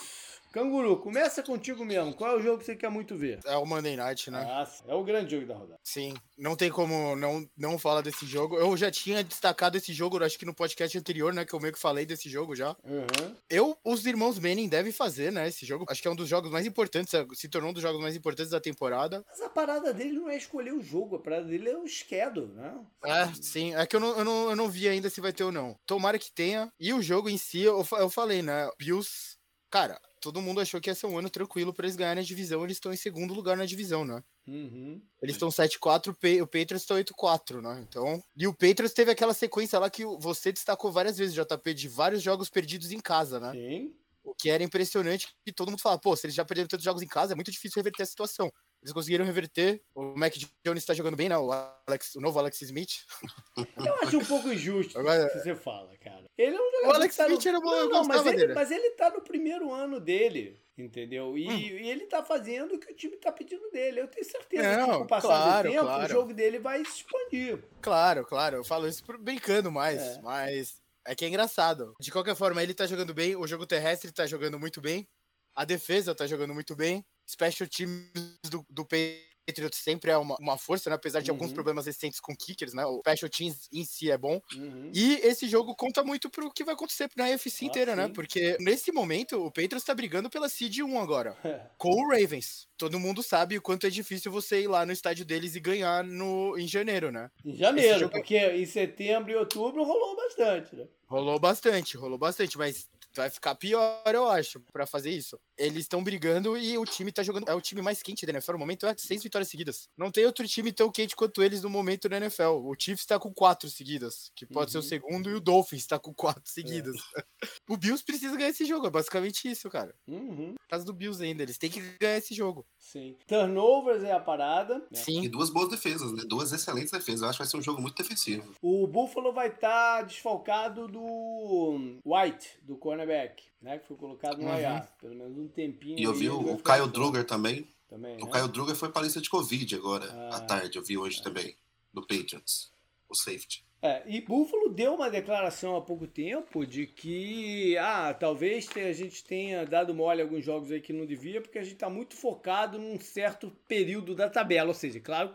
Canguru, 0.52 0.97
começa 0.99 1.42
contigo 1.42 1.85
mesmo. 1.85 2.12
Qual 2.12 2.33
é 2.33 2.37
o 2.37 2.42
jogo 2.42 2.59
que 2.59 2.64
você 2.64 2.75
quer 2.75 2.90
muito 2.90 3.16
ver? 3.16 3.38
É 3.45 3.57
o 3.57 3.64
Monday 3.64 3.97
Night, 3.97 4.30
né? 4.30 4.42
Nossa, 4.45 4.83
é 4.87 4.95
o 4.95 5.04
grande 5.04 5.30
jogo 5.30 5.47
da 5.47 5.54
rodada. 5.54 5.80
Sim, 5.85 6.14
não 6.37 6.57
tem 6.57 6.71
como 6.71 7.14
não, 7.14 7.49
não 7.57 7.78
falar 7.78 8.00
desse 8.00 8.26
jogo. 8.26 8.57
Eu 8.57 8.76
já 8.76 8.90
tinha 8.90 9.23
destacado 9.23 9.76
esse 9.76 9.92
jogo, 9.92 10.23
acho 10.23 10.38
que 10.38 10.45
no 10.45 10.54
podcast 10.54 10.99
anterior, 10.99 11.33
né? 11.33 11.45
Que 11.45 11.54
eu 11.54 11.61
meio 11.61 11.73
que 11.73 11.78
falei 11.78 12.04
desse 12.04 12.28
jogo 12.28 12.57
já. 12.57 12.76
Uhum. 12.85 13.37
Eu, 13.49 13.78
os 13.85 14.04
irmãos 14.07 14.38
Manning 14.38 14.69
devem 14.69 14.92
fazer, 14.92 15.30
né? 15.30 15.47
Esse 15.47 15.64
jogo. 15.64 15.85
Acho 15.88 16.02
que 16.02 16.09
é 16.09 16.11
um 16.11 16.16
dos 16.16 16.28
jogos 16.28 16.50
mais 16.50 16.66
importantes, 16.66 17.12
se 17.35 17.49
tornou 17.49 17.71
um 17.71 17.75
dos 17.75 17.83
jogos 17.83 18.00
mais 18.00 18.16
importantes 18.16 18.50
da 18.50 18.61
temporada. 18.61 19.25
Mas 19.28 19.40
a 19.40 19.49
parada 19.49 19.95
dele 19.95 20.12
não 20.12 20.28
é 20.28 20.37
escolher 20.37 20.73
o 20.73 20.83
jogo, 20.83 21.16
a 21.16 21.21
parada 21.21 21.45
dele 21.45 21.71
é 21.71 21.78
o 21.78 21.87
schedule, 21.87 22.52
né? 22.54 22.75
É, 23.04 23.33
sim. 23.40 23.75
É 23.76 23.87
que 23.87 23.95
eu 23.95 24.00
não, 24.00 24.19
eu 24.19 24.25
não, 24.25 24.50
eu 24.50 24.57
não 24.57 24.69
vi 24.69 24.88
ainda 24.88 25.09
se 25.09 25.21
vai 25.21 25.33
ter 25.33 25.45
ou 25.45 25.52
não. 25.52 25.76
Tomara 25.87 26.19
que 26.19 26.33
tenha. 26.33 26.73
E 26.80 26.92
o 26.92 27.00
jogo 27.00 27.28
em 27.28 27.38
si, 27.38 27.61
eu, 27.61 27.87
eu 27.92 28.11
falei, 28.11 28.42
né? 28.42 28.69
Bills. 28.78 29.38
Cara, 29.71 30.00
todo 30.20 30.40
mundo 30.42 30.60
achou 30.60 30.80
que 30.80 30.90
ia 30.90 30.94
ser 30.94 31.06
um 31.06 31.18
ano 31.18 31.30
tranquilo 31.30 31.72
para 31.72 31.86
eles 31.86 31.96
ganharem 31.96 32.22
a 32.22 32.26
divisão. 32.26 32.62
Eles 32.62 32.76
estão 32.76 32.92
em 32.92 32.96
segundo 32.96 33.34
lugar 33.34 33.56
na 33.56 33.64
divisão, 33.64 34.04
né? 34.04 34.22
Uhum. 34.46 35.00
Eles 35.22 35.36
estão 35.36 35.48
7-4, 35.48 36.10
o 36.10 36.46
Patriots 36.46 36.82
estão 36.82 36.96
8-4, 36.96 37.60
né? 37.60 37.84
Então. 37.88 38.22
E 38.36 38.46
o 38.46 38.52
Patriots 38.52 38.92
teve 38.92 39.10
aquela 39.10 39.34
sequência 39.34 39.78
lá 39.78 39.88
que 39.88 40.04
você 40.04 40.52
destacou 40.52 40.92
várias 40.92 41.18
vezes, 41.18 41.34
JP, 41.34 41.74
de 41.74 41.88
vários 41.88 42.22
jogos 42.22 42.50
perdidos 42.50 42.92
em 42.92 43.00
casa, 43.00 43.40
né? 43.40 43.52
Sim. 43.52 43.94
O 44.22 44.34
que 44.34 44.50
era 44.50 44.62
impressionante 44.62 45.28
que 45.44 45.52
todo 45.52 45.70
mundo 45.70 45.80
fala, 45.80 45.98
pô, 45.98 46.14
se 46.14 46.26
eles 46.26 46.34
já 46.34 46.44
perderam 46.44 46.68
tantos 46.68 46.84
jogos 46.84 47.02
em 47.02 47.06
casa, 47.06 47.32
é 47.32 47.34
muito 47.34 47.50
difícil 47.50 47.76
reverter 47.76 48.02
a 48.02 48.06
situação. 48.06 48.52
Eles 48.82 48.94
conseguiram 48.94 49.26
reverter. 49.26 49.82
O 49.94 50.16
Mac 50.16 50.34
Jones 50.64 50.82
está 50.82 50.94
jogando 50.94 51.16
bem, 51.16 51.28
né? 51.28 51.37
O, 51.37 51.50
Alex, 51.87 52.14
o 52.14 52.20
novo 52.20 52.38
Alex 52.38 52.62
Smith. 52.62 53.04
Eu 53.76 53.94
acho 54.02 54.18
um 54.18 54.25
pouco 54.25 54.50
injusto 54.50 54.99
Agora... 54.99 55.28
que 55.28 55.38
você 55.38 55.54
fala, 55.54 55.94
cara. 55.99 56.25
Ele 56.37 56.56
é 56.56 56.58
um 56.58 56.70
jogador. 56.70 56.88
O 56.88 56.92
Alex 56.94 57.16
tá 57.16 57.26
Smith 57.26 57.44
no... 57.44 57.50
era 57.50 57.60
bom, 57.60 57.70
não, 57.70 57.88
não, 57.88 58.04
mas 58.04 58.26
ele, 58.26 58.54
mas 58.54 58.70
ele 58.70 58.90
tá 58.92 59.10
no 59.10 59.20
primeiro 59.20 59.72
ano 59.72 60.00
dele. 60.00 60.58
Entendeu? 60.78 61.37
E, 61.37 61.46
hum. 61.46 61.52
e, 61.52 61.90
ele 61.90 62.06
tá 62.06 62.25
fazendo 62.25 62.75
o 62.75 62.78
que 62.78 62.90
o 62.90 62.96
time 62.96 63.16
tá 63.18 63.30
pedindo 63.30 63.70
dele. 63.70 64.00
Eu 64.00 64.08
tenho 64.08 64.25
certeza 64.25 64.76
não, 64.78 64.87
que 64.87 64.96
com 64.96 65.04
o 65.04 65.06
passar 65.06 65.28
claro, 65.28 65.68
do 65.68 65.72
tempo, 65.72 65.84
claro. 65.84 66.04
o 66.04 66.08
jogo 66.08 66.34
dele 66.34 66.58
vai 66.58 66.82
se 66.87 66.96
expandir. 67.02 67.62
Claro, 67.82 68.25
claro. 68.25 68.56
Eu 68.56 68.64
falo 68.64 68.88
isso 68.88 69.04
brincando 69.18 69.70
mais, 69.70 70.00
é. 70.00 70.20
mas 70.22 70.80
é 71.06 71.14
que 71.14 71.26
é 71.26 71.28
engraçado. 71.28 71.94
De 72.00 72.10
qualquer 72.10 72.34
forma, 72.34 72.62
ele 72.62 72.72
tá 72.72 72.87
jogando 72.87 73.12
bem, 73.12 73.37
o 73.37 73.46
jogo 73.46 73.66
terrestre 73.66 74.10
tá 74.10 74.26
jogando 74.26 74.58
muito 74.58 74.80
bem, 74.80 75.06
a 75.54 75.66
defesa 75.66 76.14
tá 76.14 76.26
jogando 76.26 76.54
muito 76.54 76.75
bem 76.75 77.04
special 77.30 77.68
teams 77.68 78.10
do, 78.50 78.64
do 78.68 78.84
Patriots 78.84 79.78
sempre 79.78 80.10
é 80.10 80.16
uma, 80.16 80.37
uma 80.38 80.56
força, 80.56 80.88
né? 80.88 80.96
Apesar 80.96 81.20
de 81.20 81.30
uhum. 81.30 81.37
alguns 81.37 81.52
problemas 81.52 81.87
recentes 81.87 82.20
com 82.20 82.34
kickers, 82.37 82.72
né? 82.72 82.84
O 82.87 83.00
special 83.00 83.28
teams 83.28 83.68
em 83.72 83.84
si 83.84 84.10
é 84.10 84.16
bom. 84.16 84.40
Uhum. 84.54 84.90
E 84.94 85.14
esse 85.22 85.49
jogo 85.49 85.75
conta 85.75 86.02
muito 86.02 86.30
pro 86.30 86.52
que 86.52 86.64
vai 86.64 86.75
acontecer 86.75 87.10
na 87.16 87.25
UFC 87.25 87.64
ah, 87.64 87.68
inteira, 87.68 87.96
né? 87.96 88.02
sim. 88.04 88.08
né? 88.08 88.14
Porque 88.14 88.56
nesse 88.60 88.92
momento 88.92 89.44
o 89.44 89.50
Patriots 89.50 89.84
tá 89.84 89.94
brigando 89.94 90.30
pela 90.30 90.49
seed 90.49 90.80
1 90.80 91.00
agora, 91.00 91.37
com 91.76 91.90
o 91.90 92.08
Ravens. 92.08 92.68
Todo 92.76 93.00
mundo 93.00 93.22
sabe 93.22 93.58
o 93.58 93.62
quanto 93.62 93.87
é 93.87 93.90
difícil 93.90 94.30
você 94.32 94.62
ir 94.62 94.68
lá 94.68 94.87
no 94.87 94.92
estádio 94.92 95.25
deles 95.25 95.54
e 95.54 95.60
ganhar 95.60 96.04
no, 96.04 96.56
em 96.58 96.66
janeiro, 96.66 97.10
né? 97.10 97.30
Em 97.44 97.56
janeiro, 97.56 98.00
jogo... 98.00 98.12
porque 98.12 98.38
em 98.38 98.66
setembro 98.66 99.30
e 99.30 99.37
outubro 99.37 99.82
rolou 99.84 100.16
bastante, 100.16 100.76
né? 100.76 100.87
Rolou 101.06 101.38
bastante, 101.40 101.96
rolou 101.96 102.18
bastante, 102.18 102.56
mas 102.56 102.88
vai 103.14 103.30
ficar 103.30 103.54
pior, 103.54 104.02
eu 104.06 104.28
acho, 104.28 104.60
para 104.72 104.86
fazer 104.86 105.10
isso. 105.10 105.38
Eles 105.56 105.82
estão 105.82 106.02
brigando 106.02 106.56
e 106.56 106.76
o 106.78 106.84
time 106.84 107.12
tá 107.12 107.23
jogando. 107.23 107.49
É 107.49 107.54
o 107.54 107.60
time 107.60 107.82
mais 107.82 108.02
quente 108.02 108.25
da 108.25 108.32
NFL. 108.32 108.52
No 108.52 108.58
momento 108.58 108.86
é 108.86 108.94
seis 108.96 109.23
vitórias 109.23 109.49
seguidas. 109.49 109.88
Não 109.96 110.10
tem 110.10 110.25
outro 110.25 110.46
time 110.46 110.73
tão 110.73 110.90
quente 110.90 111.16
quanto 111.16 111.42
eles 111.42 111.62
no 111.62 111.70
momento 111.70 112.08
da 112.08 112.16
NFL. 112.16 112.62
O 112.64 112.75
Chiefs 112.78 113.06
tá 113.06 113.18
com 113.18 113.32
quatro 113.32 113.68
seguidas, 113.68 114.30
que 114.34 114.46
pode 114.46 114.75
uhum. 114.76 114.82
ser 114.82 114.96
o 114.96 114.99
uhum. 114.99 115.08
segundo, 115.10 115.30
e 115.30 115.34
o 115.34 115.40
Dolphins 115.40 115.86
tá 115.86 115.99
com 115.99 116.14
quatro 116.14 116.42
seguidas. 116.44 116.96
É. 117.16 117.23
o 117.68 117.76
Bills 117.76 118.04
precisa 118.04 118.36
ganhar 118.36 118.50
esse 118.50 118.64
jogo. 118.64 118.86
É 118.86 118.90
basicamente 118.90 119.49
isso, 119.50 119.68
cara. 119.68 119.94
Uhum. 120.06 120.54
Caso 120.68 120.86
do 120.86 120.92
Bills 120.92 121.23
ainda. 121.23 121.42
Eles 121.42 121.58
têm 121.58 121.70
que 121.70 121.80
ganhar 122.00 122.18
esse 122.18 122.34
jogo. 122.34 122.66
Sim. 122.78 123.16
Turnovers 123.26 124.02
é 124.02 124.12
a 124.12 124.20
parada. 124.20 124.78
Né? 124.78 124.84
Sim. 124.94 125.25
E 125.25 125.28
duas 125.28 125.50
boas 125.50 125.68
defesas, 125.68 126.12
né? 126.12 126.23
Duas 126.26 126.52
excelentes 126.52 126.90
defesas. 126.90 127.23
Eu 127.23 127.28
acho 127.28 127.38
que 127.38 127.44
vai 127.44 127.50
ser 127.50 127.56
um 127.56 127.62
jogo 127.62 127.80
muito 127.80 127.96
defensivo. 127.96 128.54
O 128.62 128.86
Buffalo 128.86 129.32
vai 129.32 129.49
estar 129.49 129.99
tá 129.99 130.02
desfalcado 130.02 130.88
do 130.88 131.99
White, 132.04 132.58
do 132.62 132.76
cornerback 133.06 133.50
né? 133.60 133.78
Que 133.78 133.86
foi 133.86 133.97
colocado 133.97 134.39
no 134.39 134.49
uhum. 134.49 134.58
IR, 134.58 134.82
pelo 135.00 135.15
menos 135.15 135.39
um 135.39 135.49
tempinho. 135.49 135.99
E 135.99 136.02
eu 136.02 136.15
vi 136.15 136.28
o, 136.28 136.54
o 136.54 136.58
Caio 136.58 136.86
Druger 136.86 137.25
também. 137.25 137.69
também 137.89 138.17
o 138.17 138.26
né? 138.26 138.32
Caio 138.32 138.49
Druger 138.49 138.75
foi 138.75 138.91
para 138.91 139.02
lista 139.02 139.21
de 139.21 139.28
Covid 139.28 139.75
agora, 139.75 140.06
ah, 140.06 140.36
à 140.36 140.41
tarde, 140.41 140.78
eu 140.78 140.84
vi 140.84 140.97
hoje 140.97 141.21
é. 141.21 141.23
também, 141.23 141.54
do 141.93 142.00
Patriots, 142.00 142.73
o 143.08 143.15
safety. 143.15 143.65
É, 143.82 144.02
e 144.06 144.21
Buffalo 144.21 144.69
deu 144.69 144.95
uma 144.95 145.08
declaração 145.08 145.75
há 145.75 145.80
pouco 145.80 146.06
tempo 146.06 146.67
de 146.67 146.86
que, 146.86 147.78
ah, 147.78 148.13
talvez 148.13 148.69
a 148.76 148.93
gente 148.93 149.25
tenha 149.25 149.65
dado 149.65 149.95
mole 149.95 150.21
a 150.21 150.25
alguns 150.25 150.45
jogos 150.45 150.71
aí 150.71 150.82
que 150.82 150.93
não 150.93 151.06
devia, 151.06 151.41
porque 151.41 151.58
a 151.58 151.63
gente 151.63 151.75
está 151.75 151.89
muito 151.89 152.15
focado 152.15 152.78
num 152.78 153.00
certo 153.00 153.50
período 153.67 154.15
da 154.15 154.28
tabela. 154.28 154.69
Ou 154.69 154.75
seja, 154.75 155.00
claro, 155.00 155.34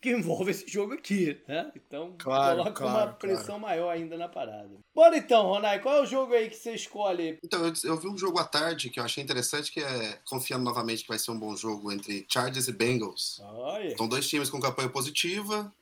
que 0.00 0.10
envolve 0.10 0.50
esse 0.50 0.68
jogo 0.68 0.92
aqui, 0.92 1.40
né? 1.48 1.72
Então 1.74 2.14
claro, 2.18 2.58
coloca 2.58 2.72
claro, 2.72 3.08
uma 3.08 3.12
pressão 3.14 3.58
claro. 3.58 3.60
maior 3.60 3.90
ainda 3.90 4.16
na 4.16 4.28
parada. 4.28 4.70
Bora 4.94 5.16
então, 5.16 5.46
Ronai, 5.46 5.80
qual 5.80 5.96
é 5.96 6.02
o 6.02 6.06
jogo 6.06 6.34
aí 6.34 6.48
que 6.48 6.56
você 6.56 6.74
escolhe? 6.74 7.38
Então, 7.42 7.66
eu, 7.66 7.72
eu, 7.84 7.96
vi 7.96 8.08
um 8.08 8.16
jogo 8.16 8.38
à 8.38 8.44
tarde 8.44 8.90
que 8.90 9.00
eu 9.00 9.04
achei 9.04 9.22
interessante, 9.22 9.72
que 9.72 9.80
é, 9.80 10.20
confiando 10.24 10.64
novamente 10.64 11.02
que 11.02 11.08
vai 11.08 11.18
ser 11.18 11.30
um 11.30 11.38
bom 11.38 11.56
jogo 11.56 11.90
entre 11.90 12.26
Chargers 12.30 12.68
e 12.68 12.72
Bengals. 12.72 13.40
Olha. 13.42 13.96
São 13.96 14.08
dois 14.08 14.28
times 14.28 14.50
com 14.50 14.60
campanha 14.60 14.88
positiva, 14.88 15.72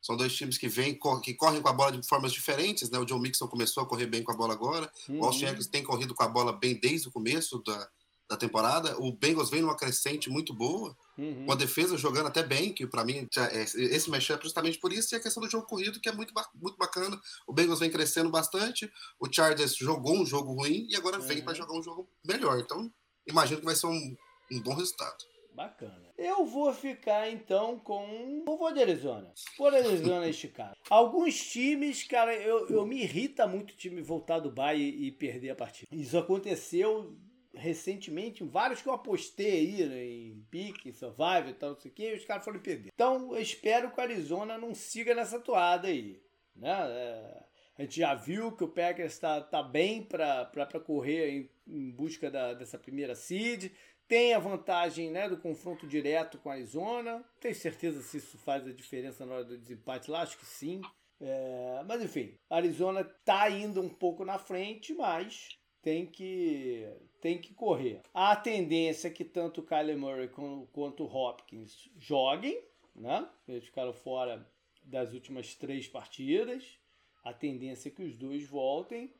são 0.00 0.16
dois 0.16 0.34
times 0.36 0.58
que 0.58 0.68
vêm, 0.68 0.98
que 1.22 1.34
correm 1.34 1.62
com 1.62 1.68
a 1.68 1.72
bola 1.72 1.92
de 1.92 2.06
formas 2.06 2.32
diferentes, 2.32 2.90
né? 2.90 2.98
O 2.98 3.06
John 3.06 3.18
Mixon 3.18 3.48
começou 3.48 3.82
a 3.82 3.86
correr 3.86 4.06
bem 4.06 4.22
com 4.22 4.32
a 4.32 4.36
bola 4.36 4.52
agora, 4.52 4.90
uhum. 5.08 5.20
o 5.20 5.24
Austin 5.24 5.46
Eckles 5.46 5.66
tem 5.66 5.82
corrido 5.82 6.14
com 6.14 6.22
a 6.22 6.28
bola 6.28 6.52
bem 6.52 6.78
desde 6.78 7.08
o 7.08 7.10
começo 7.10 7.62
da, 7.64 7.88
da 8.28 8.36
temporada. 8.36 8.96
O 9.00 9.12
Bengals 9.12 9.48
vem 9.48 9.62
numa 9.62 9.76
crescente 9.76 10.28
muito 10.28 10.52
boa. 10.52 10.94
Uhum. 11.16 11.44
Uma 11.44 11.56
defesa 11.56 11.96
jogando 11.96 12.26
até 12.26 12.42
bem, 12.42 12.72
que 12.72 12.86
para 12.86 13.04
mim 13.04 13.28
é, 13.36 13.62
esse 13.62 14.10
matchup 14.10 14.40
é 14.40 14.42
justamente 14.42 14.78
por 14.78 14.92
isso, 14.92 15.14
e 15.14 15.16
a 15.16 15.20
questão 15.20 15.42
do 15.42 15.50
jogo 15.50 15.66
corrido, 15.66 16.00
que 16.00 16.08
é 16.08 16.12
muito, 16.12 16.32
muito 16.54 16.76
bacana. 16.76 17.20
O 17.46 17.52
Bengals 17.52 17.80
vem 17.80 17.90
crescendo 17.90 18.30
bastante, 18.30 18.90
o 19.20 19.32
Chargers 19.32 19.76
jogou 19.76 20.16
um 20.16 20.26
jogo 20.26 20.52
ruim 20.52 20.86
e 20.90 20.96
agora 20.96 21.18
vem 21.18 21.38
uhum. 21.38 21.44
para 21.44 21.54
jogar 21.54 21.78
um 21.78 21.82
jogo 21.82 22.08
melhor. 22.24 22.58
Então, 22.58 22.92
imagino 23.26 23.60
que 23.60 23.66
vai 23.66 23.76
ser 23.76 23.86
um, 23.86 24.16
um 24.50 24.60
bom 24.60 24.74
resultado. 24.74 25.24
Bacana. 25.54 26.12
Eu 26.18 26.44
vou 26.44 26.72
ficar 26.74 27.30
então 27.30 27.78
com 27.78 28.42
o 28.44 28.56
vou 28.56 28.72
de 28.72 28.80
Arizona. 28.80 29.32
Por 29.56 29.72
Arizona 29.72 30.26
e 30.26 30.32
Chicago. 30.34 30.74
Alguns 30.90 31.36
times, 31.36 32.02
cara, 32.02 32.34
eu, 32.34 32.68
eu 32.68 32.84
me 32.84 33.02
irrita 33.02 33.46
muito 33.46 33.70
o 33.70 33.76
time 33.76 34.02
voltar 34.02 34.40
do 34.40 34.50
bye 34.50 34.76
e, 34.76 35.06
e 35.06 35.12
perder 35.12 35.50
a 35.50 35.54
partida. 35.54 35.86
Isso 35.92 36.18
aconteceu 36.18 37.16
recentemente, 37.56 38.44
vários 38.44 38.82
que 38.82 38.88
eu 38.88 38.92
apostei 38.92 39.50
aí, 39.50 39.86
né, 39.86 40.04
em 40.04 40.46
pique, 40.50 40.92
survival 40.92 41.48
e 41.48 41.54
tal, 41.54 41.70
não 41.70 41.80
sei 41.80 41.90
o 41.90 41.94
que, 41.94 42.10
e 42.10 42.14
os 42.14 42.24
caras 42.24 42.44
foram 42.44 42.60
perder. 42.60 42.90
Então, 42.94 43.34
eu 43.34 43.40
espero 43.40 43.90
que 43.90 43.98
o 43.98 44.02
Arizona 44.02 44.58
não 44.58 44.74
siga 44.74 45.14
nessa 45.14 45.38
toada 45.38 45.88
aí, 45.88 46.20
né? 46.54 46.70
É, 46.70 47.44
a 47.76 47.82
gente 47.82 47.98
já 47.98 48.14
viu 48.14 48.52
que 48.52 48.62
o 48.62 48.68
Packers 48.68 49.12
está 49.12 49.40
tá 49.40 49.62
bem 49.62 50.02
para 50.02 50.80
correr 50.84 51.30
em, 51.30 51.50
em 51.66 51.90
busca 51.90 52.30
da, 52.30 52.54
dessa 52.54 52.78
primeira 52.78 53.16
seed. 53.16 53.72
Tem 54.06 54.32
a 54.32 54.38
vantagem 54.38 55.10
né, 55.10 55.28
do 55.28 55.38
confronto 55.38 55.86
direto 55.86 56.38
com 56.38 56.50
a 56.50 56.54
Arizona. 56.54 57.24
Tenho 57.40 57.54
certeza 57.54 58.00
se 58.02 58.18
isso 58.18 58.38
faz 58.38 58.64
a 58.66 58.72
diferença 58.72 59.26
na 59.26 59.34
hora 59.34 59.44
do 59.44 59.58
desempate 59.58 60.10
lá, 60.10 60.22
acho 60.22 60.38
que 60.38 60.46
sim. 60.46 60.80
É, 61.20 61.82
mas 61.86 62.02
enfim, 62.02 62.38
a 62.48 62.56
Arizona 62.56 63.00
está 63.00 63.48
indo 63.50 63.80
um 63.80 63.88
pouco 63.88 64.24
na 64.24 64.38
frente, 64.38 64.94
mas 64.94 65.58
tem 65.84 66.06
que 66.06 66.88
tem 67.20 67.38
que 67.38 67.54
correr. 67.54 68.00
A 68.12 68.34
tendência 68.34 69.08
é 69.08 69.10
que 69.10 69.24
tanto 69.24 69.60
o 69.60 69.64
Kyler 69.64 69.96
Murray 69.96 70.28
quanto 70.72 71.04
o 71.04 71.16
Hopkins 71.16 71.90
joguem, 71.98 72.60
né? 72.94 73.28
Eles 73.46 73.64
ficaram 73.64 73.92
fora 73.92 74.46
das 74.82 75.12
últimas 75.12 75.54
três 75.54 75.86
partidas. 75.86 76.78
A 77.22 77.32
tendência 77.32 77.88
é 77.88 77.92
que 77.92 78.02
os 78.02 78.16
dois 78.16 78.46
voltem. 78.46 79.12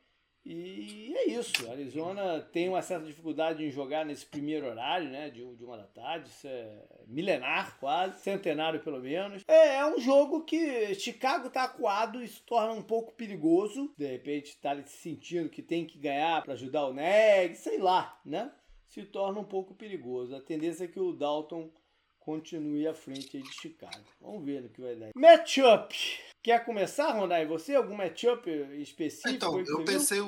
E 0.45 1.15
é 1.17 1.31
isso. 1.31 1.71
Arizona 1.71 2.41
tem 2.53 2.69
uma 2.69 2.83
certa 2.83 3.07
dificuldade 3.07 3.65
em 3.65 3.71
jogar 3.71 4.05
nesse 4.05 4.27
primeiro 4.27 4.67
horário, 4.67 5.09
né? 5.09 5.31
De, 5.31 5.43
de 5.55 5.65
uma 5.65 5.79
da 5.79 5.85
tarde. 5.85 6.29
Isso 6.29 6.47
é 6.47 6.83
milenar, 7.07 7.79
quase. 7.79 8.21
Centenário, 8.21 8.81
pelo 8.81 9.01
menos. 9.01 9.43
É, 9.49 9.77
é 9.77 9.87
um 9.87 9.99
jogo 9.99 10.45
que 10.45 10.95
Chicago 10.95 11.49
tá 11.49 11.65
acuado 11.65 12.23
e 12.23 12.29
se 12.29 12.43
torna 12.43 12.73
um 12.73 12.83
pouco 12.83 13.15
perigoso. 13.15 13.93
De 13.97 14.07
repente 14.07 14.57
tá 14.61 14.77
se 14.83 14.99
sentindo 14.99 15.49
que 15.49 15.63
tem 15.63 15.87
que 15.87 15.99
ganhar 15.99 16.43
para 16.43 16.53
ajudar 16.53 16.87
o 16.87 16.95
Neg, 16.95 17.55
sei 17.55 17.79
lá, 17.79 18.21
né? 18.25 18.53
Se 18.87 19.03
torna 19.03 19.41
um 19.41 19.45
pouco 19.45 19.75
perigoso. 19.75 20.37
A 20.37 20.41
tendência 20.41 20.85
é 20.85 20.89
que 20.89 21.01
o 21.01 21.13
Dalton 21.13 21.71
continue 22.21 22.87
à 22.87 22.95
frente 22.95 23.41
de 23.41 23.53
Chicago. 23.53 24.05
Vamos 24.21 24.45
ver 24.45 24.63
no 24.63 24.69
que 24.69 24.81
vai 24.81 24.95
dar. 24.95 25.11
Matchup. 25.15 25.95
Quer 26.45 26.63
começar, 26.65 27.11
Rondai? 27.13 27.47
Você? 27.47 27.75
Algum 27.75 27.97
matchup 27.97 28.49
específico? 28.79 29.31
Então, 29.31 29.59
eu 29.59 29.83
pensei, 29.83 30.21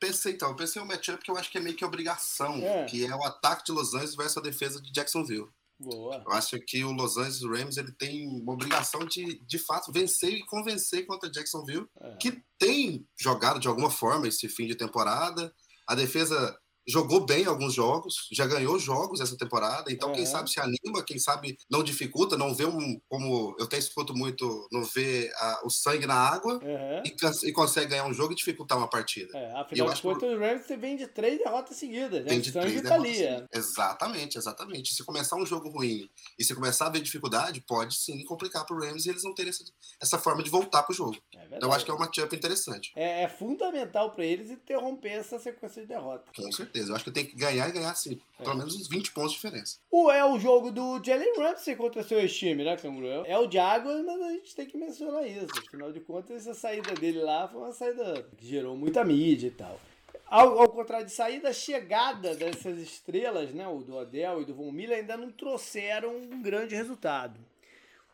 pensei, 0.00 0.32
então, 0.32 0.48
eu 0.48 0.56
pensei 0.56 0.80
um 0.80 0.86
matchup 0.86 1.22
que 1.22 1.30
eu 1.30 1.36
acho 1.36 1.50
que 1.50 1.58
é 1.58 1.60
meio 1.60 1.76
que 1.76 1.84
obrigação, 1.84 2.54
É. 2.56 2.86
que 2.86 3.04
é 3.04 3.14
o 3.14 3.22
ataque 3.22 3.64
de 3.66 3.72
Los 3.72 3.92
Angeles 3.92 4.16
versus 4.16 4.38
a 4.38 4.40
defesa 4.40 4.80
de 4.80 4.90
Jacksonville. 4.90 5.46
Boa. 5.78 6.22
Eu 6.26 6.32
acho 6.32 6.58
que 6.60 6.82
o 6.82 6.90
Los 6.90 7.18
Angeles 7.18 7.42
Rams 7.42 7.76
ele 7.76 7.92
tem 7.92 8.26
uma 8.26 8.54
obrigação 8.54 9.00
de, 9.04 9.38
de 9.46 9.58
fato, 9.58 9.92
vencer 9.92 10.32
e 10.32 10.46
convencer 10.46 11.06
contra 11.06 11.30
Jacksonville, 11.30 11.86
É. 12.00 12.16
que 12.16 12.42
tem 12.58 13.06
jogado 13.20 13.60
de 13.60 13.68
alguma 13.68 13.90
forma 13.90 14.26
esse 14.26 14.48
fim 14.48 14.66
de 14.66 14.74
temporada. 14.74 15.54
A 15.86 15.94
defesa 15.94 16.58
jogou 16.88 17.24
bem 17.26 17.44
alguns 17.44 17.74
jogos, 17.74 18.26
já 18.32 18.46
ganhou 18.46 18.78
jogos 18.78 19.20
essa 19.20 19.36
temporada, 19.36 19.92
então 19.92 20.10
quem 20.12 20.22
Uhum. 20.24 20.26
sabe 20.30 20.50
se 20.50 20.58
anima, 20.58 21.04
quem 21.06 21.18
sabe 21.18 21.56
não 21.70 21.82
dificulta, 21.82 22.36
não 22.36 22.54
vê 22.54 22.64
um, 22.64 22.98
como 23.08 23.54
eu 23.58 23.64
até 23.66 23.76
escuto 23.78 24.14
muito, 24.16 24.66
não 24.72 24.82
vê 24.82 25.30
a- 25.36 25.60
o 25.64 25.70
sangue 25.70 26.06
na 26.06 26.14
água 26.14 26.54
Uhum. 26.54 27.02
e, 27.04 27.48
e 27.48 27.52
consegue 27.52 27.90
ganhar 27.90 28.06
um 28.06 28.14
jogo 28.14 28.32
e 28.32 28.36
dificultar 28.36 28.78
uma 28.78 28.88
partida. 28.88 29.36
É, 29.36 29.52
afinal 29.60 29.86
de 29.86 29.92
acho 29.92 30.02
que- 30.02 30.08
contas, 30.08 30.30
o 30.32 30.38
Rams 30.38 30.66
vem 30.80 30.96
de 30.96 31.06
três 31.06 31.38
derrotas 31.38 31.76
seguidas, 31.76 32.20
né? 32.22 32.28
Tem 32.28 32.38
O 32.38 32.42
de 32.42 32.50
sangue 32.52 32.66
três 32.66 32.82
tá 32.82 32.88
derrotas, 32.98 33.20
é. 33.20 33.38
sim. 33.38 33.46
Exatamente, 33.52 34.38
exatamente. 34.38 34.94
Se 34.94 35.04
começar 35.04 35.36
um 35.36 35.44
jogo 35.46 35.68
ruim 35.68 36.08
e 36.38 36.44
se 36.44 36.54
começar 36.54 36.86
a 36.86 36.90
ver 36.90 37.00
dificuldade, 37.00 37.60
pode 37.60 37.94
sim 37.96 38.24
complicar 38.24 38.64
pro 38.64 38.78
Rams 38.78 39.04
e 39.06 39.10
eles 39.10 39.22
não 39.24 39.34
terem 39.34 39.50
essa, 39.50 39.64
essa 40.00 40.18
forma 40.18 40.42
de 40.42 40.50
voltar 40.50 40.82
pro 40.82 40.94
jogo. 40.94 41.16
É. 41.34 41.46
Então 41.56 41.68
eu 41.68 41.72
acho 41.72 41.84
que 41.84 41.90
é 41.90 41.94
um 41.94 41.98
matchup 41.98 42.34
interessante. 42.34 42.92
É, 42.96 43.24
é 43.24 43.28
fundamental 43.28 44.10
para 44.12 44.24
eles 44.24 44.50
interromper 44.50 45.10
essa 45.12 45.38
sequência 45.38 45.82
de 45.82 45.88
derrotas. 45.88 46.24
Com 46.34 46.50
certeza. 46.52 46.77
Eu 46.86 46.94
acho 46.94 47.04
que 47.04 47.10
tem 47.10 47.24
que 47.24 47.34
ganhar 47.34 47.68
e 47.68 47.72
ganhar 47.72 47.94
sim. 47.94 48.20
É. 48.38 48.44
Pelo 48.44 48.56
menos 48.56 48.76
uns 48.76 48.88
20 48.88 49.12
pontos 49.12 49.32
de 49.32 49.36
diferença. 49.36 49.78
O, 49.90 50.10
é 50.10 50.24
o 50.24 50.38
jogo 50.38 50.70
do 50.70 51.02
Jalen 51.02 51.36
Ramsey 51.38 51.74
contra 51.74 52.02
seu 52.02 52.26
time, 52.28 52.62
né, 52.62 52.76
Canguru? 52.76 53.24
É 53.26 53.38
o 53.38 53.50
Jaguars, 53.50 54.04
mas 54.04 54.20
a 54.20 54.28
gente 54.30 54.54
tem 54.54 54.66
que 54.66 54.76
mencionar 54.76 55.26
isso. 55.26 55.48
Afinal 55.66 55.92
de 55.92 56.00
contas, 56.00 56.46
essa 56.46 56.54
saída 56.54 56.94
dele 56.94 57.20
lá 57.20 57.48
foi 57.48 57.60
uma 57.60 57.72
saída 57.72 58.26
que 58.36 58.46
gerou 58.46 58.76
muita 58.76 59.04
mídia 59.04 59.48
e 59.48 59.52
tal. 59.52 59.80
Ao, 60.26 60.60
ao 60.60 60.68
contrário 60.68 61.06
de 61.06 61.12
saída, 61.12 61.48
a 61.48 61.54
chegada 61.54 62.34
dessas 62.34 62.78
estrelas, 62.78 63.50
né, 63.54 63.66
o 63.66 63.78
do 63.78 63.96
Odell 63.96 64.42
e 64.42 64.44
do 64.44 64.54
Von 64.54 64.70
Miller, 64.70 64.98
ainda 64.98 65.16
não 65.16 65.30
trouxeram 65.30 66.14
um 66.14 66.42
grande 66.42 66.74
resultado. 66.74 67.40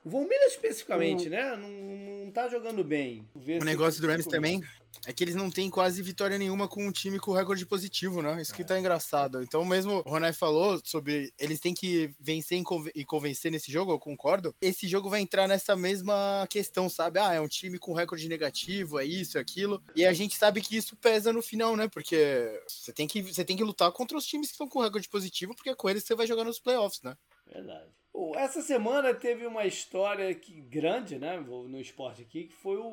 O 0.04 0.10
Von 0.10 0.24
Miller 0.24 0.48
especificamente, 0.48 1.30
né, 1.30 1.56
não, 1.56 2.24
não 2.26 2.30
tá 2.30 2.46
jogando 2.48 2.84
bem. 2.84 3.26
Vê 3.34 3.58
O 3.58 3.64
negócio 3.64 4.02
do 4.02 4.06
Rams 4.06 4.26
também 4.26 4.62
é 5.06 5.12
que 5.14 5.24
eles 5.24 5.34
não 5.34 5.50
têm 5.50 5.70
quase 5.70 6.02
vitória 6.02 6.36
nenhuma 6.36 6.68
com 6.68 6.86
um 6.86 6.92
time 6.92 7.18
com 7.18 7.32
recorde 7.32 7.64
positivo, 7.64 8.20
né? 8.20 8.40
Isso 8.40 8.52
que 8.54 8.62
tá 8.64 8.78
engraçado. 8.78 9.42
Então, 9.42 9.64
mesmo 9.64 10.02
o 10.04 10.10
Ronai 10.10 10.32
falou 10.34 10.78
sobre 10.84 11.32
eles 11.38 11.58
têm 11.58 11.72
que 11.72 12.14
vencer 12.20 12.58
e 12.58 12.62
conven- 12.62 12.92
e 12.94 13.02
convencer 13.04 13.50
nesse 13.50 13.72
jogo, 13.72 13.92
eu 13.92 13.98
concordo. 13.98 14.54
Esse 14.60 14.86
jogo 14.86 15.08
vai 15.08 15.20
entrar 15.22 15.48
nessa 15.48 15.74
mesma 15.74 16.46
questão, 16.50 16.88
sabe? 16.90 17.18
Ah, 17.18 17.32
é 17.32 17.40
um 17.40 17.48
time 17.48 17.78
com 17.78 17.94
recorde 17.94 18.28
negativo, 18.28 18.98
é 18.98 19.06
isso, 19.06 19.38
é 19.38 19.40
aquilo. 19.40 19.82
E 19.96 20.04
a 20.04 20.12
gente 20.12 20.36
sabe 20.36 20.60
que 20.60 20.76
isso 20.76 20.96
pesa 20.96 21.32
no 21.32 21.40
final, 21.42 21.76
né? 21.76 21.88
Porque 21.88 22.60
você 22.68 22.92
tem 22.92 23.08
que, 23.08 23.22
você 23.22 23.42
tem 23.44 23.56
que 23.56 23.64
lutar 23.64 23.90
contra 23.90 24.18
os 24.18 24.26
times 24.26 24.48
que 24.48 24.52
estão 24.54 24.68
com 24.68 24.80
recorde 24.82 25.08
positivo, 25.08 25.54
porque 25.54 25.70
é 25.70 25.74
com 25.74 25.88
eles 25.88 26.02
que 26.02 26.08
você 26.08 26.14
vai 26.14 26.26
jogar 26.26 26.44
nos 26.44 26.58
playoffs, 26.60 27.00
né? 27.02 27.16
Verdade. 27.50 27.88
Essa 28.36 28.62
semana 28.62 29.12
teve 29.12 29.44
uma 29.46 29.64
história 29.64 30.32
que, 30.34 30.60
grande, 30.60 31.18
né, 31.18 31.36
no 31.40 31.80
esporte 31.80 32.22
aqui, 32.22 32.44
que 32.44 32.54
foi 32.54 32.76
o, 32.76 32.84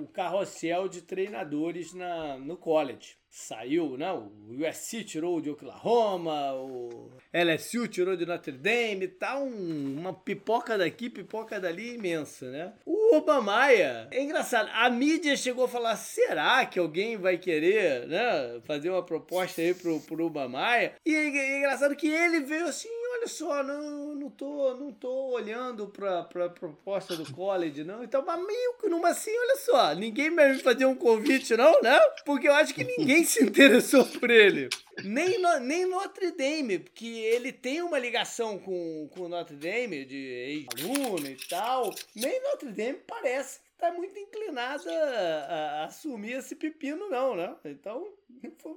o 0.00 0.08
carrossel 0.12 0.88
de 0.88 1.02
treinadores 1.02 1.92
na, 1.94 2.38
no 2.38 2.56
college. 2.56 3.16
Saiu, 3.30 3.96
né, 3.98 4.10
o 4.12 4.30
USC 4.66 5.04
tirou 5.04 5.40
de 5.40 5.50
Oklahoma, 5.50 6.54
o 6.54 7.10
LSU 7.32 7.86
tirou 7.86 8.16
de 8.16 8.24
Notre 8.24 8.52
Dame, 8.52 9.06
tá 9.06 9.38
um- 9.38 9.96
uma 9.98 10.14
pipoca 10.14 10.78
daqui, 10.78 11.10
pipoca 11.10 11.60
dali 11.60 11.94
imensa, 11.94 12.50
né? 12.50 12.72
O 12.86 13.16
Obamaia, 13.16 14.08
é 14.10 14.22
engraçado, 14.22 14.70
a 14.72 14.88
mídia 14.88 15.36
chegou 15.36 15.64
a 15.64 15.68
falar, 15.68 15.96
será 15.96 16.64
que 16.66 16.78
alguém 16.78 17.16
vai 17.18 17.36
querer, 17.36 18.06
né, 18.06 18.60
fazer 18.64 18.88
uma 18.90 19.02
proposta 19.04 19.60
aí 19.60 19.74
pro, 19.74 20.00
pro 20.00 20.24
Obamaia? 20.26 20.94
E 21.04 21.14
é 21.14 21.28
é 21.36 21.58
engraçado 21.58 21.94
que 21.96 22.08
ele 22.08 22.40
veio 22.40 22.66
assim, 22.66 22.88
olha 23.18 23.26
só, 23.28 23.62
não, 23.62 24.14
não 24.14 24.30
tô, 24.30 24.74
não 24.74 24.92
tô 24.92 25.30
olhando 25.32 25.88
pra, 25.88 26.22
pra 26.22 26.48
proposta 26.48 27.16
do 27.16 27.30
college, 27.32 27.84
não. 27.84 28.02
Então, 28.04 28.24
mas 28.24 28.44
meio 28.46 28.74
que 28.80 28.88
numa 28.88 29.08
assim, 29.10 29.36
olha 29.36 29.56
só, 29.56 29.94
ninguém 29.94 30.30
me 30.30 30.58
fazer 30.58 30.86
um 30.86 30.94
convite, 30.94 31.56
não, 31.56 31.80
né? 31.82 31.98
Porque 32.24 32.48
eu 32.48 32.54
acho 32.54 32.74
que 32.74 32.84
ninguém 32.84 33.24
se 33.24 33.42
interessou 33.44 34.04
por 34.04 34.30
ele. 34.30 34.68
Nem, 35.04 35.40
no- 35.40 35.60
nem 35.60 35.86
Notre 35.86 36.30
Dame, 36.32 36.78
porque 36.78 37.06
ele 37.06 37.52
tem 37.52 37.82
uma 37.82 37.98
ligação 37.98 38.58
com, 38.58 39.08
com 39.14 39.28
Notre 39.28 39.56
Dame, 39.56 40.04
de 40.04 40.16
ex-aluno 40.16 41.26
e 41.28 41.36
tal. 41.48 41.94
Nem 42.14 42.40
Notre 42.42 42.70
Dame 42.72 42.98
parece 43.06 43.60
tá 43.78 43.92
muito 43.92 44.18
inclinada 44.18 44.90
a, 44.90 45.54
a 45.82 45.84
assumir 45.84 46.32
esse 46.32 46.56
pepino, 46.56 47.08
não, 47.08 47.36
né? 47.36 47.56
Então, 47.64 48.12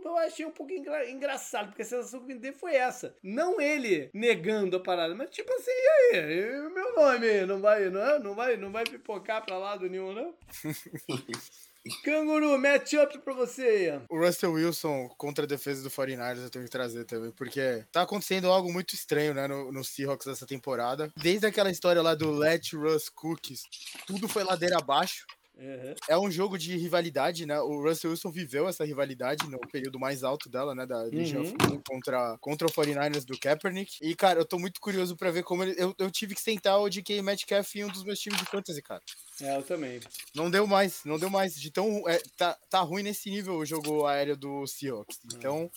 eu 0.06 0.18
achei 0.18 0.46
um 0.46 0.52
pouco 0.52 0.72
engra- 0.72 1.10
engraçado, 1.10 1.68
porque 1.70 1.82
a 1.82 1.86
sensação 1.86 2.22
que 2.22 2.28
me 2.28 2.36
deu 2.36 2.54
foi 2.54 2.76
essa. 2.76 3.16
Não 3.24 3.60
ele 3.60 4.10
negando 4.14 4.78
a 4.78 4.80
parada, 4.80 5.14
mas 5.16 5.30
tipo 5.32 5.52
assim, 5.54 5.72
e 5.72 5.88
aí? 5.90 6.40
E 6.40 6.70
meu 6.70 6.96
nome 6.96 7.46
não 7.46 7.60
vai, 7.60 7.90
não, 7.90 8.02
é? 8.02 8.20
não 8.20 8.36
vai, 8.36 8.58
não 8.58 8.72
vai 8.72 8.84
pipocar 8.84 9.44
pra 9.46 9.58
lado 9.58 9.90
nenhum, 9.90 10.14
não? 10.14 10.36
Canguru, 12.04 12.58
matchup 12.60 13.18
pra 13.20 13.34
você. 13.34 14.02
O 14.10 14.20
Russell 14.20 14.54
Wilson 14.54 15.10
contra 15.18 15.46
a 15.46 15.48
defesa 15.48 15.82
do 15.82 15.90
49ers 15.90 16.44
eu 16.44 16.50
tenho 16.50 16.66
que 16.66 16.72
trazer 16.72 17.06
também, 17.06 17.32
porque 17.32 17.84
tá 17.92 18.04
acontecendo 18.04 18.50
algo 18.52 18.72
muito 18.72 18.94
estranho, 18.94 19.34
né, 19.34 19.48
no, 19.48 19.72
no 19.72 19.84
Seahawks 19.84 20.28
essa 20.28 20.46
temporada. 20.46 21.12
Desde 21.18 21.48
aquela 21.48 21.72
história 21.72 22.02
lá 22.02 22.14
do 22.14 22.32
Let 22.32 22.74
Russ 22.74 23.10
Cookies, 23.10 23.64
tudo 24.06 24.28
foi 24.28 24.44
ladeira 24.44 24.78
abaixo. 24.78 25.26
Uhum. 25.62 25.94
É 26.10 26.18
um 26.18 26.32
jogo 26.32 26.58
de 26.58 26.76
rivalidade, 26.76 27.46
né? 27.46 27.60
O 27.62 27.84
Russell 27.84 28.10
Wilson 28.10 28.32
viveu 28.32 28.68
essa 28.68 28.84
rivalidade 28.84 29.48
no 29.48 29.60
período 29.60 30.00
mais 30.00 30.24
alto 30.24 30.50
dela, 30.50 30.74
né? 30.74 30.88
Da 30.88 31.04
Legion 31.04 31.42
Uhum. 31.44 31.82
Contra, 31.88 32.38
contra 32.40 32.68
o 32.68 32.72
49ers 32.72 33.24
do 33.24 33.38
Kaepernick. 33.40 33.98
E, 34.02 34.16
cara, 34.16 34.40
eu 34.40 34.46
tô 34.46 34.58
muito 34.58 34.82
curioso 34.82 35.16
pra 35.16 35.30
ver 35.30 35.44
como 35.44 35.64
ele. 35.64 35.76
Eu, 35.78 35.94
eu 36.00 36.10
tive 36.10 36.34
que 36.34 36.42
sentar 36.42 36.80
o 36.80 36.90
DK 36.90 37.22
Metcalf 37.22 37.76
em 37.76 37.86
um 37.86 37.90
dos 37.90 38.04
meus 38.04 38.20
times 38.20 38.40
de 38.40 38.46
fantasy, 38.46 38.82
cara. 38.82 39.02
É, 39.40 39.56
eu 39.58 39.64
também. 39.64 40.00
Não 40.34 40.50
deu 40.50 40.66
mais, 40.66 41.02
não 41.06 41.20
deu 41.20 41.30
mais. 41.30 41.54
De 41.56 41.70
tão, 41.70 42.08
é, 42.10 42.20
tá, 42.36 42.58
tá 42.70 42.80
ruim 42.82 43.04
nesse 43.04 43.30
nível 43.30 43.58
o 43.58 43.66
jogo 43.66 44.06
aéreo 44.08 44.36
do 44.36 44.66
Seahawks. 44.66 45.20
Então, 45.36 45.70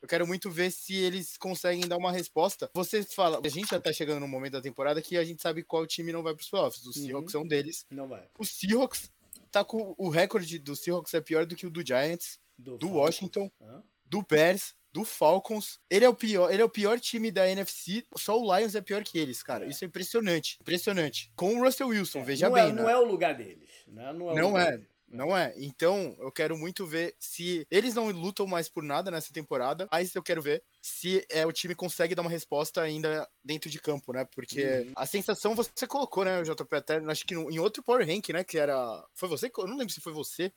eu 0.00 0.08
quero 0.08 0.26
muito 0.26 0.50
ver 0.50 0.70
se 0.70 0.94
eles 0.94 1.36
conseguem 1.36 1.86
dar 1.86 1.96
uma 1.96 2.12
resposta. 2.12 2.70
Você 2.74 3.02
fala, 3.02 3.40
a 3.42 3.48
gente 3.48 3.70
já 3.70 3.80
tá 3.80 3.92
chegando 3.92 4.20
no 4.20 4.28
momento 4.28 4.52
da 4.52 4.60
temporada 4.60 5.02
que 5.02 5.16
a 5.16 5.24
gente 5.24 5.42
sabe 5.42 5.62
qual 5.62 5.86
time 5.86 6.12
não 6.12 6.22
vai 6.22 6.34
pros 6.34 6.48
playoffs. 6.48 6.84
O 6.86 6.92
Seahawks 6.92 7.34
é 7.34 7.38
um 7.38 7.46
deles. 7.46 7.86
Não 7.90 8.08
vai. 8.08 8.24
O 8.38 8.44
Seahawks 8.44 9.10
tá 9.52 9.64
com 9.64 9.94
o 9.98 10.08
recorde 10.08 10.58
do 10.58 10.74
Seahawks 10.74 11.14
é 11.14 11.20
pior 11.20 11.46
do 11.46 11.54
que 11.54 11.66
o 11.66 11.70
do 11.70 11.86
Giants, 11.86 12.38
do 12.58 12.88
Washington, 12.90 13.50
Hã? 13.60 13.82
do 14.04 14.22
Bears, 14.28 14.74
do 14.92 15.04
Falcons. 15.04 15.78
Ele 15.90 16.04
é 16.04 16.08
o 16.08 16.14
pior, 16.14 16.52
ele 16.52 16.62
é 16.62 16.64
o 16.64 16.68
pior 16.68 17.00
time 17.00 17.30
da 17.30 17.48
NFC. 17.48 18.04
Só 18.16 18.38
o 18.38 18.56
Lions 18.56 18.74
é 18.74 18.80
pior 18.80 19.02
que 19.02 19.18
eles, 19.18 19.42
cara. 19.42 19.64
É. 19.64 19.68
Isso 19.68 19.84
é 19.84 19.86
impressionante, 19.86 20.58
impressionante. 20.60 21.32
Com 21.34 21.56
o 21.56 21.64
Russell 21.64 21.88
Wilson, 21.88 22.24
veja 22.24 22.46
não 22.46 22.54
bem, 22.54 22.64
é, 22.64 22.72
né? 22.72 22.82
não 22.82 22.90
é 22.90 22.98
o 22.98 23.04
lugar 23.04 23.34
deles. 23.34 23.70
Né? 23.86 24.12
Não 24.12 24.30
é. 24.30 24.32
o 24.32 24.36
Não 24.36 24.58
é. 24.58 24.70
deles. 24.72 24.91
Não 25.12 25.36
é. 25.36 25.52
Então, 25.58 26.16
eu 26.18 26.32
quero 26.32 26.56
muito 26.56 26.86
ver 26.86 27.14
se 27.20 27.66
eles 27.70 27.94
não 27.94 28.10
lutam 28.10 28.46
mais 28.46 28.68
por 28.68 28.82
nada 28.82 29.10
nessa 29.10 29.30
temporada. 29.30 29.86
Aí 29.90 30.08
eu 30.14 30.22
quero 30.22 30.40
ver 30.40 30.64
se 30.80 31.24
é, 31.30 31.44
o 31.46 31.52
time 31.52 31.74
consegue 31.74 32.14
dar 32.14 32.22
uma 32.22 32.30
resposta 32.30 32.80
ainda 32.80 33.28
dentro 33.44 33.68
de 33.68 33.78
campo, 33.78 34.12
né? 34.12 34.24
Porque 34.34 34.64
Uhum. 34.64 34.92
a 34.96 35.04
sensação 35.04 35.54
você 35.54 35.86
colocou, 35.86 36.24
né, 36.24 36.42
JP, 36.42 36.74
até 36.76 36.96
acho 36.96 37.26
que 37.26 37.34
no- 37.34 37.50
em 37.50 37.58
outro 37.58 37.82
Power 37.82 38.06
Rank, 38.06 38.30
né? 38.30 38.42
Que 38.42 38.58
era. 38.58 39.04
Foi 39.14 39.28
você? 39.28 39.52
Eu 39.56 39.66
não 39.66 39.76
lembro 39.76 39.92
se 39.92 40.00
foi 40.00 40.12
você. 40.14 40.50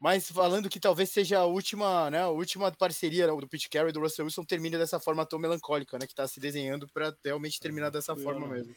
Mas 0.00 0.30
falando 0.30 0.68
que 0.68 0.78
talvez 0.78 1.10
seja 1.10 1.40
a 1.40 1.44
última, 1.44 2.08
né? 2.08 2.20
A 2.22 2.28
última 2.28 2.70
parceria 2.70 3.26
do 3.26 3.48
Pete 3.48 3.68
Carroll 3.68 3.90
e 3.90 3.92
do 3.92 3.98
Russell 3.98 4.26
Wilson 4.26 4.44
termine 4.44 4.78
dessa 4.78 5.00
forma 5.00 5.26
tão 5.26 5.40
melancólica, 5.40 5.98
né? 5.98 6.06
Que 6.06 6.14
tá 6.14 6.26
se 6.28 6.38
desenhando 6.38 6.88
pra 6.88 7.12
realmente 7.24 7.58
terminar 7.58 7.90
dessa 7.90 8.14
fui 8.14 8.22
forma 8.22 8.46
não. 8.46 8.54
mesmo. 8.54 8.76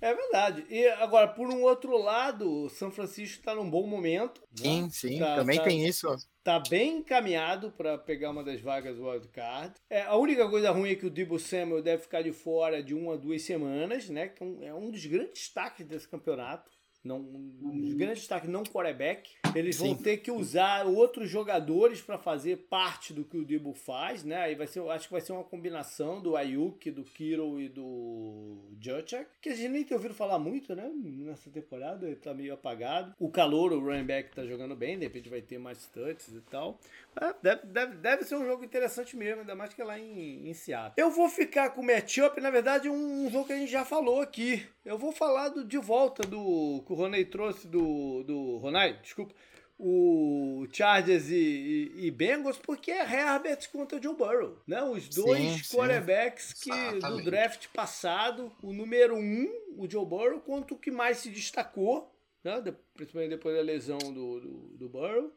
É 0.00 0.14
verdade. 0.14 0.64
E 0.70 0.86
agora, 0.88 1.28
por 1.28 1.48
um 1.48 1.62
outro 1.62 1.96
lado, 1.98 2.64
o 2.64 2.68
São 2.70 2.90
Francisco 2.90 3.38
está 3.38 3.54
num 3.54 3.68
bom 3.68 3.86
momento. 3.86 4.40
né? 4.40 4.56
Sim, 4.64 4.90
sim. 4.90 5.18
Tá- 5.18 5.36
também 5.36 5.58
tá- 5.58 5.64
tem 5.64 5.86
isso. 5.86 6.08
Tá 6.42 6.58
bem 6.58 6.98
encaminhado 6.98 7.70
para 7.72 7.98
pegar 7.98 8.30
uma 8.30 8.42
das 8.42 8.60
vagas 8.62 8.96
do 8.96 9.04
wildcard. 9.06 9.74
É, 9.90 10.02
a 10.02 10.16
única 10.16 10.48
coisa 10.48 10.70
ruim 10.70 10.90
é 10.90 10.94
que 10.94 11.04
o 11.06 11.10
Debo 11.10 11.38
Samuel 11.38 11.82
deve 11.82 12.02
ficar 12.02 12.22
de 12.22 12.32
fora 12.32 12.82
de 12.82 12.94
uma 12.94 13.14
a 13.14 13.16
duas 13.16 13.42
semanas, 13.42 14.08
né? 14.08 14.28
Que 14.28 14.42
é 14.42 14.46
um, 14.46 14.62
é 14.64 14.74
um 14.74 14.90
dos 14.90 15.04
grandes 15.04 15.34
destaques 15.34 15.84
desse 15.86 16.08
campeonato. 16.08 16.70
Não, 17.04 17.18
um 17.18 17.80
dos 17.80 17.92
grandes 17.94 18.20
destaques 18.20 18.48
não 18.48 18.62
quarterback. 18.62 19.30
Eles 19.54 19.76
Sim. 19.76 19.88
vão 19.88 19.94
ter 19.96 20.18
que 20.18 20.30
usar 20.30 20.86
outros 20.86 21.28
jogadores 21.28 22.00
para 22.00 22.18
fazer 22.18 22.56
parte 22.68 23.12
do 23.12 23.24
que 23.24 23.36
o 23.36 23.44
Debo 23.44 23.72
faz, 23.72 24.24
né? 24.24 24.36
Aí 24.36 24.54
vai 24.54 24.66
ser, 24.66 24.80
acho 24.90 25.06
que 25.06 25.12
vai 25.12 25.20
ser 25.20 25.32
uma 25.32 25.44
combinação 25.44 26.20
do 26.20 26.36
Ayuk, 26.36 26.90
do 26.90 27.02
Kiro 27.02 27.60
e 27.60 27.68
do 27.68 28.58
Jurchak, 28.80 29.26
que 29.40 29.48
a 29.48 29.54
gente 29.54 29.68
nem 29.68 29.84
tem 29.84 29.96
ouvido 29.96 30.14
falar 30.14 30.38
muito, 30.38 30.74
né? 30.74 30.90
Nessa 30.94 31.50
temporada, 31.50 32.06
ele 32.06 32.16
tá 32.16 32.32
meio 32.32 32.54
apagado. 32.54 33.14
O 33.18 33.30
calor, 33.30 33.72
o 33.72 33.80
running 33.80 34.04
back 34.04 34.34
tá 34.34 34.44
jogando 34.44 34.76
bem, 34.76 34.98
de 34.98 35.04
repente 35.04 35.28
vai 35.28 35.40
ter 35.40 35.58
mais 35.58 35.86
touches 35.86 36.34
e 36.34 36.40
tal. 36.42 36.78
É, 37.20 37.34
deve, 37.42 37.66
deve, 37.66 37.96
deve 37.96 38.24
ser 38.24 38.36
um 38.36 38.44
jogo 38.44 38.64
interessante 38.64 39.16
mesmo, 39.16 39.40
ainda 39.40 39.54
mais 39.54 39.74
que 39.74 39.82
é 39.82 39.84
lá 39.84 39.98
em, 39.98 40.48
em 40.48 40.54
Seattle. 40.54 40.94
Eu 40.96 41.10
vou 41.10 41.28
ficar 41.28 41.70
com 41.70 41.80
o 41.80 41.86
matchup, 41.86 42.40
na 42.40 42.50
verdade, 42.50 42.88
um, 42.88 43.26
um 43.26 43.30
jogo 43.30 43.46
que 43.46 43.52
a 43.52 43.58
gente 43.58 43.70
já 43.70 43.84
falou 43.84 44.20
aqui. 44.20 44.66
Eu 44.84 44.96
vou 44.96 45.12
falar 45.12 45.50
do, 45.50 45.64
de 45.64 45.78
volta 45.78 46.22
do 46.22 46.82
que 46.86 46.92
o 46.92 46.96
Ronei 46.96 47.24
trouxe 47.24 47.66
do, 47.66 48.22
do 48.24 48.56
Ronai, 48.58 48.98
desculpa, 49.02 49.34
o 49.78 50.66
Chargers 50.72 51.30
e, 51.30 51.34
e, 51.34 52.06
e, 52.06 52.10
Bengals, 52.10 52.58
porque 52.58 52.90
é 52.90 53.00
Herbert 53.02 53.70
contra 53.72 54.00
Joe 54.00 54.14
Burrow, 54.14 54.58
né? 54.66 54.82
Os 54.82 55.08
dois 55.08 55.66
sim, 55.66 55.76
quarterbacks 55.76 56.54
sim. 56.56 56.70
que 56.70 56.98
do 56.98 57.22
draft 57.22 57.68
passado, 57.68 58.52
o 58.62 58.74
número 58.74 59.16
um, 59.16 59.48
o 59.78 59.88
Joe 59.88 60.04
Burrow, 60.04 60.40
quanto 60.40 60.74
o 60.74 60.78
que 60.78 60.90
mais 60.90 61.18
se 61.18 61.30
destacou, 61.30 62.14
né? 62.44 62.62
principalmente 62.94 63.30
depois 63.30 63.56
da 63.56 63.62
lesão 63.62 63.98
do, 63.98 64.40
do, 64.40 64.50
do 64.76 64.88
Burrow. 64.88 65.32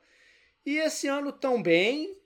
E 0.66 0.78
esse 0.78 1.08
ano 1.08 1.32
tão 1.32 1.62
bem, 1.62 2.18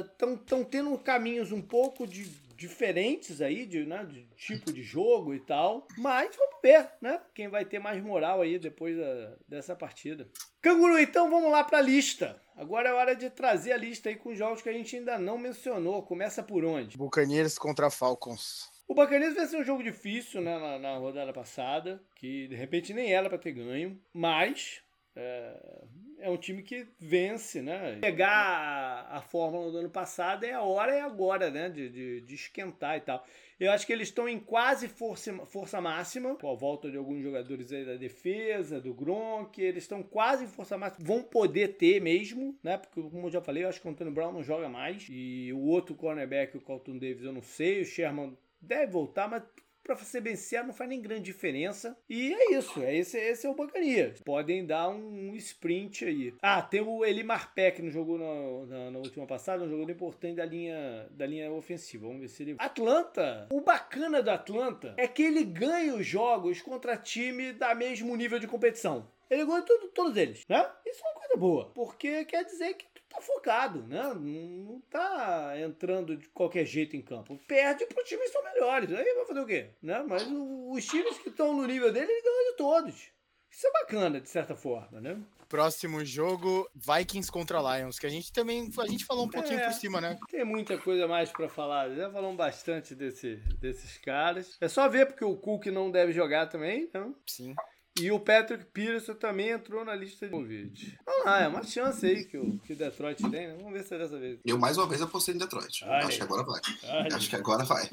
estão 0.00 0.60
uh, 0.60 0.64
tendo 0.64 0.98
caminhos 0.98 1.52
um 1.52 1.60
pouco 1.60 2.06
de, 2.06 2.24
diferentes 2.62 3.42
aí, 3.42 3.66
de, 3.66 3.84
né, 3.84 4.04
de 4.04 4.24
tipo 4.36 4.72
de 4.72 4.82
jogo 4.82 5.34
e 5.34 5.40
tal. 5.40 5.86
Mas 5.98 6.34
vamos 6.36 6.56
ver, 6.62 6.88
né? 7.00 7.20
Quem 7.34 7.48
vai 7.48 7.64
ter 7.64 7.80
mais 7.80 8.02
moral 8.02 8.40
aí 8.40 8.58
depois 8.58 8.96
da, 8.96 9.36
dessa 9.48 9.74
partida. 9.74 10.28
Canguru, 10.60 10.98
então 10.98 11.28
vamos 11.28 11.50
lá 11.50 11.64
para 11.64 11.78
a 11.78 11.82
lista. 11.82 12.40
Agora 12.56 12.88
é 12.88 12.92
hora 12.92 13.16
de 13.16 13.28
trazer 13.30 13.72
a 13.72 13.76
lista 13.76 14.08
aí 14.08 14.16
com 14.16 14.34
jogos 14.34 14.62
que 14.62 14.68
a 14.68 14.72
gente 14.72 14.94
ainda 14.94 15.18
não 15.18 15.36
mencionou. 15.36 16.02
Começa 16.02 16.42
por 16.42 16.64
onde? 16.64 16.96
Buccaneers 16.96 17.58
contra 17.58 17.90
Falcons. 17.90 18.70
O 18.86 18.94
Buccaneers 18.94 19.34
vai 19.34 19.46
ser 19.46 19.56
um 19.56 19.64
jogo 19.64 19.82
difícil 19.82 20.40
né, 20.40 20.56
na, 20.58 20.78
na 20.78 20.96
rodada 20.98 21.32
passada, 21.32 22.00
que 22.14 22.46
de 22.46 22.54
repente 22.54 22.94
nem 22.94 23.12
era 23.12 23.28
para 23.28 23.38
ter 23.38 23.52
ganho, 23.52 24.00
mas 24.12 24.82
é, 25.14 25.84
é 26.20 26.30
um 26.30 26.36
time 26.36 26.62
que 26.62 26.86
vence, 26.98 27.60
né? 27.60 27.98
Pegar 28.00 29.08
a, 29.10 29.20
fórmula 29.20 29.70
do 29.70 29.78
ano 29.78 29.90
passado 29.90 30.44
é 30.44 30.52
a 30.52 30.62
hora 30.62 30.94
e 30.94 30.98
é 30.98 31.02
agora, 31.02 31.50
né? 31.50 31.68
De, 31.68 31.88
de, 31.90 32.20
de, 32.22 32.34
esquentar 32.34 32.96
e 32.96 33.00
tal. 33.00 33.24
Eu 33.60 33.70
acho 33.72 33.86
que 33.86 33.92
eles 33.92 34.08
estão 34.08 34.28
em 34.28 34.38
quase 34.38 34.88
força, 34.88 35.32
força 35.46 35.80
máxima, 35.80 36.36
com 36.36 36.50
a 36.50 36.54
volta 36.54 36.90
de 36.90 36.96
alguns 36.96 37.22
jogadores 37.22 37.72
aí 37.72 37.84
da 37.84 37.96
defesa, 37.96 38.80
do 38.80 38.94
Gronk, 38.94 39.60
eles 39.60 39.84
estão 39.84 40.02
quase 40.02 40.44
em 40.44 40.48
força 40.48 40.78
máxima. 40.78 41.06
Vão 41.06 41.22
poder 41.22 41.76
ter 41.76 42.00
mesmo, 42.00 42.58
né? 42.62 42.78
Porque, 42.78 43.02
como 43.02 43.26
eu 43.26 43.30
já 43.30 43.40
falei, 43.40 43.64
eu 43.64 43.68
acho 43.68 43.80
que 43.80 43.86
o 43.86 43.90
Antônio 43.90 44.12
Brown 44.12 44.32
não 44.32 44.42
joga 44.42 44.68
mais. 44.68 45.06
E 45.10 45.52
o 45.52 45.60
outro 45.60 45.94
cornerback, 45.94 46.56
o 46.56 46.60
Colton 46.60 46.98
Davis, 46.98 47.24
eu 47.24 47.32
não 47.32 47.42
sei. 47.42 47.82
O 47.82 47.84
Sherman 47.84 48.36
deve 48.60 48.90
voltar, 48.92 49.28
mas 49.28 49.42
para 49.82 49.96
ser 49.96 50.20
bem 50.20 50.36
sincero, 50.36 50.66
não 50.66 50.74
faz 50.74 50.88
nem 50.88 51.00
grande 51.00 51.22
diferença. 51.22 51.96
E 52.08 52.32
é 52.32 52.52
isso, 52.54 52.82
é 52.82 52.96
esse, 52.96 53.18
esse 53.18 53.46
é 53.46 53.50
o 53.50 53.54
Bancania. 53.54 54.14
Podem 54.24 54.64
dar 54.64 54.88
um, 54.88 55.34
sprint 55.36 56.04
aí. 56.04 56.34
Ah, 56.40 56.62
tem 56.62 56.80
o 56.80 57.04
Eli 57.04 57.22
Marpec 57.22 57.82
no 57.82 57.90
jogo 57.90 58.18
na, 58.18 58.66
na, 58.66 58.90
na, 58.92 58.98
última 58.98 59.26
passada, 59.26 59.64
um 59.64 59.68
jogador 59.68 59.90
importante 59.90 60.36
da 60.36 60.44
linha, 60.44 61.06
da 61.10 61.26
linha 61.26 61.50
ofensiva. 61.50 62.06
Vamos 62.06 62.20
ver 62.20 62.28
se 62.28 62.42
ele. 62.42 62.56
Atlanta, 62.58 63.48
o 63.50 63.60
bacana 63.60 64.22
do 64.22 64.30
Atlanta 64.30 64.94
é 64.96 65.08
que 65.08 65.22
ele 65.22 65.44
ganha 65.44 65.94
os 65.94 66.06
jogos 66.06 66.60
contra 66.60 66.96
time 66.96 67.52
da 67.52 67.74
mesmo 67.74 68.14
nível 68.16 68.38
de 68.38 68.46
competição. 68.46 69.08
Ele 69.32 69.46
ganha 69.46 69.62
tudo, 69.62 69.88
todos 69.88 70.14
eles, 70.14 70.44
né? 70.46 70.70
Isso 70.84 71.00
é 71.02 71.08
uma 71.08 71.20
coisa 71.20 71.36
boa, 71.38 71.70
porque 71.70 72.22
quer 72.26 72.44
dizer 72.44 72.74
que 72.74 72.84
tá 73.08 73.18
focado, 73.22 73.82
né? 73.86 74.12
Não 74.12 74.78
tá 74.90 75.54
entrando 75.58 76.14
de 76.18 76.28
qualquer 76.28 76.66
jeito 76.66 76.94
em 76.94 77.00
campo. 77.00 77.40
Perde 77.48 77.86
para 77.86 78.02
os 78.02 78.08
times 78.08 78.26
que 78.26 78.32
são 78.32 78.44
melhores. 78.44 78.92
Aí 78.92 79.14
vai 79.14 79.24
fazer 79.24 79.40
o 79.40 79.46
quê? 79.46 79.70
Né? 79.82 80.04
Mas 80.06 80.26
os 80.30 80.84
times 80.84 81.16
que 81.16 81.30
estão 81.30 81.56
no 81.56 81.66
nível 81.66 81.90
dele, 81.90 82.12
ele 82.12 82.22
ganha 82.22 82.50
de 82.50 82.56
todos. 82.58 83.10
Isso 83.50 83.66
é 83.66 83.72
bacana, 83.72 84.20
de 84.20 84.28
certa 84.28 84.54
forma, 84.54 85.00
né? 85.00 85.18
Próximo 85.48 86.04
jogo, 86.04 86.68
Vikings 86.74 87.32
contra 87.32 87.78
Lions, 87.78 87.98
que 87.98 88.06
a 88.06 88.10
gente 88.10 88.30
também 88.32 88.70
a 88.78 88.86
gente 88.86 89.04
falou 89.06 89.24
um 89.24 89.30
pouquinho 89.30 89.60
é, 89.60 89.64
por 89.64 89.72
cima, 89.72 89.98
né? 89.98 90.18
Tem 90.30 90.44
muita 90.44 90.76
coisa 90.76 91.08
mais 91.08 91.30
para 91.30 91.48
falar. 91.48 91.94
Já 91.94 92.10
falamos 92.10 92.36
bastante 92.36 92.94
desse, 92.94 93.36
desses 93.60 93.96
caras. 93.96 94.58
É 94.60 94.68
só 94.68 94.88
ver 94.88 95.06
porque 95.06 95.24
o 95.24 95.36
Cook 95.36 95.66
não 95.66 95.90
deve 95.90 96.12
jogar 96.12 96.48
também, 96.48 96.90
né? 96.92 97.12
Sim. 97.26 97.54
E 98.00 98.10
o 98.10 98.18
Patrick 98.18 98.64
Peterson 98.72 99.14
também 99.14 99.50
entrou 99.50 99.84
na 99.84 99.94
lista 99.94 100.26
de 100.26 100.32
Covid. 100.32 100.98
Ah, 101.26 101.42
é 101.42 101.48
uma 101.48 101.62
chance 101.62 102.06
aí 102.06 102.24
que 102.24 102.38
o, 102.38 102.58
que 102.60 102.74
Detroit 102.74 103.20
tem, 103.30 103.48
né? 103.48 103.54
Vamos 103.56 103.72
ver 103.72 103.84
se 103.84 103.94
é 103.94 103.98
dessa 103.98 104.18
vez. 104.18 104.38
Eu 104.44 104.58
mais 104.58 104.78
uma 104.78 104.86
vez 104.88 105.02
apostei 105.02 105.34
em 105.34 105.38
Detroit. 105.38 105.84
Acho 105.84 106.16
que 106.16 106.22
agora 106.22 106.42
vai. 106.42 106.60
Ai. 106.84 107.08
Acho 107.12 107.28
que 107.28 107.36
agora 107.36 107.64
vai. 107.64 107.88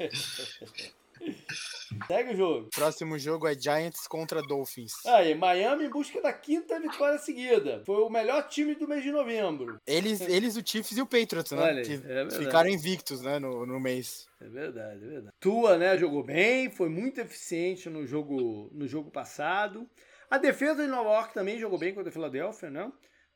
Segue 2.06 2.34
o 2.34 2.36
jogo. 2.36 2.68
Próximo 2.74 3.18
jogo 3.18 3.46
é 3.46 3.54
Giants 3.54 4.06
contra 4.06 4.42
Dolphins. 4.42 4.92
Aí, 5.06 5.34
Miami 5.34 5.84
em 5.84 5.90
busca 5.90 6.20
da 6.20 6.32
quinta 6.32 6.78
vitória 6.80 7.18
seguida. 7.18 7.82
Foi 7.84 8.02
o 8.02 8.10
melhor 8.10 8.46
time 8.48 8.74
do 8.74 8.88
mês 8.88 9.02
de 9.02 9.10
novembro. 9.10 9.80
Eles, 9.86 10.20
eles 10.28 10.56
o 10.56 10.62
Chiefs 10.64 10.96
e 10.96 11.02
o 11.02 11.06
Patriots, 11.06 11.52
né? 11.52 11.62
Olha, 11.62 11.82
que 11.82 12.00
é 12.04 12.30
ficaram 12.30 12.68
invictos, 12.68 13.20
né, 13.22 13.38
no, 13.38 13.66
no 13.66 13.80
mês. 13.80 14.28
É 14.40 14.48
verdade, 14.48 15.04
é 15.04 15.08
verdade. 15.08 15.36
Tua, 15.40 15.76
né, 15.76 15.98
jogou 15.98 16.22
bem, 16.22 16.70
foi 16.70 16.88
muito 16.88 17.20
eficiente 17.20 17.88
no 17.88 18.06
jogo, 18.06 18.70
no 18.72 18.86
jogo 18.86 19.10
passado. 19.10 19.88
A 20.30 20.38
defesa 20.38 20.84
de 20.84 20.88
Nova 20.88 21.10
York 21.10 21.34
também 21.34 21.58
jogou 21.58 21.78
bem 21.78 21.92
contra 21.92 22.08
a 22.08 22.12
Filadélfia, 22.12 22.70
né? 22.70 22.90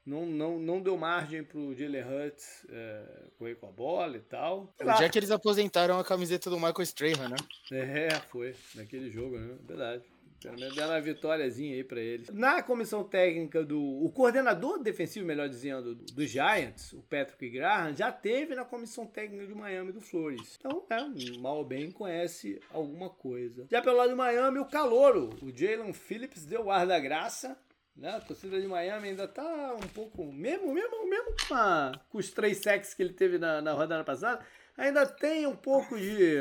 Não, 0.06 0.26
não, 0.26 0.58
não 0.58 0.82
deu 0.82 0.96
margem 0.98 1.42
pro 1.42 1.74
Jalen 1.74 2.02
Hurts 2.02 2.66
é, 2.68 3.02
correr 3.38 3.54
com 3.54 3.68
a 3.68 3.72
bola 3.72 4.16
e 4.16 4.20
tal. 4.20 4.74
O 4.78 4.92
dia 4.98 5.08
que 5.08 5.18
eles 5.18 5.30
aposentaram 5.30 5.98
a 5.98 6.04
camiseta 6.04 6.50
do 6.50 6.56
Michael 6.56 6.82
Strahan, 6.82 7.28
né? 7.28 7.36
É, 7.72 8.10
foi, 8.28 8.54
naquele 8.74 9.10
jogo, 9.10 9.38
né? 9.38 9.56
Verdade. 9.66 10.04
Pelo 10.44 10.60
menos 10.60 10.74
deram 10.74 10.90
uma 10.90 11.00
vitóriazinha 11.00 11.74
aí 11.74 11.82
pra 11.82 11.98
eles. 11.98 12.28
Na 12.28 12.62
comissão 12.62 13.02
técnica 13.02 13.64
do. 13.64 13.80
O 13.80 14.10
coordenador 14.12 14.78
defensivo, 14.78 15.24
melhor 15.24 15.48
dizendo, 15.48 15.94
do, 15.94 16.04
do 16.04 16.26
Giants, 16.26 16.92
o 16.92 17.00
Patrick 17.00 17.48
Graham, 17.48 17.94
já 17.94 18.12
teve 18.12 18.54
na 18.54 18.62
comissão 18.62 19.06
técnica 19.06 19.46
de 19.46 19.54
Miami 19.54 19.90
do 19.92 20.02
Flores. 20.02 20.58
Então, 20.58 20.84
é, 20.90 21.38
mal 21.38 21.56
ou 21.56 21.64
bem 21.64 21.90
conhece 21.90 22.60
alguma 22.70 23.08
coisa. 23.08 23.66
Já 23.70 23.80
pelo 23.80 23.96
lado 23.96 24.10
de 24.10 24.14
Miami, 24.14 24.58
o 24.58 24.66
Calouro, 24.66 25.30
o 25.40 25.50
Jalen 25.50 25.94
Phillips 25.94 26.44
deu 26.44 26.66
o 26.66 26.70
ar 26.70 26.86
da 26.86 26.98
graça. 26.98 27.56
Né? 27.96 28.10
A 28.10 28.20
torcida 28.20 28.60
de 28.60 28.66
Miami 28.66 29.08
ainda 29.08 29.28
tá 29.28 29.74
um 29.74 29.88
pouco. 29.88 30.24
Mesmo, 30.32 30.72
mesmo, 30.72 31.08
mesmo 31.08 31.34
com, 31.48 31.54
a, 31.54 31.92
com 32.10 32.18
os 32.18 32.30
três 32.30 32.58
sacks 32.58 32.92
que 32.94 33.02
ele 33.02 33.12
teve 33.12 33.38
na, 33.38 33.62
na 33.62 33.72
rodada 33.72 34.02
passada, 34.02 34.44
ainda 34.76 35.06
tem 35.06 35.46
um 35.46 35.56
pouco 35.56 35.98
de 35.98 36.36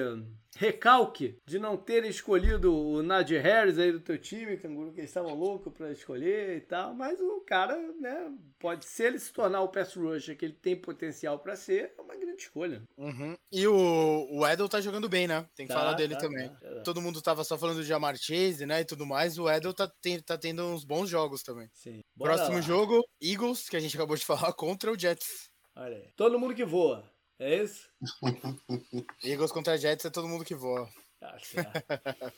recalque 0.56 1.38
de 1.46 1.60
não 1.60 1.76
ter 1.76 2.06
escolhido 2.06 2.76
o 2.76 3.02
Nadir 3.02 3.42
Harris 3.42 3.78
aí 3.78 3.92
do 3.92 4.00
teu 4.00 4.18
time, 4.18 4.58
canguru, 4.58 4.92
que 4.92 5.00
eles 5.00 5.10
estavam 5.10 5.34
loucos 5.34 5.74
para 5.74 5.92
escolher 5.92 6.58
e 6.58 6.62
tal, 6.62 6.94
mas 6.94 7.20
o 7.20 7.42
cara, 7.42 7.76
né, 8.00 8.32
pode 8.60 8.86
ser 8.86 9.08
ele 9.08 9.20
se 9.20 9.34
tornar 9.34 9.62
o 9.62 9.70
pass 9.70 9.96
rusher 9.96 10.38
que 10.38 10.46
ele 10.46 10.54
tem 10.54 10.76
potencial 10.76 11.40
para 11.40 11.56
ser, 11.56 11.94
é 11.98 12.02
uma 12.02 12.16
grande 12.16 12.44
escolha. 12.44 12.84
Uhum. 12.98 13.36
E 13.52 13.68
o, 13.68 14.28
o 14.32 14.48
Edel 14.48 14.70
tá 14.70 14.80
jogando 14.80 15.10
bem, 15.10 15.28
né? 15.28 15.46
Tem 15.56 15.66
que 15.66 15.74
tá, 15.74 15.80
falar 15.80 15.94
dele 15.94 16.14
tá, 16.14 16.22
também. 16.22 16.50
Tá, 16.50 16.76
tá, 16.76 16.82
Todo 16.82 17.02
mundo 17.02 17.22
tava 17.22 17.44
só 17.44 17.58
falando 17.58 17.82
de 17.82 17.88
Jamar 17.88 18.16
Chase, 18.18 18.66
né, 18.66 18.82
e 18.82 18.86
tudo 18.86 19.06
mais, 19.06 19.38
o 19.38 19.50
Edel 19.50 19.74
tá, 19.74 19.92
tem, 20.02 20.20
tá 20.20 20.38
tendo 20.38 20.64
uns 20.64 20.84
bons 20.84 21.10
jogos 21.10 21.42
também. 21.42 21.68
Sim. 21.74 22.02
Próximo 22.18 22.56
lá. 22.56 22.62
jogo, 22.62 23.04
Eagles, 23.22 23.68
que 23.68 23.78
a 23.78 23.80
gente 23.80 23.96
acabou 23.96 24.16
de 24.16 24.26
falar, 24.26 24.54
contra 24.54 24.92
o 24.92 25.00
Jets. 25.00 25.50
Olha 25.76 25.98
aí. 25.98 26.10
Todo 26.16 26.40
mundo 26.40 26.54
que 26.54 26.64
voa. 26.64 27.12
É 27.44 27.62
isso? 27.62 27.90
Eagles 29.22 29.52
contra 29.52 29.78
Jets 29.78 30.06
é 30.06 30.10
todo 30.10 30.30
mundo 30.30 30.46
que 30.46 30.56
voa. 30.56 30.88
Tá 31.20 31.38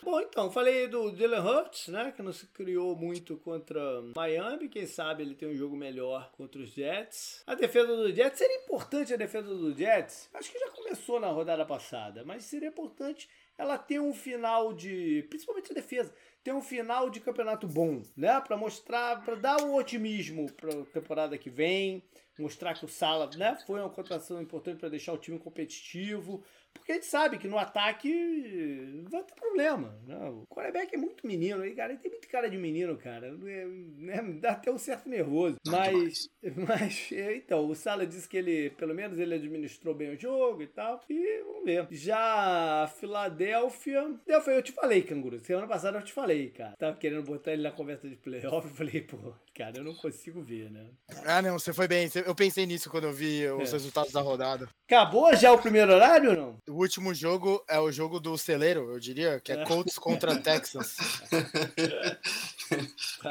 Bom, 0.03 0.19
então, 0.19 0.51
falei 0.51 0.87
do 0.87 1.11
Dylan 1.11 1.43
Hurts, 1.43 1.89
né? 1.89 2.11
Que 2.11 2.23
não 2.23 2.33
se 2.33 2.47
criou 2.47 2.95
muito 2.95 3.37
contra 3.37 3.79
Miami. 4.15 4.67
Quem 4.67 4.87
sabe 4.87 5.21
ele 5.21 5.35
tem 5.35 5.47
um 5.47 5.55
jogo 5.55 5.75
melhor 5.75 6.31
contra 6.31 6.59
os 6.59 6.69
Jets. 6.69 7.43
A 7.45 7.53
defesa 7.53 7.95
do 7.95 8.11
Jets, 8.11 8.39
seria 8.39 8.57
importante 8.57 9.13
a 9.13 9.17
defesa 9.17 9.47
do 9.47 9.75
Jets? 9.75 10.27
Acho 10.33 10.51
que 10.51 10.59
já 10.59 10.71
começou 10.71 11.19
na 11.19 11.27
rodada 11.27 11.65
passada, 11.65 12.23
mas 12.25 12.45
seria 12.45 12.69
importante 12.69 13.29
ela 13.57 13.77
ter 13.77 13.99
um 13.99 14.13
final 14.13 14.73
de. 14.73 15.23
Principalmente 15.29 15.71
a 15.71 15.75
defesa 15.75 16.13
ter 16.45 16.53
um 16.53 16.61
final 16.61 17.09
de 17.09 17.19
campeonato 17.19 17.67
bom, 17.67 18.03
né? 18.15 18.39
Para 18.39 18.55
mostrar, 18.55 19.25
para 19.25 19.33
dar 19.33 19.63
um 19.63 19.73
otimismo 19.73 20.45
para 20.53 20.79
a 20.79 20.85
temporada 20.85 21.35
que 21.39 21.49
vem, 21.49 22.03
mostrar 22.37 22.75
que 22.75 22.85
o 22.85 22.87
Sala, 22.87 23.27
né, 23.35 23.57
foi 23.65 23.79
uma 23.79 23.89
contratação 23.89 24.39
importante 24.39 24.77
para 24.77 24.89
deixar 24.89 25.13
o 25.13 25.17
time 25.17 25.39
competitivo, 25.39 26.43
porque 26.79 26.91
a 26.91 26.95
gente 26.95 27.07
sabe 27.07 27.37
que 27.37 27.47
no 27.47 27.57
ataque 27.57 29.03
vai 29.09 29.23
ter 29.23 29.33
problema. 29.33 29.97
Né? 30.05 30.15
O 30.29 30.45
quarterback 30.47 30.93
é 30.93 30.97
muito 30.97 31.25
menino, 31.25 31.63
aí, 31.63 31.73
cara, 31.73 31.93
ele 31.93 32.01
tem 32.01 32.11
muito 32.11 32.27
cara 32.27 32.49
de 32.49 32.57
menino, 32.57 32.97
cara. 32.97 33.27
É, 33.27 33.65
né, 33.65 34.21
dá 34.39 34.51
até 34.51 34.71
um 34.71 34.77
certo 34.77 35.09
nervoso. 35.09 35.55
Mas, 35.65 36.29
mas, 36.67 37.09
é, 37.11 37.37
então, 37.37 37.67
o 37.67 37.75
Sala 37.75 38.05
disse 38.05 38.27
que 38.27 38.37
ele, 38.37 38.69
pelo 38.71 38.93
menos, 38.93 39.17
ele 39.17 39.35
administrou 39.35 39.95
bem 39.95 40.13
o 40.13 40.19
jogo 40.19 40.61
e 40.61 40.67
tal. 40.67 41.01
E 41.09 41.43
vamos 41.43 41.65
ver. 41.65 41.87
Já 41.91 42.83
a 42.83 42.87
Filadélfia. 42.87 44.05
Eu 44.27 44.61
te 44.61 44.71
falei, 44.71 45.01
canguru. 45.01 45.39
Semana 45.39 45.67
passada 45.67 45.97
eu 45.97 46.03
te 46.03 46.13
falei, 46.13 46.49
cara. 46.49 46.75
Tava 46.77 46.97
querendo 46.97 47.23
botar 47.23 47.53
ele 47.53 47.63
na 47.63 47.71
conversa 47.71 48.07
de 48.07 48.15
playoff. 48.15 48.45
Eu 48.75 48.75
falei, 48.75 49.01
pô, 49.01 49.33
cara, 49.53 49.77
eu 49.77 49.83
não 49.83 49.93
consigo 49.93 50.41
ver, 50.41 50.69
né? 50.71 50.89
Ah, 51.25 51.41
não, 51.41 51.57
você 51.57 51.71
foi 51.71 51.87
bem. 51.87 52.09
Eu 52.25 52.35
pensei 52.35 52.65
nisso 52.65 52.89
quando 52.89 53.05
eu 53.05 53.13
vi 53.13 53.47
os 53.47 53.69
é. 53.69 53.73
resultados 53.73 54.11
da 54.11 54.21
rodada. 54.21 54.67
Acabou 54.87 55.35
já 55.35 55.51
o 55.51 55.57
primeiro 55.57 55.93
horário 55.93 56.29
ou 56.29 56.37
não? 56.37 56.61
O 56.69 56.79
último 56.79 57.11
jogo 57.13 57.63
é 57.67 57.79
o 57.79 57.91
jogo 57.91 58.19
do 58.19 58.37
celeiro, 58.37 58.91
eu 58.91 58.99
diria, 58.99 59.39
que 59.39 59.51
é, 59.51 59.61
é. 59.61 59.65
Colts 59.65 59.97
contra 59.97 60.35
Texas. 60.39 60.95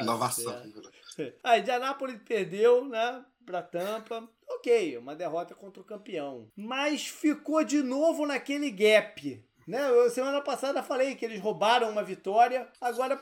Inovação. 0.01 0.53
A 1.41 1.57
Indianapolis 1.57 2.19
perdeu, 2.25 2.85
né? 2.85 3.23
Pra 3.45 3.61
Tampa. 3.61 4.27
Ok, 4.49 4.97
uma 4.97 5.15
derrota 5.15 5.55
contra 5.55 5.81
o 5.81 5.85
campeão. 5.85 6.47
Mas 6.57 7.07
ficou 7.07 7.63
de 7.63 7.81
novo 7.81 8.25
naquele 8.25 8.69
gap. 8.69 9.41
Né? 9.67 9.89
Eu, 9.89 10.09
semana 10.11 10.41
passada 10.41 10.83
falei 10.83 11.15
que 11.15 11.25
eles 11.25 11.39
roubaram 11.39 11.89
uma 11.89 12.03
vitória, 12.03 12.67
agora 12.79 13.19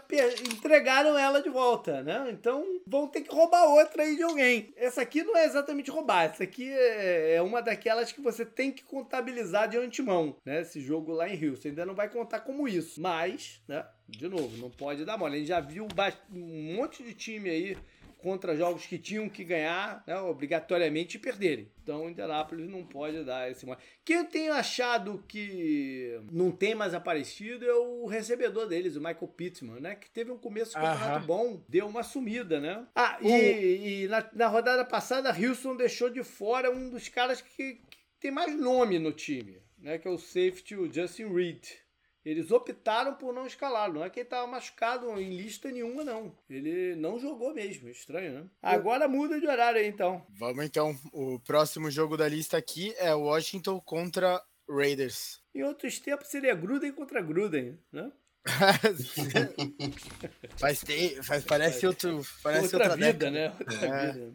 entregaram 0.53 1.17
ela 1.17 1.41
de 1.41 1.49
volta, 1.49 2.03
né? 2.03 2.27
Então 2.31 2.65
vão 2.85 3.07
ter 3.07 3.21
que 3.21 3.33
roubar 3.33 3.63
outra 3.65 4.03
aí 4.03 4.17
de 4.17 4.23
alguém. 4.23 4.73
Essa 4.75 5.01
aqui 5.01 5.23
não 5.23 5.37
é 5.37 5.45
exatamente 5.45 5.89
roubar, 5.89 6.25
essa 6.25 6.43
aqui 6.43 6.69
é, 6.69 7.35
é 7.35 7.41
uma 7.41 7.61
daquelas 7.61 8.11
que 8.11 8.19
você 8.19 8.45
tem 8.45 8.71
que 8.71 8.83
contabilizar 8.83 9.69
de 9.69 9.77
antemão, 9.77 10.35
né? 10.43 10.61
Esse 10.61 10.81
jogo 10.81 11.13
lá 11.13 11.29
em 11.29 11.49
Houston 11.49 11.69
ainda 11.69 11.85
não 11.85 11.95
vai 11.95 12.09
contar 12.09 12.41
como 12.41 12.67
isso, 12.67 12.99
mas, 12.99 13.61
né? 13.65 13.85
De 14.07 14.27
novo, 14.27 14.57
não 14.57 14.69
pode 14.69 15.05
dar 15.05 15.17
mole. 15.17 15.35
A 15.35 15.39
gente 15.39 15.47
já 15.47 15.61
viu 15.61 15.87
um 16.33 16.75
monte 16.75 17.03
de 17.03 17.13
time 17.13 17.49
aí 17.49 17.77
contra 18.23 18.55
jogos 18.55 18.85
que 18.85 18.97
tinham 18.97 19.27
que 19.27 19.43
ganhar 19.43 20.01
né, 20.07 20.17
obrigatoriamente 20.21 21.17
e 21.17 21.19
perderem. 21.19 21.69
Então 21.83 22.05
o 22.05 22.09
Indianapolis 22.09 22.69
não 22.69 22.85
pode 22.85 23.21
dar 23.25 23.51
esse 23.51 23.65
mole. 23.65 23.77
Quem 24.05 24.15
eu 24.15 24.25
tenho 24.25 24.53
achado 24.53 25.21
que 25.27 26.17
não 26.31 26.49
tem 26.49 26.73
mais 26.73 26.93
aparecido 26.93 27.65
é 27.65 27.73
o 27.73 28.05
recebedor 28.05 28.65
deles, 28.65 28.95
o 28.95 28.99
Michael 28.99 29.27
Pittman, 29.27 29.81
né? 29.81 29.95
Que 29.95 30.09
teve 30.09 30.31
um 30.31 30.37
começo 30.37 30.71
de 30.71 30.77
campeonato 30.81 31.27
bom, 31.27 31.61
deu 31.67 31.85
uma 31.85 32.01
sumida, 32.01 32.61
né? 32.61 32.87
Ah, 32.95 33.17
e, 33.21 34.03
e 34.03 34.07
na, 34.07 34.25
na, 34.33 34.47
rodada 34.47 34.85
passada, 34.85 35.35
Houston 35.37 35.75
deixou 35.75 36.09
de 36.09 36.23
fora 36.23 36.71
um 36.71 36.89
dos 36.89 37.09
caras 37.09 37.41
que, 37.41 37.73
que 37.73 37.97
tem 38.21 38.31
mais 38.31 38.57
nome 38.57 38.97
no 38.97 39.11
time, 39.11 39.61
né? 39.77 39.97
Que 39.97 40.07
é 40.07 40.11
o 40.11 40.17
safety, 40.17 40.77
o 40.77 40.91
Justin 40.91 41.33
Reed. 41.33 41.82
Eles 42.25 42.51
optaram 42.51 43.15
por 43.15 43.33
não 43.33 43.45
escalar. 43.45 43.91
Não 43.91 44.03
é 44.03 44.09
que 44.09 44.19
ele 44.19 44.27
estava 44.27 44.47
machucado 44.47 45.19
em 45.19 45.35
lista 45.35 45.69
nenhuma, 45.69 46.03
não. 46.03 46.35
Ele 46.49 46.95
não 46.95 47.19
jogou 47.19 47.53
mesmo. 47.53 47.89
Estranho, 47.89 48.33
né? 48.33 48.45
Agora 48.61 49.07
muda 49.07 49.39
de 49.39 49.47
horário 49.47 49.79
aí, 49.79 49.87
então. 49.87 50.25
Vamos 50.29 50.63
então. 50.63 50.95
O 51.11 51.39
próximo 51.39 51.91
jogo 51.91 52.15
da 52.15 52.27
lista 52.27 52.57
aqui 52.57 52.93
é 52.97 53.13
Washington 53.13 53.79
contra 53.81 54.41
Raiders. 54.69 55.41
Em 55.53 55.63
outros 55.63 55.99
tempos 55.99 56.27
seria 56.29 56.55
Gruden 56.55 56.91
contra 56.93 57.21
Gruden, 57.21 57.77
né? 57.91 58.11
faz, 60.57 60.81
tem, 60.81 61.23
faz, 61.23 61.45
parece 61.45 61.87
outro. 61.87 62.21
Parece 62.41 62.75
outra, 62.75 62.91
outra 62.91 62.97
vida, 62.97 63.13
década. 63.13 63.31
né? 63.31 63.53
Outra 63.57 63.87
é. 63.87 64.11
vida. 64.11 64.33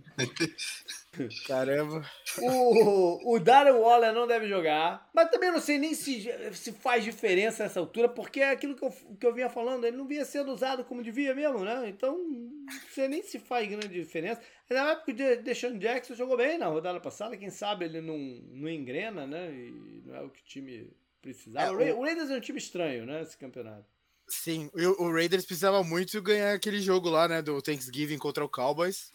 Caramba. 1.46 2.10
O, 2.38 3.34
o 3.34 3.40
Darren 3.40 3.72
Waller 3.72 4.14
não 4.14 4.26
deve 4.26 4.48
jogar. 4.48 5.10
Mas 5.12 5.30
também 5.30 5.50
não 5.50 5.60
sei 5.60 5.78
nem 5.78 5.94
se, 5.94 6.26
se 6.52 6.72
faz 6.72 7.04
diferença 7.04 7.64
nessa 7.64 7.80
altura, 7.80 8.08
porque 8.08 8.40
é 8.40 8.50
aquilo 8.50 8.74
que 8.74 8.84
eu, 8.84 8.90
que 8.90 9.26
eu 9.26 9.34
vinha 9.34 9.50
falando, 9.50 9.84
ele 9.84 9.96
não 9.96 10.06
vinha 10.06 10.24
sendo 10.24 10.52
usado 10.52 10.84
como 10.84 11.02
devia 11.02 11.34
mesmo, 11.34 11.64
né? 11.64 11.88
Então, 11.88 12.16
não 12.16 12.80
sei 12.94 13.08
nem 13.08 13.22
se 13.22 13.38
faz 13.38 13.68
grande 13.68 13.88
diferença. 13.88 14.40
Na 14.70 14.92
época 14.92 15.12
o 15.12 15.42
Deshaun 15.42 15.78
Jackson 15.78 16.14
jogou 16.14 16.36
bem 16.36 16.56
na 16.56 16.66
rodada 16.66 17.00
passada, 17.00 17.36
quem 17.36 17.50
sabe 17.50 17.84
ele 17.84 18.00
não, 18.00 18.16
não 18.16 18.68
engrena, 18.68 19.26
né? 19.26 19.52
E 19.52 20.02
não 20.06 20.14
é 20.14 20.22
o 20.22 20.30
que 20.30 20.40
o 20.40 20.44
time 20.44 20.90
precisava. 21.20 21.82
É, 21.82 21.92
o, 21.92 21.98
o 21.98 22.02
Raiders 22.02 22.30
é 22.30 22.36
um 22.36 22.40
time 22.40 22.58
estranho, 22.58 23.04
né? 23.04 23.22
Esse 23.22 23.36
campeonato. 23.36 23.97
Sim, 24.28 24.70
o, 24.74 25.04
o 25.04 25.12
Raiders 25.12 25.44
precisava 25.44 25.82
muito 25.82 26.20
ganhar 26.20 26.54
aquele 26.54 26.80
jogo 26.80 27.08
lá, 27.08 27.26
né? 27.26 27.42
Do 27.42 27.62
Thanksgiving 27.62 28.18
contra 28.18 28.44
o 28.44 28.48
Cowboys 28.48 29.10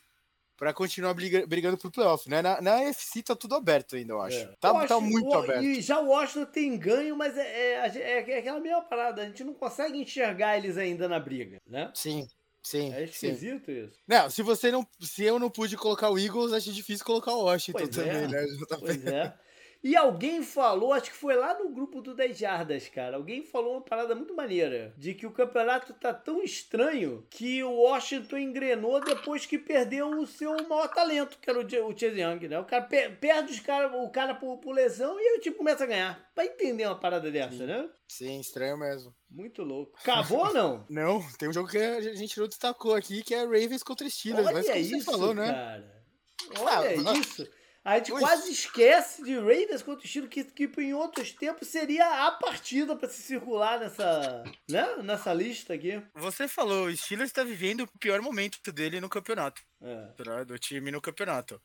para 0.58 0.73
continuar 0.73 1.13
briga, 1.13 1.45
brigando 1.45 1.78
pro 1.78 1.91
playoff, 1.91 2.30
né? 2.30 2.41
Na, 2.41 2.62
na 2.62 2.82
UFC 2.82 3.21
tá 3.21 3.36
tudo 3.36 3.56
aberto 3.56 3.95
ainda, 3.95 4.13
eu 4.13 4.21
acho. 4.21 4.38
É. 4.38 4.45
Tá, 4.60 4.69
eu 4.69 4.88
tá 4.88 4.95
acho, 4.95 5.02
muito 5.02 5.30
o, 5.30 5.34
aberto. 5.34 5.63
E 5.63 5.82
já 5.82 5.99
o 5.99 6.08
Washington 6.08 6.45
tem 6.45 6.78
ganho, 6.78 7.15
mas 7.15 7.38
é, 7.38 7.41
é, 7.41 7.91
é, 7.95 8.32
é, 8.32 8.38
aquela 8.39 8.60
mesma 8.60 8.82
parada. 8.82 9.21
A 9.21 9.26
gente 9.26 9.43
não 9.43 9.54
consegue 9.54 9.99
enxergar 9.99 10.58
eles 10.58 10.78
ainda 10.78 11.08
na 11.08 11.19
briga, 11.19 11.62
né? 11.67 11.91
Sim. 11.93 12.28
Sim. 12.62 12.93
É 12.93 13.04
esquisito 13.04 13.65
sim. 13.65 13.84
isso. 13.84 13.99
Não, 14.08 14.30
se 14.30 14.41
você 14.41 14.71
não. 14.71 14.88
Se 15.02 15.23
eu 15.23 15.38
não 15.38 15.49
pude 15.49 15.76
colocar 15.76 16.10
o 16.10 16.17
Eagles, 16.17 16.54
acho 16.54 16.71
difícil 16.71 17.06
colocar 17.06 17.34
o 17.34 17.43
Washington 17.43 17.80
pois 17.80 17.89
também, 17.89 18.23
é. 18.23 18.28
né? 18.30 18.45
Pois 18.80 19.06
é. 19.06 19.34
E 19.84 19.98
alguém 19.98 20.41
falou, 20.41 20.93
acho 20.93 21.12
que 21.12 21.17
foi 21.17 21.36
lá 21.36 21.60
no 21.60 21.69
grupo 21.69 22.02
do 22.02 22.15
10 22.15 22.38
Jardas, 22.38 22.88
cara. 22.88 23.17
Alguém 23.17 23.43
falou 23.43 23.74
uma 23.74 23.82
parada 23.82 24.15
muito 24.15 24.34
maneira. 24.34 24.93
De 24.98 25.13
que 25.13 25.26
o 25.26 25.32
campeonato 25.32 25.93
tá 25.93 26.13
tão 26.13 26.41
estranho 26.41 27.28
que 27.30 27.62
o 27.62 27.74
Washington 27.74 28.38
engrenou 28.38 29.04
depois 29.04 29.46
que 29.46 29.58
perdeu 29.58 30.10
o 30.12 30.26
seu 30.26 30.56
maior 30.69 30.88
talento, 30.88 31.38
que 31.38 31.50
era 31.50 31.60
o 31.60 31.69
Chase 31.69 32.22
Young, 32.22 32.48
né? 32.48 32.58
O 32.60 32.63
cara 32.63 32.84
per 32.84 33.19
perde 33.19 33.52
os 33.52 33.60
cara, 33.60 33.93
o 33.93 34.10
cara 34.10 34.34
por, 34.34 34.58
por, 34.60 34.74
lesão 34.74 35.19
e 35.19 35.22
aí 35.22 35.38
o 35.38 35.41
time 35.41 35.56
começa 35.56 35.84
a 35.84 35.88
ganhar. 35.88 36.32
Vai 36.34 36.48
entender 36.48 36.86
uma 36.86 36.98
parada 36.98 37.30
dessa, 37.30 37.58
Sim. 37.58 37.65
né? 37.65 37.89
Sim, 38.08 38.39
estranho 38.39 38.78
mesmo. 38.78 39.13
Muito 39.30 39.63
louco. 39.63 40.00
Acabou 40.00 40.46
ou 40.46 40.54
não? 40.54 40.86
não, 40.89 41.22
tem 41.38 41.50
um 41.50 41.54
jogo 41.54 41.67
que 41.67 41.78
a 41.78 42.15
gente 42.15 42.39
não 42.39 42.48
destacou 42.48 42.96
aqui, 42.96 43.22
que 43.22 43.36
é 43.36 43.43
Ravens 43.43 43.84
contra 43.84 44.10
Steelers. 44.10 44.48
Olha 44.48 44.56
mas 44.56 44.65
como 44.65 44.78
isso, 44.78 44.98
você 44.98 45.04
falou, 45.04 45.34
né? 45.34 45.52
cara. 45.52 46.04
Olha 46.58 47.12
ah, 47.12 47.17
isso. 47.17 47.48
A 47.84 47.98
gente 47.98 48.13
Ui. 48.13 48.19
quase 48.19 48.52
esquece 48.52 49.24
de 49.24 49.38
Raiders 49.38 49.82
contra 49.82 50.06
o 50.06 50.08
Steelers, 50.08 50.34
que, 50.34 50.67
que 50.67 50.82
em 50.82 50.93
outros 50.93 51.34
tempos 51.34 51.67
seria 51.67 52.28
a 52.28 52.32
partida 52.32 52.96
para 52.96 53.10
se 53.10 53.22
circular 53.22 53.78
nessa, 53.78 54.43
né? 54.69 54.96
nessa 55.04 55.34
lista 55.34 55.74
aqui. 55.74 56.02
Você 56.15 56.48
falou, 56.48 56.86
o 56.86 56.96
Steelers 56.96 57.30
está 57.30 57.43
vivendo 57.43 57.82
o 57.82 58.00
pior 58.00 58.22
momento 58.22 58.72
dele 58.72 59.02
no 59.02 59.10
campeonato. 59.10 59.62
É. 59.82 60.46
Do 60.46 60.58
time 60.58 60.91
no 60.91 61.02
campeonato. 61.02 61.62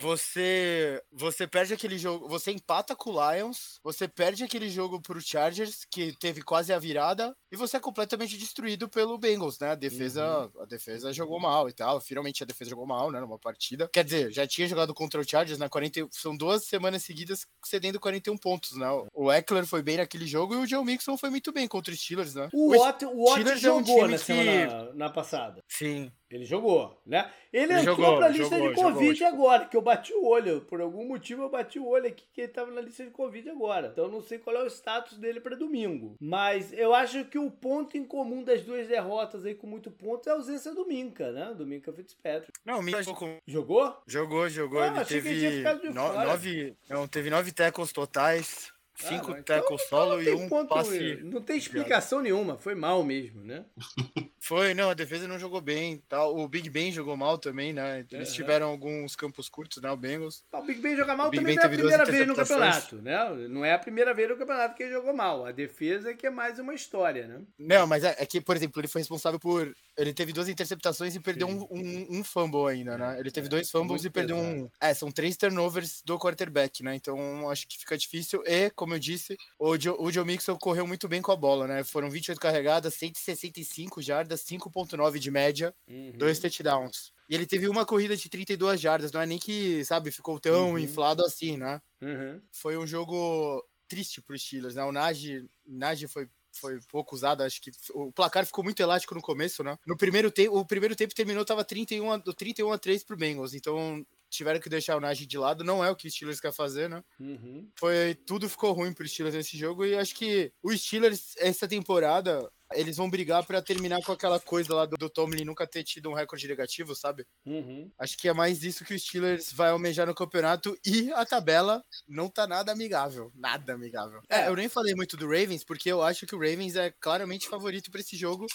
Você 0.00 1.02
você 1.10 1.46
perde 1.46 1.72
aquele 1.72 1.98
jogo, 1.98 2.28
você 2.28 2.52
empata 2.52 2.94
com 2.94 3.10
o 3.10 3.32
Lions, 3.32 3.80
você 3.82 4.06
perde 4.06 4.44
aquele 4.44 4.68
jogo 4.68 5.00
pro 5.00 5.20
Chargers 5.20 5.84
que 5.90 6.12
teve 6.18 6.42
quase 6.42 6.72
a 6.72 6.78
virada 6.78 7.34
e 7.50 7.56
você 7.56 7.78
é 7.78 7.80
completamente 7.80 8.36
destruído 8.36 8.88
pelo 8.88 9.18
Bengals, 9.18 9.58
né? 9.58 9.70
A 9.70 9.74
defesa, 9.74 10.50
uhum. 10.54 10.62
a 10.62 10.66
defesa 10.66 11.12
jogou 11.12 11.40
mal 11.40 11.68
e 11.68 11.72
tal. 11.72 12.00
Finalmente 12.00 12.42
a 12.42 12.46
defesa 12.46 12.70
jogou 12.70 12.86
mal, 12.86 13.10
né, 13.10 13.20
numa 13.20 13.38
partida. 13.38 13.88
Quer 13.92 14.04
dizer, 14.04 14.32
já 14.32 14.46
tinha 14.46 14.68
jogado 14.68 14.92
contra 14.92 15.20
o 15.20 15.28
Chargers 15.28 15.58
na 15.58 15.64
né, 15.66 15.70
40, 15.70 16.08
são 16.10 16.36
duas 16.36 16.64
semanas 16.64 17.02
seguidas 17.02 17.46
cedendo 17.64 17.98
41 17.98 18.36
pontos, 18.36 18.76
né? 18.76 18.86
O 19.14 19.32
Eckler 19.32 19.66
foi 19.66 19.82
bem 19.82 19.96
naquele 19.96 20.26
jogo 20.26 20.54
e 20.54 20.58
o 20.58 20.66
Joe 20.66 20.84
Mixon 20.84 21.16
foi 21.16 21.30
muito 21.30 21.52
bem 21.52 21.66
contra 21.66 21.92
os 21.92 22.00
Steelers, 22.00 22.34
né? 22.34 22.48
O 22.52 22.76
Watt, 22.76 23.04
o 23.04 23.24
Watt 23.24 23.58
jogou 23.58 24.02
é 24.02 24.04
um 24.04 24.08
na 24.08 24.18
semana 24.18 24.92
na 24.94 25.10
passada. 25.10 25.62
Sim. 25.68 26.12
Ele 26.30 26.44
jogou, 26.44 27.00
né? 27.06 27.30
Ele, 27.50 27.72
ele 27.72 27.80
entrou 27.80 27.96
jogou, 27.96 28.16
pra 28.18 28.28
lista 28.28 28.56
jogou, 28.56 28.68
de 28.68 28.74
Covid 28.74 29.18
jogou. 29.18 29.34
agora, 29.34 29.64
que 29.64 29.76
eu 29.76 29.80
bati 29.80 30.12
o 30.12 30.26
olho. 30.26 30.60
Por 30.60 30.80
algum 30.80 31.06
motivo 31.06 31.42
eu 31.42 31.48
bati 31.48 31.78
o 31.78 31.86
olho 31.86 32.06
aqui 32.06 32.24
que 32.34 32.42
ele 32.42 32.52
tava 32.52 32.70
na 32.70 32.82
lista 32.82 33.04
de 33.04 33.10
Covid 33.10 33.48
agora. 33.48 33.88
Então 33.92 34.04
eu 34.04 34.10
não 34.10 34.20
sei 34.20 34.38
qual 34.38 34.54
é 34.56 34.62
o 34.62 34.66
status 34.66 35.16
dele 35.16 35.40
para 35.40 35.56
domingo. 35.56 36.16
Mas 36.20 36.70
eu 36.72 36.94
acho 36.94 37.24
que 37.24 37.38
o 37.38 37.50
ponto 37.50 37.96
em 37.96 38.04
comum 38.04 38.44
das 38.44 38.62
duas 38.62 38.86
derrotas 38.86 39.46
aí 39.46 39.54
com 39.54 39.66
muito 39.66 39.90
ponto 39.90 40.28
é 40.28 40.32
a 40.32 40.34
ausência 40.34 40.74
do 40.74 40.86
Minca, 40.86 41.32
né? 41.32 41.54
Do 41.56 41.66
Minca 41.66 41.92
Fitzpatrick. 41.92 42.52
Não, 42.64 42.80
o 42.80 42.82
Minca 42.82 43.02
jogou. 43.02 43.36
Jogou? 43.46 43.96
Jogou, 44.06 44.48
jogou. 44.50 44.80
Ah, 44.80 44.88
ele 44.88 45.04
teve 45.06 45.62
no, 45.62 45.94
nove, 45.94 46.76
não, 46.90 47.08
teve 47.08 47.30
nove 47.30 47.52
tackles 47.52 47.92
totais. 47.92 48.70
Cinco 49.00 49.30
ah, 49.30 49.42
tackles 49.42 49.80
então, 49.86 49.98
solo 49.98 50.20
e 50.20 50.34
um 50.34 50.48
ponto, 50.48 50.68
passe. 50.68 51.20
Não 51.22 51.40
tem 51.40 51.56
explicação 51.56 52.20
nenhuma, 52.20 52.58
foi 52.58 52.74
mal 52.74 53.04
mesmo, 53.04 53.44
né? 53.44 53.64
Foi, 54.40 54.72
não, 54.72 54.88
a 54.88 54.94
defesa 54.94 55.28
não 55.28 55.38
jogou 55.38 55.60
bem. 55.60 56.02
Tá? 56.08 56.24
O 56.24 56.48
Big 56.48 56.70
Ben 56.70 56.90
jogou 56.90 57.16
mal 57.16 57.36
também, 57.36 57.72
né? 57.72 58.06
Eles 58.10 58.32
tiveram 58.32 58.68
alguns 58.68 59.14
campos 59.14 59.48
curtos, 59.48 59.82
né? 59.82 59.90
O 59.90 59.96
Bengals. 59.96 60.42
O 60.52 60.62
Big 60.62 60.80
Ben 60.80 60.96
jogar 60.96 61.16
mal 61.16 61.30
também 61.30 61.44
ben 61.44 61.56
não 61.56 61.62
é 61.62 61.66
a 61.66 61.68
primeira 61.68 62.04
vez 62.04 62.26
no 62.26 62.34
campeonato, 62.34 62.96
né? 62.96 63.30
Não 63.48 63.64
é 63.64 63.72
a 63.74 63.78
primeira 63.78 64.14
vez 64.14 64.28
no 64.28 64.36
campeonato 64.36 64.74
que 64.74 64.84
ele 64.84 64.92
jogou 64.92 65.14
mal. 65.14 65.44
A 65.44 65.52
defesa 65.52 66.10
é 66.10 66.14
que 66.14 66.26
é 66.26 66.30
mais 66.30 66.58
uma 66.58 66.72
história, 66.72 67.26
né? 67.26 67.42
Não, 67.58 67.86
mas 67.86 68.04
é, 68.04 68.16
é 68.18 68.24
que, 68.24 68.40
por 68.40 68.56
exemplo, 68.56 68.80
ele 68.80 68.88
foi 68.88 69.00
responsável 69.00 69.38
por. 69.38 69.74
Ele 69.96 70.14
teve 70.14 70.32
duas 70.32 70.48
interceptações 70.48 71.14
e 71.14 71.20
perdeu 71.20 71.48
um, 71.48 71.66
um, 71.70 72.18
um, 72.18 72.24
fumble 72.24 72.68
ainda, 72.70 72.96
né? 72.96 73.18
Ele 73.18 73.30
teve 73.30 73.48
é, 73.48 73.50
dois 73.50 73.70
fumbles 73.70 74.04
e 74.04 74.10
perdeu 74.10 74.36
pesado. 74.36 74.56
um. 74.62 74.70
É, 74.80 74.94
são 74.94 75.10
três 75.10 75.36
turnovers 75.36 76.00
do 76.06 76.18
quarterback, 76.18 76.82
né? 76.82 76.94
Então 76.94 77.50
acho 77.50 77.66
que 77.66 77.76
fica 77.76 77.98
difícil. 77.98 78.42
E, 78.46 78.70
como 78.70 78.87
eu 78.94 78.98
disse, 78.98 79.36
o 79.58 79.78
Joe, 79.78 79.96
o 79.98 80.10
Joe 80.10 80.24
Mixon 80.24 80.56
correu 80.56 80.86
muito 80.86 81.08
bem 81.08 81.22
com 81.22 81.32
a 81.32 81.36
bola, 81.36 81.66
né? 81.66 81.84
Foram 81.84 82.10
28 82.10 82.40
carregadas, 82.40 82.94
165 82.94 84.00
jardas, 84.02 84.44
5,9 84.44 85.18
de 85.18 85.30
média, 85.30 85.74
uhum. 85.88 86.12
dois 86.16 86.38
touchdowns. 86.38 87.12
E 87.28 87.34
ele 87.34 87.46
teve 87.46 87.68
uma 87.68 87.84
corrida 87.84 88.16
de 88.16 88.28
32 88.28 88.80
jardas, 88.80 89.12
não 89.12 89.20
é 89.20 89.26
nem 89.26 89.38
que, 89.38 89.84
sabe, 89.84 90.10
ficou 90.10 90.40
tão 90.40 90.70
uhum. 90.70 90.78
inflado 90.78 91.24
assim, 91.24 91.56
né? 91.56 91.80
Uhum. 92.00 92.40
Foi 92.50 92.76
um 92.76 92.86
jogo 92.86 93.62
triste 93.86 94.20
para 94.20 94.34
os 94.34 94.42
Steelers, 94.42 94.74
né? 94.74 94.84
O 94.84 94.92
Najee, 94.92 95.48
Najee 95.66 96.08
foi 96.08 96.28
foi 96.60 96.78
pouco 96.88 97.14
usado, 97.14 97.42
acho 97.42 97.60
que 97.60 97.70
o 97.92 98.12
placar 98.12 98.44
ficou 98.44 98.64
muito 98.64 98.80
elástico 98.80 99.14
no 99.14 99.22
começo, 99.22 99.62
né? 99.62 99.78
No 99.86 99.96
primeiro 99.96 100.30
tempo, 100.30 100.58
o 100.58 100.64
primeiro 100.64 100.96
tempo 100.96 101.14
terminou 101.14 101.44
tava 101.44 101.64
31 101.64 102.10
a, 102.10 102.18
31 102.20 102.72
a 102.72 102.78
3 102.78 103.04
pro 103.04 103.16
Bengals, 103.16 103.54
então 103.54 104.04
tiveram 104.28 104.60
que 104.60 104.68
deixar 104.68 104.96
o 104.96 105.00
Najee 105.00 105.26
de 105.26 105.38
lado, 105.38 105.64
não 105.64 105.84
é 105.84 105.90
o 105.90 105.96
que 105.96 106.06
o 106.06 106.10
Steelers 106.10 106.40
quer 106.40 106.52
fazer, 106.52 106.88
né? 106.88 107.02
Uhum. 107.18 107.68
Foi, 107.78 108.14
tudo 108.26 108.48
ficou 108.48 108.72
ruim 108.72 108.92
pro 108.92 109.08
Steelers 109.08 109.34
nesse 109.34 109.56
jogo 109.56 109.84
e 109.84 109.96
acho 109.96 110.14
que 110.14 110.52
o 110.62 110.76
Steelers, 110.76 111.34
essa 111.38 111.66
temporada, 111.66 112.50
eles 112.74 112.96
vão 112.96 113.08
brigar 113.10 113.44
para 113.44 113.62
terminar 113.62 113.98
com 114.04 114.12
aquela 114.12 114.38
coisa 114.40 114.74
lá 114.74 114.86
do, 114.86 114.96
do 114.96 115.08
Tomlin 115.10 115.44
nunca 115.44 115.66
ter 115.66 115.84
tido 115.84 116.10
um 116.10 116.14
recorde 116.14 116.46
negativo, 116.48 116.94
sabe? 116.94 117.24
Uhum. 117.46 117.90
Acho 117.98 118.16
que 118.18 118.28
é 118.28 118.32
mais 118.32 118.62
isso 118.62 118.84
que 118.84 118.94
o 118.94 118.98
Steelers 118.98 119.52
vai 119.52 119.70
almejar 119.70 120.06
no 120.06 120.14
campeonato 120.14 120.76
e 120.84 121.10
a 121.12 121.24
tabela 121.24 121.82
não 122.06 122.28
tá 122.28 122.46
nada 122.46 122.72
amigável, 122.72 123.30
nada 123.34 123.72
amigável. 123.74 124.20
É, 124.28 124.48
eu 124.48 124.56
nem 124.56 124.68
falei 124.68 124.94
muito 124.94 125.16
do 125.16 125.26
Ravens 125.26 125.64
porque 125.64 125.90
eu 125.90 126.02
acho 126.02 126.26
que 126.26 126.34
o 126.34 126.38
Ravens 126.38 126.76
é 126.76 126.90
claramente 127.00 127.48
favorito 127.48 127.90
para 127.90 128.00
esse 128.00 128.16
jogo, 128.16 128.46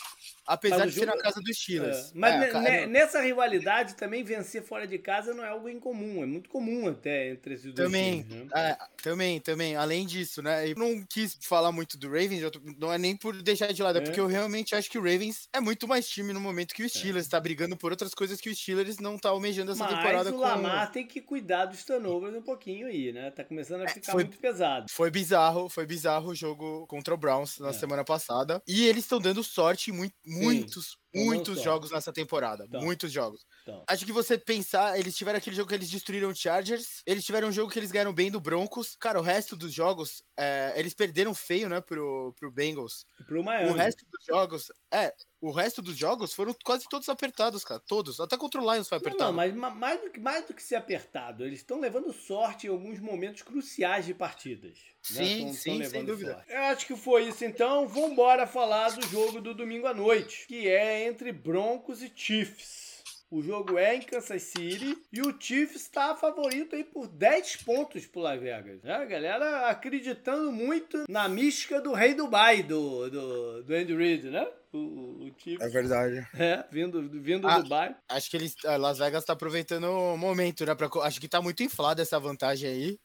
apesar 0.46 0.80
Mas 0.80 0.94
de 0.94 1.00
ser 1.00 1.06
na 1.06 1.18
casa 1.18 1.40
dos 1.42 1.58
Steelers. 1.58 2.12
É, 2.12 2.12
Mas 2.16 2.34
É, 2.44 2.48
cara, 2.52 2.64
ne- 2.64 2.88
nessa 2.88 3.22
rivalidade 3.22 3.96
também 3.96 4.24
vencer 4.24 4.64
fora 4.64 4.88
de 4.88 4.98
casa 5.00 5.34
não 5.34 5.44
é 5.44 5.48
algo 5.50 5.70
incomum, 5.70 6.24
é 6.24 6.26
muito 6.26 6.50
comum 6.50 6.88
até 6.88 7.30
entre 7.32 7.54
esses 7.56 7.74
dois 7.74 7.76
Também, 7.76 8.24
times, 8.24 8.46
né? 8.46 8.48
é, 8.56 8.78
também, 9.02 9.40
também. 9.40 9.76
Além 9.76 10.06
disso, 10.06 10.42
né? 10.42 10.70
Eu 10.70 10.76
não 10.76 11.06
quis 11.06 11.38
falar 11.44 11.72
muito 11.72 11.98
do 11.98 12.08
Ravens, 12.08 12.42
não 12.78 12.92
é 12.94 12.98
nem 12.98 13.16
por 13.18 13.42
deixar 13.42 13.72
de 13.74 13.82
lado, 13.84 14.00
É. 14.00 14.03
porque 14.04 14.20
eu 14.20 14.28
realmente 14.28 14.76
acho 14.76 14.90
que 14.90 14.98
o 14.98 15.02
Ravens 15.02 15.48
é 15.54 15.60
muito 15.60 15.88
mais 15.88 16.08
time 16.08 16.34
no 16.34 16.40
momento 16.40 16.74
que 16.74 16.84
o 16.84 16.90
Steelers, 16.90 17.28
tá 17.28 17.40
brigando 17.40 17.76
por 17.78 17.92
outras 17.92 18.14
coisas 18.14 18.40
que 18.40 18.50
o 18.50 18.56
Steelers 18.56 18.98
não 19.00 19.18
tá 19.18 19.30
almejando 19.30 19.72
essa 19.72 19.84
Mas 19.84 19.94
temporada 19.96 20.30
o 20.30 20.34
com. 20.34 20.40
Lamar 20.40 20.92
tem 20.92 21.06
que 21.08 21.22
cuidar 21.22 21.66
dos 21.66 21.84
turnovers 21.84 22.36
um 22.36 22.42
pouquinho 22.42 22.88
aí, 22.88 23.12
né? 23.12 23.32
Tá 23.32 23.44
começando 23.44 23.82
a 23.84 23.88
ficar 23.88 24.12
foi- 24.12 24.24
muito 24.24 24.38
pesado. 24.38 24.86
Foi 24.92 25.10
bizarro, 25.12 25.70
foi 25.70 25.86
bizarro 25.86 26.30
o 26.32 26.36
jogo 26.36 26.86
contra 26.88 27.14
o 27.14 27.18
Browns 27.18 27.60
na 27.60 27.70
É. 27.70 27.74
semana 27.74 28.04
passada. 28.04 28.62
E 28.68 28.86
eles 28.86 29.04
estão 29.04 29.20
dando 29.20 29.44
sorte 29.44 29.92
em 29.92 29.94
mui- 29.94 30.12
muitos, 30.26 30.98
muitos 31.14 31.62
jogos 31.62 31.92
nessa 31.92 32.12
temporada. 32.12 32.66
Então. 32.66 32.82
Muitos 32.82 33.12
jogos. 33.12 33.46
Então. 33.62 33.84
Acho 33.88 34.06
que 34.06 34.12
você 34.12 34.38
pensar, 34.38 35.00
eles 35.00 35.16
tiveram 35.16 35.38
aquele 35.38 35.56
jogo 35.56 35.70
que 35.70 35.76
eles 35.76 35.90
destruíram 35.90 36.30
o 36.30 36.36
Chargers, 36.36 37.02
eles 37.06 37.24
tiveram 37.24 37.50
um 37.50 37.52
jogo 37.52 37.72
que 37.72 37.80
eles 37.80 37.92
ganharam 37.92 38.14
bem 38.14 38.32
do 38.32 38.40
Broncos. 38.40 38.96
Cara, 38.96 39.20
o 39.20 39.24
resto 39.24 39.56
dos 39.56 39.74
jogos, 39.74 40.24
é, 40.38 40.74
eles 40.76 40.94
perderam 40.94 41.34
feio, 41.34 41.70
né, 41.70 41.82
pro, 41.82 42.34
pro 42.40 42.52
Bengals. 42.52 43.06
Pro 43.26 43.44
Miami. 43.44 43.72
O 43.72 43.74
resto 43.74 44.06
dos 44.12 44.26
jogos, 44.26 44.72
é, 44.92 45.14
o 45.46 45.52
resto 45.52 45.82
dos 45.82 45.98
jogos 45.98 46.34
foram 46.34 46.56
quase 46.64 46.86
todos 46.90 47.10
apertados, 47.10 47.64
cara. 47.64 47.80
Todos. 47.86 48.20
Até 48.20 48.38
contra 48.38 48.62
o 48.62 48.74
Lions 48.74 48.88
foi 48.88 48.98
Não, 48.98 49.02
apertado. 49.02 49.30
não, 49.32 49.36
mas 49.36 49.54
ma- 49.54 49.70
mais 49.70 50.00
do, 50.02 50.10
que, 50.10 50.20
mais 50.20 50.46
do 50.48 50.54
que 50.54 50.64
ser 50.64 50.76
apertado, 50.76 51.46
eles 51.46 51.60
estão 51.60 51.80
levando 51.80 52.14
sorte 52.14 52.68
em 52.68 52.70
alguns 52.70 53.00
momentos 53.00 53.42
cruciais 53.42 54.06
de 54.06 54.14
partidas. 54.14 54.72
né? 54.78 55.26
Sim, 55.26 55.38
Tão- 55.38 55.46
tão 55.46 55.54
sim, 55.54 55.60
sem 55.62 55.78
levando 55.80 56.06
dúvida. 56.08 56.34
sorte. 56.36 56.52
Eu 56.54 56.62
acho 56.64 56.88
que 56.88 56.96
foi 56.96 57.28
isso 57.28 57.44
então. 57.44 57.88
Vambora 57.88 58.48
falar 58.48 58.92
do 58.92 59.06
jogo 59.08 59.42
do 59.42 59.54
domingo 59.54 59.86
à 59.88 59.94
noite, 59.94 60.46
que 60.48 60.68
é 60.68 61.06
entre 61.06 61.32
Broncos 61.34 62.02
e 62.02 62.12
Chiefs. 62.16 62.93
O 63.34 63.42
jogo 63.42 63.80
é 63.80 63.96
em 63.96 64.02
Kansas 64.04 64.44
City 64.44 64.96
e 65.12 65.20
o 65.20 65.36
Chiefs 65.40 65.82
está 65.82 66.16
favorito 66.16 66.76
aí 66.76 66.84
por 66.84 67.08
10 67.08 67.64
pontos 67.64 68.06
pro 68.06 68.22
Las 68.22 68.40
Vegas. 68.40 68.84
Né? 68.84 68.94
A 68.94 69.06
galera 69.06 69.70
acreditando 69.70 70.52
muito 70.52 71.06
na 71.10 71.28
mística 71.28 71.82
do 71.82 71.94
rei 71.94 72.14
Dubai, 72.14 72.62
do, 72.62 73.10
do, 73.10 73.64
do 73.64 73.74
Andy 73.74 73.96
Reid, 73.96 74.30
né? 74.30 74.48
O, 74.72 74.78
o 74.78 75.36
Chiefs. 75.36 75.66
É 75.66 75.68
verdade. 75.68 76.28
É, 76.36 76.64
vindo, 76.72 77.10
vindo 77.10 77.48
Ah, 77.48 77.58
do 77.58 77.64
Dubai. 77.64 77.96
Acho 78.08 78.30
que 78.30 78.38
eles, 78.38 78.54
a 78.66 78.78
Las 78.78 79.00
Vegas 79.00 79.26
tá 79.26 79.34
aproveitando 79.34 79.86
o 79.86 80.16
momento, 80.16 80.64
né? 80.64 80.76
pra 80.76 80.88
acho 81.02 81.20
que 81.20 81.28
tá 81.28 81.42
muito 81.42 81.64
inflada 81.64 82.04
essa 82.04 82.20
vantagem 82.20 82.70
aí. 82.70 83.00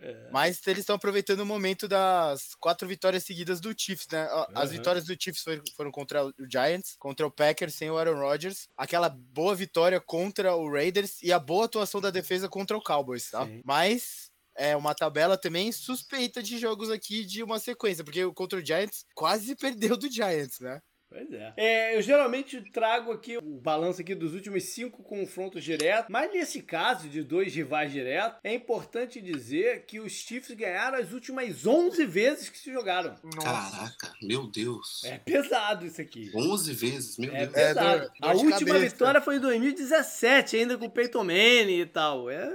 É. 0.00 0.30
Mas 0.32 0.66
eles 0.66 0.80
estão 0.80 0.96
aproveitando 0.96 1.40
o 1.40 1.46
momento 1.46 1.86
das 1.86 2.54
quatro 2.58 2.88
vitórias 2.88 3.24
seguidas 3.24 3.60
do 3.60 3.74
Chiefs, 3.76 4.06
né? 4.10 4.22
As 4.54 4.68
Aham. 4.70 4.78
vitórias 4.78 5.04
do 5.04 5.16
Chiefs 5.20 5.42
foi- 5.44 5.60
foram 5.76 5.90
contra 5.90 6.24
o 6.26 6.32
Giants, 6.50 6.96
contra 6.98 7.26
o 7.26 7.30
Packers 7.30 7.74
sem 7.74 7.90
o 7.90 7.98
Aaron 7.98 8.18
Rodgers. 8.18 8.66
Aquela 8.76 9.08
boa 9.10 9.54
vitória 9.54 10.00
contra 10.00 10.54
o 10.56 10.70
Raiders 10.72 11.22
e 11.22 11.32
a 11.32 11.38
boa 11.38 11.66
atuação 11.66 12.00
da 12.00 12.10
defesa 12.10 12.48
contra 12.48 12.76
o 12.76 12.82
Cowboys, 12.82 13.30
tá? 13.30 13.44
Sim. 13.44 13.60
Mas 13.64 14.30
é 14.56 14.76
uma 14.76 14.94
tabela 14.94 15.36
também 15.36 15.70
suspeita 15.72 16.42
de 16.42 16.58
jogos 16.58 16.90
aqui 16.90 17.24
de 17.24 17.42
uma 17.42 17.58
sequência, 17.58 18.02
porque 18.04 18.24
o 18.24 18.32
contra 18.34 18.58
o 18.58 18.64
Giants 18.64 19.04
quase 19.14 19.54
perdeu 19.94 19.96
do 19.96 20.10
Giants, 20.10 20.60
né? 20.60 20.80
Pois 21.10 21.32
é. 21.32 21.52
É, 21.56 21.96
Eu 21.96 22.02
geralmente 22.02 22.60
trago 22.72 23.10
aqui 23.10 23.36
o 23.36 23.40
balanço 23.42 24.00
aqui 24.00 24.14
dos 24.14 24.32
últimos 24.32 24.62
cinco 24.62 25.02
confrontos 25.02 25.64
diretos, 25.64 26.06
mas 26.08 26.32
nesse 26.32 26.62
caso 26.62 27.08
de 27.08 27.22
dois 27.24 27.52
rivais 27.52 27.90
diretos, 27.90 28.38
é 28.44 28.54
importante 28.54 29.20
dizer 29.20 29.84
que 29.86 29.98
os 29.98 30.12
Chiefs 30.12 30.54
ganharam 30.56 30.98
as 30.98 31.12
últimas 31.12 31.66
11 31.66 32.06
vezes 32.06 32.48
que 32.48 32.56
se 32.58 32.72
jogaram. 32.72 33.16
Caraca, 33.42 34.12
meu 34.22 34.46
Deus. 34.46 35.02
É 35.04 35.18
pesado 35.18 35.84
isso 35.84 36.00
aqui. 36.00 36.30
11 36.32 36.72
vezes, 36.74 37.18
meu 37.18 37.34
É 37.34 37.46
Deus. 37.46 37.56
É, 37.56 37.68
pesado. 37.74 38.00
dor- 38.02 38.10
A 38.22 38.32
última 38.32 38.50
cabeça. 38.58 38.78
vitória 38.78 39.20
foi 39.20 39.36
em 39.36 39.40
2017, 39.40 40.56
ainda 40.58 40.78
com 40.78 40.86
o 40.86 40.90
Peyton 40.90 41.24
Manning 41.24 41.80
e 41.80 41.86
tal. 41.86 42.30
É, 42.30 42.54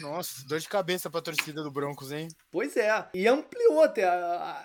Nossa, 0.00 0.44
dor 0.46 0.58
de 0.58 0.68
cabeça 0.68 1.10
pra 1.10 1.20
torcida 1.20 1.62
do 1.62 1.70
Broncos, 1.70 2.12
hein? 2.12 2.28
Pois 2.50 2.76
é. 2.76 3.08
E 3.14 3.26
ampliou 3.28 3.82
até. 3.82 4.02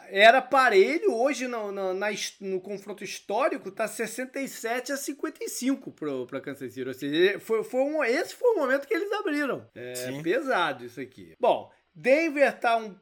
Era 0.10 0.42
parelho, 0.42 1.14
hoje 1.14 1.48
no, 1.48 1.72
no, 1.72 1.94
na 1.94 2.08
no 2.42 2.62
confronto 2.62 3.04
histórico 3.04 3.72
tá 3.72 3.88
67 3.88 4.92
a 4.92 4.98
55 4.98 5.92
pro, 5.92 6.26
pra 6.26 6.42
Kansas 6.42 6.74
City. 6.74 6.88
Ou 6.88 6.94
seja, 6.94 7.40
foi, 7.40 7.64
foi 7.64 7.82
um, 7.82 8.04
esse 8.04 8.36
foi 8.36 8.52
o 8.52 8.60
momento 8.60 8.88
que 8.88 8.94
eles 8.94 9.12
abriram. 9.12 9.68
É 9.76 9.96
Sim. 9.96 10.22
pesado 10.24 10.86
isso 10.86 11.00
aqui. 11.02 11.34
Bom, 11.40 11.72
Denver 11.94 12.58
tá 12.60 12.78
um. 12.78 12.96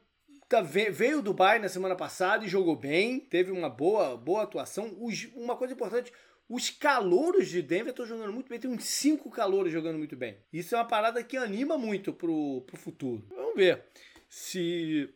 Tá, 0.48 0.60
ve- 0.60 0.90
veio 0.90 1.16
do 1.16 1.22
Dubai 1.32 1.58
na 1.58 1.68
semana 1.68 1.96
passada 1.96 2.44
e 2.44 2.48
jogou 2.48 2.76
bem, 2.76 3.18
teve 3.18 3.50
uma 3.50 3.68
boa, 3.68 4.16
boa 4.16 4.44
atuação. 4.44 4.96
Os- 5.00 5.28
uma 5.34 5.56
coisa 5.56 5.74
importante, 5.74 6.12
os 6.48 6.70
calouros 6.70 7.48
de 7.48 7.60
Denver 7.62 7.90
estão 7.90 8.06
jogando 8.06 8.32
muito 8.32 8.48
bem. 8.48 8.58
Tem 8.58 8.70
uns 8.70 8.84
cinco 8.84 9.30
calouros 9.30 9.72
jogando 9.72 9.98
muito 9.98 10.16
bem. 10.16 10.36
Isso 10.52 10.74
é 10.74 10.78
uma 10.78 10.84
parada 10.84 11.22
que 11.24 11.36
anima 11.36 11.76
muito 11.76 12.12
pro, 12.12 12.62
pro 12.66 12.76
futuro. 12.76 13.24
Vamos 13.30 13.56
ver 13.56 13.82
se 14.28 15.08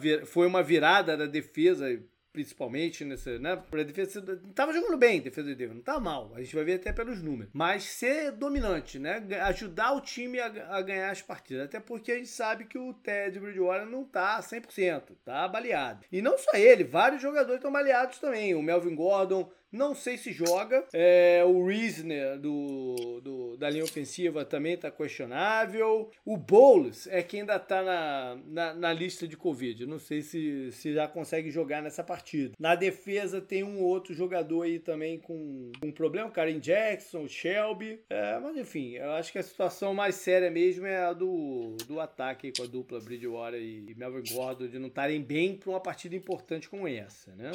vir- 0.00 0.26
foi 0.26 0.46
uma 0.46 0.62
virada 0.62 1.16
da 1.16 1.26
defesa, 1.26 1.86
principalmente 2.32 3.04
nessa, 3.04 3.38
né? 3.38 3.56
Pra 3.56 3.82
defesa 3.82 4.22
tava 4.54 4.72
jogando 4.72 4.96
bem, 4.96 5.20
defesa 5.20 5.48
de 5.48 5.54
Denver, 5.54 5.74
não 5.76 5.82
tá 5.82 5.98
mal. 6.00 6.32
A 6.34 6.40
gente 6.42 6.54
vai 6.54 6.64
ver 6.64 6.74
até 6.74 6.92
pelos 6.92 7.22
números. 7.22 7.50
Mas 7.54 7.84
ser 7.84 8.32
dominante, 8.32 8.98
né? 8.98 9.22
Ajudar 9.42 9.92
o 9.92 10.00
time 10.00 10.38
a, 10.40 10.46
a 10.76 10.82
ganhar 10.82 11.10
as 11.10 11.20
partidas. 11.22 11.64
Até 11.64 11.78
porque 11.80 12.12
a 12.12 12.16
gente 12.16 12.28
sabe 12.28 12.64
que 12.64 12.78
o 12.78 12.94
Ted 12.94 13.38
Bridgewater 13.38 13.86
não 13.86 14.04
tá 14.04 14.40
100%, 14.40 15.02
tá 15.24 15.46
baleado. 15.48 16.04
E 16.10 16.22
não 16.22 16.36
só 16.38 16.52
ele, 16.54 16.84
vários 16.84 17.20
jogadores 17.22 17.56
estão 17.56 17.72
baleados 17.72 18.18
também. 18.18 18.54
O 18.54 18.62
Melvin 18.62 18.94
Gordon, 18.94 19.50
não 19.72 19.94
sei 19.94 20.16
se 20.18 20.32
joga. 20.32 20.84
É, 20.92 21.42
o 21.44 21.64
Reisner 21.66 22.38
do, 22.38 23.20
do- 23.22 23.56
da 23.56 23.70
linha 23.70 23.84
ofensiva 23.84 24.44
também 24.44 24.76
tá 24.76 24.90
questionável. 24.90 26.10
O 26.24 26.36
Bowles 26.36 27.06
é 27.06 27.22
quem 27.22 27.40
ainda 27.40 27.58
tá 27.58 27.82
na, 27.82 28.38
na, 28.46 28.74
na 28.74 28.92
lista 28.92 29.26
de 29.26 29.36
Covid. 29.36 29.86
Não 29.86 29.98
sei 29.98 30.20
se, 30.22 30.70
se 30.72 30.92
já 30.92 31.06
consegue 31.08 31.50
jogar 31.50 31.82
nessa 31.82 32.02
partida. 32.04 32.54
Na 32.58 32.74
defesa 32.74 33.40
tem 33.40 33.62
um 33.62 33.80
outro 33.82 34.14
jogador 34.14 34.62
aí 34.62 34.78
também 34.78 35.18
com, 35.18 35.70
com 35.80 35.90
problema, 35.92 36.28
o 36.28 36.32
Karen 36.32 36.58
Jackson, 36.58 37.22
o 37.24 37.28
Shelby. 37.28 38.00
É, 38.10 38.38
mas 38.38 38.56
enfim, 38.56 38.92
eu 38.96 39.12
acho 39.12 39.32
que 39.32 39.38
a 39.38 39.42
situação 39.42 39.94
mais 39.94 40.16
séria 40.16 40.50
mesmo 40.50 40.86
é 40.86 40.98
a 41.04 41.12
do, 41.12 41.76
do 41.86 42.00
ataque 42.00 42.52
com 42.56 42.62
a 42.64 42.66
dupla 42.66 43.00
Bridgewater 43.00 43.60
e 43.60 43.94
Melvin 43.96 44.32
Gordon 44.34 44.66
de 44.66 44.78
não 44.78 44.88
estarem 44.88 45.22
bem 45.22 45.56
para 45.56 45.70
uma 45.70 45.80
partida 45.80 46.14
importante 46.16 46.68
como 46.68 46.86
essa, 46.88 47.34
né? 47.36 47.52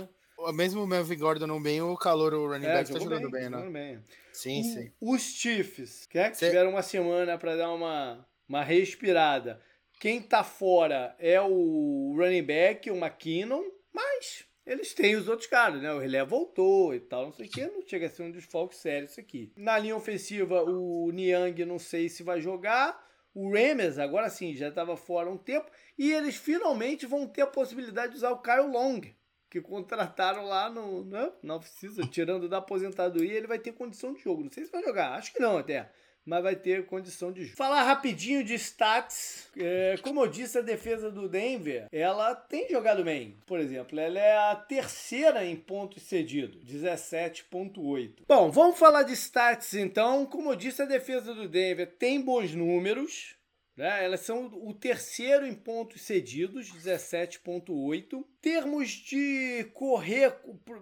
Mesmo 0.54 0.84
o 0.84 0.88
Melvin 0.88 1.18
Gordon 1.18 1.48
não 1.48 1.62
bem, 1.62 1.82
o 1.82 1.96
calor, 1.98 2.34
o 2.34 2.48
running 2.48 2.66
back, 2.68 2.92
tá 2.92 3.00
jogando 3.00 3.30
bem, 3.30 3.50
né? 3.50 3.58
jogando 3.58 3.72
bem. 3.74 4.04
Sim, 4.32 4.60
O- 4.60 4.64
sim. 4.64 4.92
Os 5.02 5.22
Chiefs, 5.22 6.06
que, 6.06 6.18
é 6.20 6.30
que 6.30 6.38
Cê- 6.38 6.48
tiveram 6.48 6.70
uma 6.72 6.84
semana 6.84 7.38
para 7.38 7.56
dar 7.56 7.72
uma, 7.72 8.28
uma 8.48 8.64
respirada. 8.64 9.62
Quem 10.00 10.22
tá 10.22 10.44
fora 10.44 11.16
é 11.18 11.42
o 11.42 12.14
running 12.16 12.44
back, 12.44 12.90
o 12.92 12.96
McKinnon, 12.96 13.64
mas 13.92 14.46
eles 14.64 14.94
têm 14.94 15.16
os 15.16 15.28
outros 15.28 15.48
caras, 15.50 15.82
né? 15.82 15.92
O 15.92 15.98
Relé 16.00 16.24
voltou 16.24 16.94
e 16.94 17.00
tal, 17.00 17.26
não 17.26 17.34
sei 17.34 17.48
o 17.48 17.50
que, 17.50 17.66
não 17.66 17.82
chega 17.88 18.06
a 18.06 18.10
ser 18.10 18.22
um 18.24 18.32
desfalque 18.32 18.76
sério 18.76 19.06
isso 19.08 19.20
aqui. 19.20 19.52
Na 19.58 19.80
linha 19.80 19.96
ofensiva, 19.96 20.62
o 20.64 21.10
Niang 21.12 21.66
não 21.66 21.80
sei 21.80 22.10
se 22.10 22.22
vai 22.22 22.40
jogar. 22.40 23.06
O 23.34 23.52
Remes, 23.52 23.98
agora 23.98 24.30
sim, 24.30 24.54
já 24.56 24.70
estava 24.70 24.96
fora 24.98 25.30
um 25.30 25.38
tempo. 25.38 25.70
E 25.98 26.12
eles 26.12 26.36
finalmente 26.36 27.06
vão 27.06 27.28
ter 27.28 27.42
a 27.42 27.48
possibilidade 27.48 28.12
de 28.12 28.18
usar 28.18 28.32
o 28.32 28.42
Kyle 28.42 28.68
Long, 28.72 29.02
que 29.50 29.62
contrataram 29.62 30.46
lá 30.46 30.70
no, 30.70 31.06
né, 31.06 31.32
oficina, 31.56 32.08
tirando 32.08 32.50
da 32.50 32.58
aposentadoria, 32.58 33.38
ele 33.38 33.48
vai 33.48 33.60
ter 33.60 33.72
condição 33.72 34.14
de 34.14 34.22
jogo. 34.22 34.44
Não 34.44 34.52
sei 34.52 34.66
se 34.66 34.72
vai 34.72 34.84
jogar, 34.84 35.14
acho 35.14 35.34
que 35.34 35.40
não 35.40 35.58
até. 35.58 35.90
Mas 36.26 36.44
vai 36.44 36.58
ter 36.58 36.86
condição 36.86 37.32
de 37.32 37.46
jogo. 37.46 37.56
Falar 37.56 37.84
rapidinho 37.84 38.44
de 38.44 38.54
stats. 38.56 39.50
É, 39.56 39.96
como 40.02 40.22
eu 40.22 40.28
disse, 40.28 40.58
a 40.58 40.62
defesa 40.62 41.10
do 41.10 41.30
Denver, 41.30 41.88
ela 41.90 42.36
tem 42.36 42.70
jogado 42.70 43.02
bem. 43.02 43.38
Por 43.46 43.62
exemplo, 43.62 43.98
ela 43.98 44.20
é 44.20 44.38
a 44.38 44.54
terceira 44.54 45.46
em 45.46 45.56
pontos 45.56 46.04
cedidos, 46.04 46.62
17.8. 46.66 48.24
Bom, 48.28 48.52
vamos 48.52 48.78
falar 48.78 49.04
de 49.04 49.14
stats 49.14 49.74
então. 49.74 50.26
Como 50.26 50.52
eu 50.52 50.56
disse, 50.58 50.82
a 50.82 50.86
defesa 50.86 51.34
do 51.34 51.48
Denver 51.48 51.96
tem 51.98 52.20
bons 52.20 52.54
números. 52.54 53.37
Né? 53.78 54.04
Elas 54.04 54.22
são 54.22 54.48
o 54.64 54.74
terceiro 54.74 55.46
em 55.46 55.54
pontos 55.54 56.02
cedidos, 56.02 56.74
17,8. 56.74 58.26
termos 58.42 58.90
de 58.90 59.68
correr, 59.74 60.34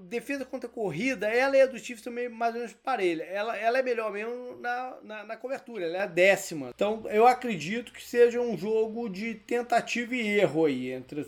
defesa 0.03 0.45
contra 0.45 0.69
corrida, 0.69 1.27
ela 1.27 1.57
e 1.57 1.61
a 1.61 1.65
do 1.65 1.77
Chiefs 1.77 2.03
também 2.03 2.29
mais 2.29 2.53
ou 2.53 2.61
menos 2.61 2.73
parelha. 2.73 3.23
Ela, 3.23 3.57
ela 3.57 3.79
é 3.79 3.83
melhor 3.83 4.11
mesmo 4.11 4.57
na, 4.61 4.97
na, 5.03 5.23
na, 5.25 5.35
cobertura, 5.35 5.85
ela 5.85 5.97
é 5.97 6.01
a 6.01 6.07
décima. 6.07 6.71
Então 6.73 7.03
eu 7.09 7.27
acredito 7.27 7.91
que 7.91 8.03
seja 8.03 8.39
um 8.39 8.55
jogo 8.55 9.09
de 9.09 9.35
tentativa 9.35 10.15
e 10.15 10.39
erro 10.39 10.65
aí 10.65 10.91
entre, 10.91 11.21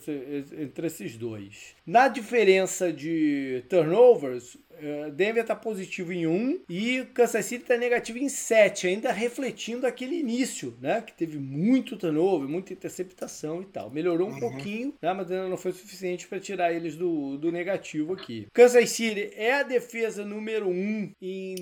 entre 0.58 0.88
esses 0.88 1.18
dois. 1.18 1.76
Na 1.86 2.08
diferença 2.08 2.94
de 2.94 3.64
turnovers, 3.68 4.58
Denver 5.14 5.42
está 5.42 5.56
positivo 5.56 6.14
em 6.14 6.28
1 6.28 6.62
e 6.70 7.06
Kansas 7.14 7.46
City 7.46 7.64
está 7.64 7.78
negativo 7.78 8.18
em 8.18 8.30
7, 8.30 8.88
ainda 8.88 9.12
refletindo 9.12 9.88
aquele 9.88 10.20
início, 10.20 10.78
né? 10.82 11.02
Que 11.02 11.14
teve 11.14 11.38
muito 11.38 11.98
turnover, 11.98 12.48
muita 12.48 12.74
interceptação 12.74 13.62
e 13.62 13.66
tal. 13.66 13.90
Melhorou 13.90 14.30
um 14.30 14.34
uhum. 14.34 14.40
pouquinho, 14.40 14.94
né? 15.02 15.14
mas 15.14 15.32
ainda 15.32 15.48
não 15.48 15.58
foi 15.58 15.72
suficiente 15.72 16.28
para 16.28 16.40
tirar 16.40 16.74
eles 16.74 16.96
do, 16.96 17.38
do 17.38 17.52
negativo 17.52 18.14
aqui. 18.14 18.48
Kansas 18.54 18.90
City 18.90 19.32
é 19.36 19.54
a 19.54 19.64
defesa 19.64 20.24
número 20.24 20.70
1 20.70 21.12
em, 21.22 21.56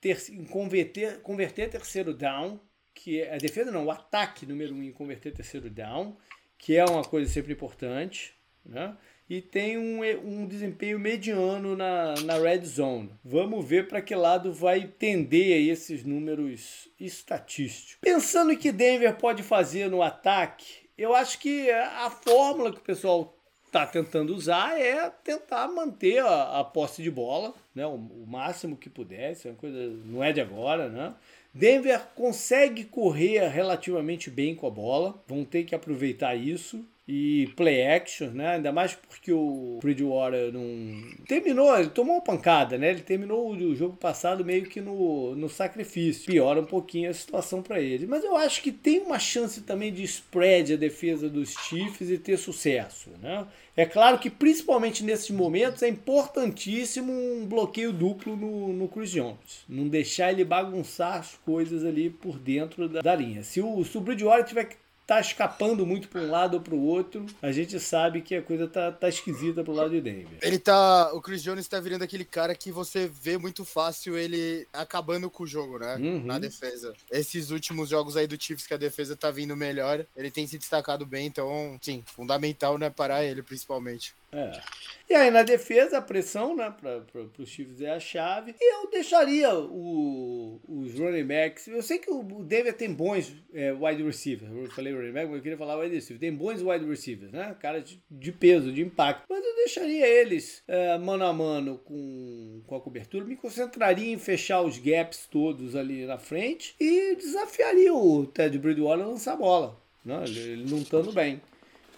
ter, 0.00 0.18
em 0.30 0.44
converter, 0.44 1.20
converter 1.20 1.68
terceiro 1.68 2.14
down, 2.14 2.60
que 2.94 3.20
é 3.20 3.34
a 3.34 3.38
defesa 3.38 3.70
não, 3.70 3.86
o 3.86 3.90
ataque 3.90 4.46
número 4.46 4.74
1 4.74 4.82
em 4.84 4.92
converter 4.92 5.32
terceiro 5.32 5.68
down, 5.68 6.16
que 6.56 6.76
é 6.76 6.84
uma 6.84 7.04
coisa 7.04 7.30
sempre 7.30 7.52
importante, 7.52 8.34
né? 8.64 8.96
E 9.28 9.40
tem 9.40 9.78
um, 9.78 10.00
um 10.24 10.46
desempenho 10.46 10.98
mediano 10.98 11.74
na, 11.76 12.14
na 12.24 12.38
red 12.38 12.64
zone. 12.64 13.10
Vamos 13.24 13.66
ver 13.66 13.88
para 13.88 14.02
que 14.02 14.14
lado 14.14 14.52
vai 14.52 14.86
tender 14.86 15.68
esses 15.70 16.04
números 16.04 16.88
estatísticos. 17.00 17.98
Pensando 18.00 18.52
em 18.52 18.56
que 18.56 18.70
Denver 18.70 19.16
pode 19.16 19.42
fazer 19.42 19.88
no 19.88 20.02
ataque, 20.02 20.88
eu 20.96 21.14
acho 21.14 21.38
que 21.38 21.70
a 21.70 22.10
fórmula 22.10 22.72
que 22.72 22.78
o 22.78 22.84
pessoal 22.84 23.36
está 23.66 23.86
tentando 23.86 24.34
usar 24.34 24.78
é 24.80 25.10
tentar 25.10 25.66
manter 25.66 26.20
a, 26.20 26.60
a 26.60 26.64
posse 26.64 27.02
de 27.02 27.10
bola, 27.10 27.52
né, 27.74 27.84
o, 27.84 27.94
o, 27.94 28.24
máximo 28.26 28.76
que 28.76 28.88
puder. 28.88 29.32
Isso 29.32 29.48
é 29.48 29.50
uma 29.50 29.56
coisa, 29.56 29.90
não 30.04 30.22
é 30.22 30.32
de 30.32 30.40
agora, 30.40 30.88
né? 30.88 31.12
Denver 31.52 32.00
consegue 32.14 32.84
correr 32.84 33.48
relativamente 33.48 34.30
bem 34.30 34.54
com 34.54 34.66
a 34.66 34.70
bola, 34.70 35.20
vão 35.26 35.44
ter 35.44 35.64
que 35.64 35.74
aproveitar 35.74 36.34
isso 36.34 36.84
e 37.06 37.52
play 37.54 37.86
action, 37.86 38.30
né? 38.30 38.54
Ainda 38.54 38.72
mais 38.72 38.94
porque 38.94 39.30
o 39.30 39.78
Bridgewater 39.82 40.50
não 40.52 41.02
terminou, 41.26 41.78
ele 41.78 41.90
tomou 41.90 42.16
uma 42.16 42.22
pancada, 42.22 42.78
né? 42.78 42.90
Ele 42.90 43.02
terminou 43.02 43.50
o 43.50 43.76
jogo 43.76 43.96
passado 43.96 44.44
meio 44.44 44.64
que 44.64 44.80
no, 44.80 45.34
no 45.34 45.48
sacrifício. 45.48 46.26
Piora 46.26 46.60
um 46.60 46.66
pouquinho 46.66 47.10
a 47.10 47.14
situação 47.14 47.62
para 47.62 47.78
ele. 47.78 48.06
Mas 48.06 48.24
eu 48.24 48.34
acho 48.36 48.62
que 48.62 48.72
tem 48.72 49.00
uma 49.00 49.18
chance 49.18 49.60
também 49.60 49.92
de 49.92 50.02
spread 50.02 50.72
a 50.72 50.76
defesa 50.76 51.28
dos 51.28 51.52
Chiefs 51.52 52.08
e 52.08 52.16
ter 52.16 52.38
sucesso, 52.38 53.10
né? 53.20 53.46
É 53.76 53.84
claro 53.84 54.18
que 54.18 54.30
principalmente 54.30 55.02
nesses 55.02 55.30
momentos 55.30 55.82
é 55.82 55.88
importantíssimo 55.88 57.12
um 57.12 57.44
bloqueio 57.44 57.92
duplo 57.92 58.36
no, 58.36 58.72
no 58.72 58.88
Chris 58.88 59.10
Jones. 59.10 59.64
Não 59.68 59.88
deixar 59.88 60.32
ele 60.32 60.44
bagunçar 60.44 61.18
as 61.18 61.34
coisas 61.44 61.84
ali 61.84 62.08
por 62.08 62.38
dentro 62.38 62.88
da, 62.88 63.00
da 63.00 63.14
linha. 63.16 63.42
Se 63.42 63.60
o, 63.60 63.84
se 63.84 63.98
o 63.98 64.00
Bridgewater 64.00 64.46
tiver 64.46 64.64
que 64.64 64.76
tá 65.06 65.20
escapando 65.20 65.84
muito 65.84 66.08
para 66.08 66.20
um 66.20 66.30
lado 66.30 66.54
ou 66.54 66.60
para 66.60 66.74
o 66.74 66.82
outro, 66.82 67.26
a 67.42 67.52
gente 67.52 67.78
sabe 67.78 68.22
que 68.22 68.34
a 68.34 68.42
coisa 68.42 68.66
tá, 68.66 68.90
tá 68.90 69.08
esquisita 69.08 69.62
pro 69.62 69.72
lado 69.72 69.90
de 69.90 70.00
Denver. 70.00 70.38
Ele 70.40 70.58
tá. 70.58 71.12
O 71.12 71.20
Chris 71.20 71.42
Jones 71.42 71.68
tá 71.68 71.78
virando 71.78 72.02
aquele 72.02 72.24
cara 72.24 72.54
que 72.54 72.72
você 72.72 73.06
vê 73.06 73.36
muito 73.36 73.64
fácil 73.64 74.16
ele 74.16 74.66
acabando 74.72 75.30
com 75.30 75.44
o 75.44 75.46
jogo, 75.46 75.78
né? 75.78 75.96
Uhum. 75.96 76.24
Na 76.24 76.38
defesa. 76.38 76.94
Esses 77.10 77.50
últimos 77.50 77.88
jogos 77.88 78.16
aí 78.16 78.26
do 78.26 78.40
Chiefs 78.40 78.66
que 78.66 78.74
a 78.74 78.78
defesa 78.78 79.16
tá 79.16 79.30
vindo 79.30 79.56
melhor, 79.56 80.06
ele 80.16 80.30
tem 80.30 80.46
se 80.46 80.58
destacado 80.58 81.04
bem, 81.04 81.26
então, 81.26 81.78
sim, 81.82 82.02
fundamental, 82.06 82.78
né? 82.78 82.88
Parar 82.88 83.24
ele, 83.24 83.42
principalmente. 83.42 84.14
É. 84.34 84.60
E 85.08 85.14
aí 85.14 85.30
na 85.30 85.42
defesa, 85.42 85.98
a 85.98 86.02
pressão, 86.02 86.56
né, 86.56 86.74
para 86.80 87.02
os 87.38 87.48
Chiefs 87.48 87.80
é 87.80 87.90
a 87.90 88.00
chave. 88.00 88.54
E 88.58 88.74
eu 88.74 88.90
deixaria 88.90 89.54
o, 89.54 90.60
os 90.66 90.98
running 90.98 91.26
backs. 91.26 91.68
Eu 91.68 91.82
sei 91.82 91.98
que 91.98 92.10
o 92.10 92.22
Denver 92.42 92.72
tem 92.72 92.92
bons 92.92 93.32
é, 93.52 93.72
wide 93.72 94.02
receivers. 94.02 94.50
Eu 94.50 94.70
falei 94.70 94.94
running 94.94 95.12
back, 95.12 95.26
mas 95.26 95.36
eu 95.36 95.42
queria 95.42 95.58
falar 95.58 95.78
wide 95.78 95.94
receiver. 95.94 96.18
Tem 96.18 96.32
bons 96.32 96.62
wide 96.62 96.86
receivers, 96.86 97.30
né? 97.30 97.54
Cara 97.60 97.80
de, 97.80 98.02
de 98.10 98.32
peso, 98.32 98.72
de 98.72 98.80
impacto. 98.80 99.24
Mas 99.28 99.44
eu 99.44 99.54
deixaria 99.56 100.06
eles 100.06 100.62
é, 100.66 100.96
mano 100.96 101.24
a 101.24 101.32
mano 101.32 101.78
com, 101.84 102.62
com 102.66 102.74
a 102.74 102.80
cobertura. 102.80 103.26
Me 103.26 103.36
concentraria 103.36 104.10
em 104.10 104.18
fechar 104.18 104.62
os 104.62 104.78
gaps 104.78 105.28
todos 105.30 105.76
ali 105.76 106.06
na 106.06 106.18
frente 106.18 106.74
e 106.80 107.14
desafiaria 107.16 107.92
o 107.92 108.26
Ted 108.26 108.58
Bridgewater 108.58 109.04
a 109.04 109.08
lançar 109.08 109.34
a 109.34 109.36
bola. 109.36 109.80
Né? 110.02 110.24
Ele, 110.26 110.40
ele 110.40 110.70
não 110.70 110.78
estando 110.78 111.12
bem. 111.12 111.42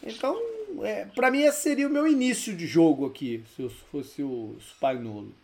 Então, 0.03 0.37
é, 0.84 1.06
para 1.06 1.30
mim 1.30 1.42
esse 1.42 1.62
seria 1.62 1.86
o 1.86 1.90
meu 1.90 2.06
início 2.06 2.54
de 2.54 2.66
jogo 2.66 3.06
aqui, 3.06 3.42
se 3.54 3.62
eu 3.62 3.70
fosse 3.70 4.22
o 4.22 4.56
Spagnolo. 4.60 5.34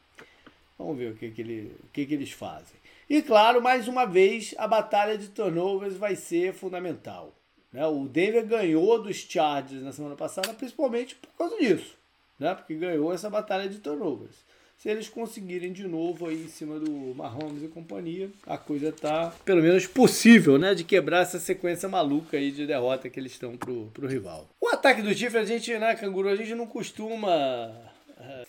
Vamos 0.78 0.98
ver 0.98 1.12
o 1.12 1.16
que, 1.16 1.30
que, 1.30 1.40
ele, 1.40 1.76
o 1.84 1.88
que, 1.92 2.06
que 2.06 2.14
eles 2.14 2.32
fazem. 2.32 2.76
E 3.08 3.22
claro, 3.22 3.62
mais 3.62 3.88
uma 3.88 4.04
vez, 4.04 4.54
a 4.58 4.66
batalha 4.66 5.16
de 5.16 5.28
turnovers 5.28 5.96
vai 5.96 6.16
ser 6.16 6.52
fundamental. 6.52 7.32
Né? 7.72 7.86
O 7.86 8.06
Denver 8.08 8.46
ganhou 8.46 9.02
dos 9.02 9.16
Chargers 9.16 9.82
na 9.82 9.92
semana 9.92 10.16
passada, 10.16 10.52
principalmente 10.54 11.14
por 11.14 11.30
causa 11.36 11.56
disso. 11.58 11.96
Né? 12.38 12.54
Porque 12.54 12.74
ganhou 12.74 13.12
essa 13.12 13.30
batalha 13.30 13.68
de 13.68 13.78
turnovers 13.78 14.36
se 14.82 14.88
eles 14.88 15.08
conseguirem 15.08 15.72
de 15.72 15.86
novo 15.86 16.26
aí 16.26 16.42
em 16.42 16.48
cima 16.48 16.76
do 16.76 16.90
Mahomes 17.14 17.62
e 17.62 17.68
companhia, 17.68 18.28
a 18.44 18.58
coisa 18.58 18.90
tá 18.90 19.32
pelo 19.44 19.62
menos 19.62 19.86
possível, 19.86 20.58
né, 20.58 20.74
de 20.74 20.82
quebrar 20.82 21.20
essa 21.20 21.38
sequência 21.38 21.88
maluca 21.88 22.36
aí 22.36 22.50
de 22.50 22.66
derrota 22.66 23.08
que 23.08 23.20
eles 23.20 23.30
estão 23.30 23.56
pro, 23.56 23.92
pro 23.94 24.08
rival. 24.08 24.48
O 24.60 24.66
ataque 24.66 25.00
do 25.00 25.14
Chiefs, 25.14 25.36
a 25.36 25.44
gente, 25.44 25.72
né, 25.78 25.94
Canguru, 25.94 26.28
a 26.28 26.34
gente 26.34 26.56
não 26.56 26.66
costuma 26.66 27.70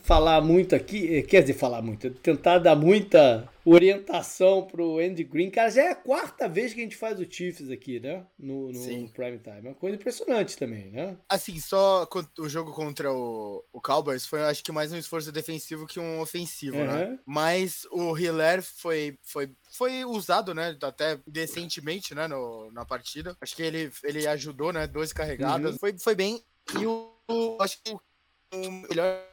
falar 0.03 0.41
muito 0.41 0.75
aqui, 0.75 1.15
eh, 1.15 1.21
quer 1.21 1.41
dizer, 1.41 1.53
falar 1.53 1.81
muito, 1.81 2.09
tentar 2.11 2.59
dar 2.59 2.75
muita 2.75 3.49
orientação 3.65 4.65
pro 4.65 4.99
Andy 4.99 5.23
Green. 5.23 5.49
Cara, 5.49 5.69
já 5.69 5.83
é 5.83 5.91
a 5.91 5.95
quarta 5.95 6.47
vez 6.49 6.73
que 6.73 6.81
a 6.81 6.83
gente 6.83 6.95
faz 6.95 7.19
o 7.19 7.25
Chiefs 7.29 7.69
aqui, 7.69 7.99
né? 7.99 8.25
No, 8.37 8.71
no 8.71 9.09
Prime 9.09 9.39
Time. 9.39 9.59
É 9.59 9.69
uma 9.69 9.73
coisa 9.73 9.95
impressionante 9.95 10.57
também, 10.57 10.91
né? 10.91 11.17
Assim, 11.29 11.59
só 11.59 12.07
o 12.37 12.49
jogo 12.49 12.73
contra 12.73 13.11
o, 13.11 13.63
o 13.71 13.81
Cowboys 13.81 14.25
foi, 14.25 14.41
acho 14.41 14.63
que, 14.63 14.71
mais 14.71 14.91
um 14.91 14.97
esforço 14.97 15.31
defensivo 15.31 15.87
que 15.87 15.99
um 15.99 16.19
ofensivo, 16.19 16.77
uhum. 16.77 16.85
né? 16.85 17.19
Mas 17.25 17.87
o 17.91 18.17
Hiller 18.17 18.61
foi, 18.61 19.17
foi, 19.21 19.49
foi 19.71 20.03
usado, 20.03 20.53
né? 20.53 20.77
Até 20.81 21.17
decentemente, 21.25 22.13
né? 22.13 22.27
No, 22.27 22.69
na 22.71 22.83
partida. 22.85 23.37
Acho 23.39 23.55
que 23.55 23.63
ele, 23.63 23.89
ele 24.03 24.27
ajudou, 24.27 24.73
né? 24.73 24.85
12 24.85 25.13
carregadas. 25.13 25.73
Uhum. 25.73 25.79
Foi, 25.79 25.97
foi 25.97 26.15
bem. 26.15 26.43
E 26.77 26.85
o, 26.85 27.57
acho 27.61 27.81
que 27.81 27.93
o 27.93 28.71
melhor 28.71 29.32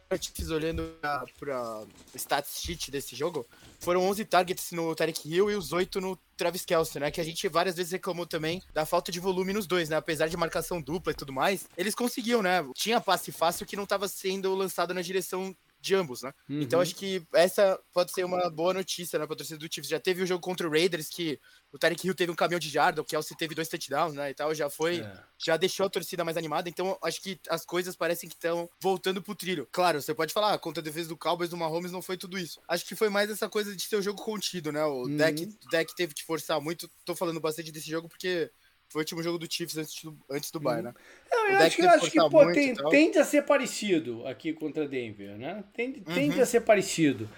olhando 0.50 0.92
para 1.38 1.82
o 1.82 2.16
stats 2.16 2.60
sheet 2.60 2.90
desse 2.90 3.14
jogo, 3.14 3.46
foram 3.78 4.02
11 4.08 4.24
targets 4.24 4.72
no 4.72 4.92
Tarek 4.92 5.28
Hill 5.28 5.48
e 5.48 5.54
os 5.54 5.72
8 5.72 6.00
no 6.00 6.18
Travis 6.36 6.64
Kelce, 6.64 6.98
né? 6.98 7.12
Que 7.12 7.20
a 7.20 7.24
gente 7.24 7.46
várias 7.48 7.76
vezes 7.76 7.92
reclamou 7.92 8.26
também 8.26 8.60
da 8.74 8.84
falta 8.84 9.12
de 9.12 9.20
volume 9.20 9.52
nos 9.52 9.68
dois, 9.68 9.88
né? 9.88 9.96
Apesar 9.96 10.26
de 10.26 10.36
marcação 10.36 10.82
dupla 10.82 11.12
e 11.12 11.14
tudo 11.14 11.32
mais, 11.32 11.68
eles 11.76 11.94
conseguiam, 11.94 12.42
né? 12.42 12.66
Tinha 12.74 13.00
passe 13.00 13.30
fácil 13.30 13.64
que 13.64 13.76
não 13.76 13.84
estava 13.84 14.08
sendo 14.08 14.52
lançado 14.52 14.92
na 14.92 15.00
direção 15.00 15.54
de 15.80 15.94
ambos, 15.94 16.22
né? 16.22 16.32
Uhum. 16.48 16.60
Então 16.60 16.80
acho 16.80 16.94
que 16.94 17.22
essa 17.34 17.80
pode 17.92 18.12
ser 18.12 18.24
uma 18.24 18.50
boa 18.50 18.74
notícia, 18.74 19.18
né, 19.18 19.26
pra 19.26 19.34
torcida 19.34 19.58
do 19.58 19.72
Chiefs. 19.72 19.88
Já 19.88 19.98
teve 19.98 20.22
o 20.22 20.26
jogo 20.26 20.40
contra 20.40 20.68
o 20.68 20.70
Raiders 20.70 21.08
que 21.08 21.40
o 21.72 21.78
Tarek 21.78 22.06
Hill 22.06 22.14
teve 22.14 22.30
um 22.30 22.34
caminhão 22.34 22.58
de 22.58 22.68
jarda, 22.68 23.00
o 23.00 23.04
Kelsey 23.04 23.36
teve 23.36 23.54
dois 23.54 23.68
touchdowns, 23.68 24.14
né, 24.14 24.30
e 24.30 24.34
tal, 24.34 24.54
já 24.54 24.68
foi, 24.68 25.00
é. 25.00 25.24
já 25.38 25.56
deixou 25.56 25.86
a 25.86 25.90
torcida 25.90 26.24
mais 26.24 26.36
animada. 26.36 26.68
Então 26.68 26.98
acho 27.02 27.22
que 27.22 27.40
as 27.48 27.64
coisas 27.64 27.96
parecem 27.96 28.28
que 28.28 28.34
estão 28.34 28.68
voltando 28.80 29.22
pro 29.22 29.34
trilho. 29.34 29.66
Claro, 29.72 30.02
você 30.02 30.14
pode 30.14 30.32
falar, 30.32 30.54
ah, 30.54 30.58
contra 30.58 30.80
a 30.80 30.84
defesa 30.84 31.08
do 31.08 31.16
Cowboys 31.16 31.50
do 31.50 31.56
Mahomes 31.56 31.92
não 31.92 32.02
foi 32.02 32.16
tudo 32.16 32.38
isso. 32.38 32.60
Acho 32.68 32.84
que 32.84 32.94
foi 32.94 33.08
mais 33.08 33.30
essa 33.30 33.48
coisa 33.48 33.74
de 33.74 33.82
ser 33.82 33.96
o 33.96 34.02
jogo 34.02 34.22
contido, 34.22 34.70
né? 34.70 34.84
O 34.84 35.04
uhum. 35.04 35.16
deck, 35.16 35.46
deck 35.70 35.94
teve 35.96 36.12
que 36.14 36.24
forçar 36.24 36.60
muito. 36.60 36.90
Tô 37.04 37.16
falando 37.16 37.40
bastante 37.40 37.72
desse 37.72 37.88
jogo 37.90 38.08
porque 38.08 38.50
foi 38.90 39.00
o 39.00 39.02
último 39.02 39.22
jogo 39.22 39.38
do 39.38 39.50
Chiefs 39.50 39.78
antes 39.78 40.02
do, 40.02 40.18
antes 40.28 40.50
do. 40.50 40.58
Bayern, 40.58 40.88
né? 40.88 40.94
Não, 41.30 41.48
eu 41.48 41.58
acho 41.58 41.76
que, 41.76 41.86
acho 41.86 42.10
que 42.10 42.18
pô, 42.28 42.52
tem, 42.52 42.74
tende 42.74 43.18
a 43.18 43.24
ser 43.24 43.42
parecido 43.42 44.26
aqui 44.26 44.52
contra 44.52 44.86
Denver, 44.86 45.38
né? 45.38 45.62
Tende, 45.72 46.02
uhum. 46.06 46.14
tende 46.14 46.40
a 46.40 46.46
ser 46.46 46.60
parecido. 46.62 47.28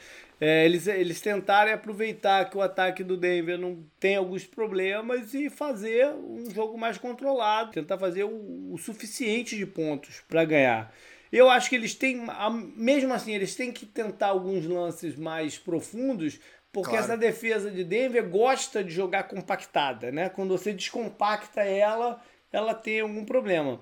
É, 0.40 0.64
eles, 0.64 0.88
eles 0.88 1.20
tentarem 1.20 1.72
aproveitar 1.72 2.50
que 2.50 2.57
o 2.57 2.62
ataque 2.62 3.05
do 3.05 3.16
Denver 3.16 3.57
não 3.57 3.84
tem 4.00 4.16
alguns 4.16 4.44
problemas 4.44 5.34
e 5.34 5.48
fazer 5.48 6.09
um 6.09 6.50
jogo 6.50 6.76
mais 6.76 6.98
controlado, 6.98 7.70
tentar 7.70 7.96
fazer 7.96 8.24
o, 8.24 8.72
o 8.72 8.78
suficiente 8.78 9.57
de 9.57 9.66
pontos 9.66 10.20
para 10.26 10.44
ganhar. 10.44 10.92
Eu 11.30 11.48
acho 11.48 11.68
que 11.68 11.76
eles 11.76 11.94
têm, 11.94 12.26
mesmo 12.76 13.12
assim, 13.14 13.34
eles 13.34 13.55
têm 13.55 13.70
que 13.70 13.86
tentar 13.86 14.28
alguns 14.28 14.66
lances 14.66 15.16
mais 15.16 15.57
profundos 15.57 16.40
porque 16.73 16.91
claro. 16.91 17.05
essa 17.05 17.16
defesa 17.16 17.70
de 17.70 17.85
Denver 17.85 18.27
gosta 18.29 18.83
de 18.83 18.91
jogar 18.91 19.25
compactada, 19.25 20.11
né? 20.11 20.31
Quando 20.31 20.57
você 20.57 20.73
descompacta 20.73 21.61
ela, 21.61 22.23
ela 22.51 22.75
tem 22.75 23.01
algum 23.01 23.25
problema. 23.25 23.79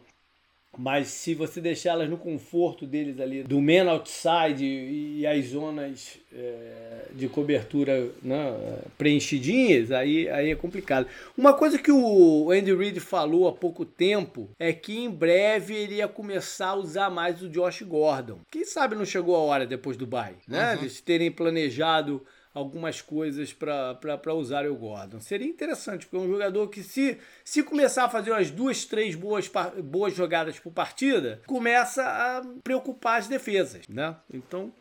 Mas 0.79 1.09
se 1.09 1.35
você 1.35 1.61
deixá-las 1.61 2.09
no 2.09 2.17
conforto 2.17 2.87
deles 2.87 3.19
ali, 3.19 3.43
do 3.43 3.61
man 3.61 3.91
outside 3.91 4.65
e, 4.65 5.21
e 5.21 5.27
as 5.27 5.47
zonas 5.47 6.17
é, 6.33 7.07
de 7.13 7.29
cobertura 7.29 8.09
né, 8.23 8.79
preenchidinhas, 8.97 9.91
aí, 9.91 10.29
aí 10.29 10.51
é 10.51 10.55
complicado. 10.55 11.09
Uma 11.37 11.55
coisa 11.55 11.77
que 11.77 11.91
o 11.91 12.51
Andy 12.53 12.73
Reid 12.73 13.01
falou 13.01 13.49
há 13.49 13.53
pouco 13.53 13.85
tempo 13.85 14.49
é 14.61 14.73
que 14.73 14.97
em 14.97 15.11
breve 15.11 15.75
ele 15.75 15.97
ia 15.97 16.09
começar 16.09 16.69
a 16.69 16.77
usar 16.77 17.11
mais 17.11 17.43
o 17.43 17.49
Josh 17.49 17.83
Gordon. 17.83 18.39
Quem 18.49 18.65
sabe 18.65 18.95
não 18.95 19.05
chegou 19.05 19.35
a 19.35 19.41
hora 19.41 19.67
depois 19.67 19.97
do 19.97 20.07
bye, 20.07 20.37
né? 20.47 20.75
Uhum. 20.75 20.81
Eles 20.81 21.01
terem 21.01 21.33
planejado 21.33 22.25
algumas 22.53 23.01
coisas 23.01 23.53
para 23.53 24.35
usar 24.35 24.67
o 24.67 24.75
Gordon. 24.75 25.21
Seria 25.21 25.47
interessante, 25.47 26.07
porque 26.07 26.17
é 26.17 26.29
um 26.29 26.31
jogador 26.31 26.69
que, 26.69 26.83
se, 26.83 27.19
se 27.45 27.63
começar 27.63 28.05
a 28.05 28.09
fazer 28.09 28.33
umas 28.33 28.51
duas, 28.51 28.85
três 28.85 29.15
boas, 29.15 29.51
boas 29.83 30.15
jogadas 30.15 30.59
por 30.59 30.73
partida, 30.73 31.41
começa 31.47 32.03
a 32.03 32.43
preocupar 32.63 33.19
as 33.19 33.29
defesas, 33.29 33.87
né? 33.89 34.17
Então, 34.33 34.73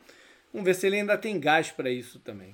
vamos 0.52 0.66
ver 0.66 0.74
se 0.74 0.88
ele 0.88 0.98
ainda 0.98 1.18
tem 1.18 1.40
gás 1.40 1.72
para 1.72 1.90
isso 1.90 2.20
também. 2.20 2.54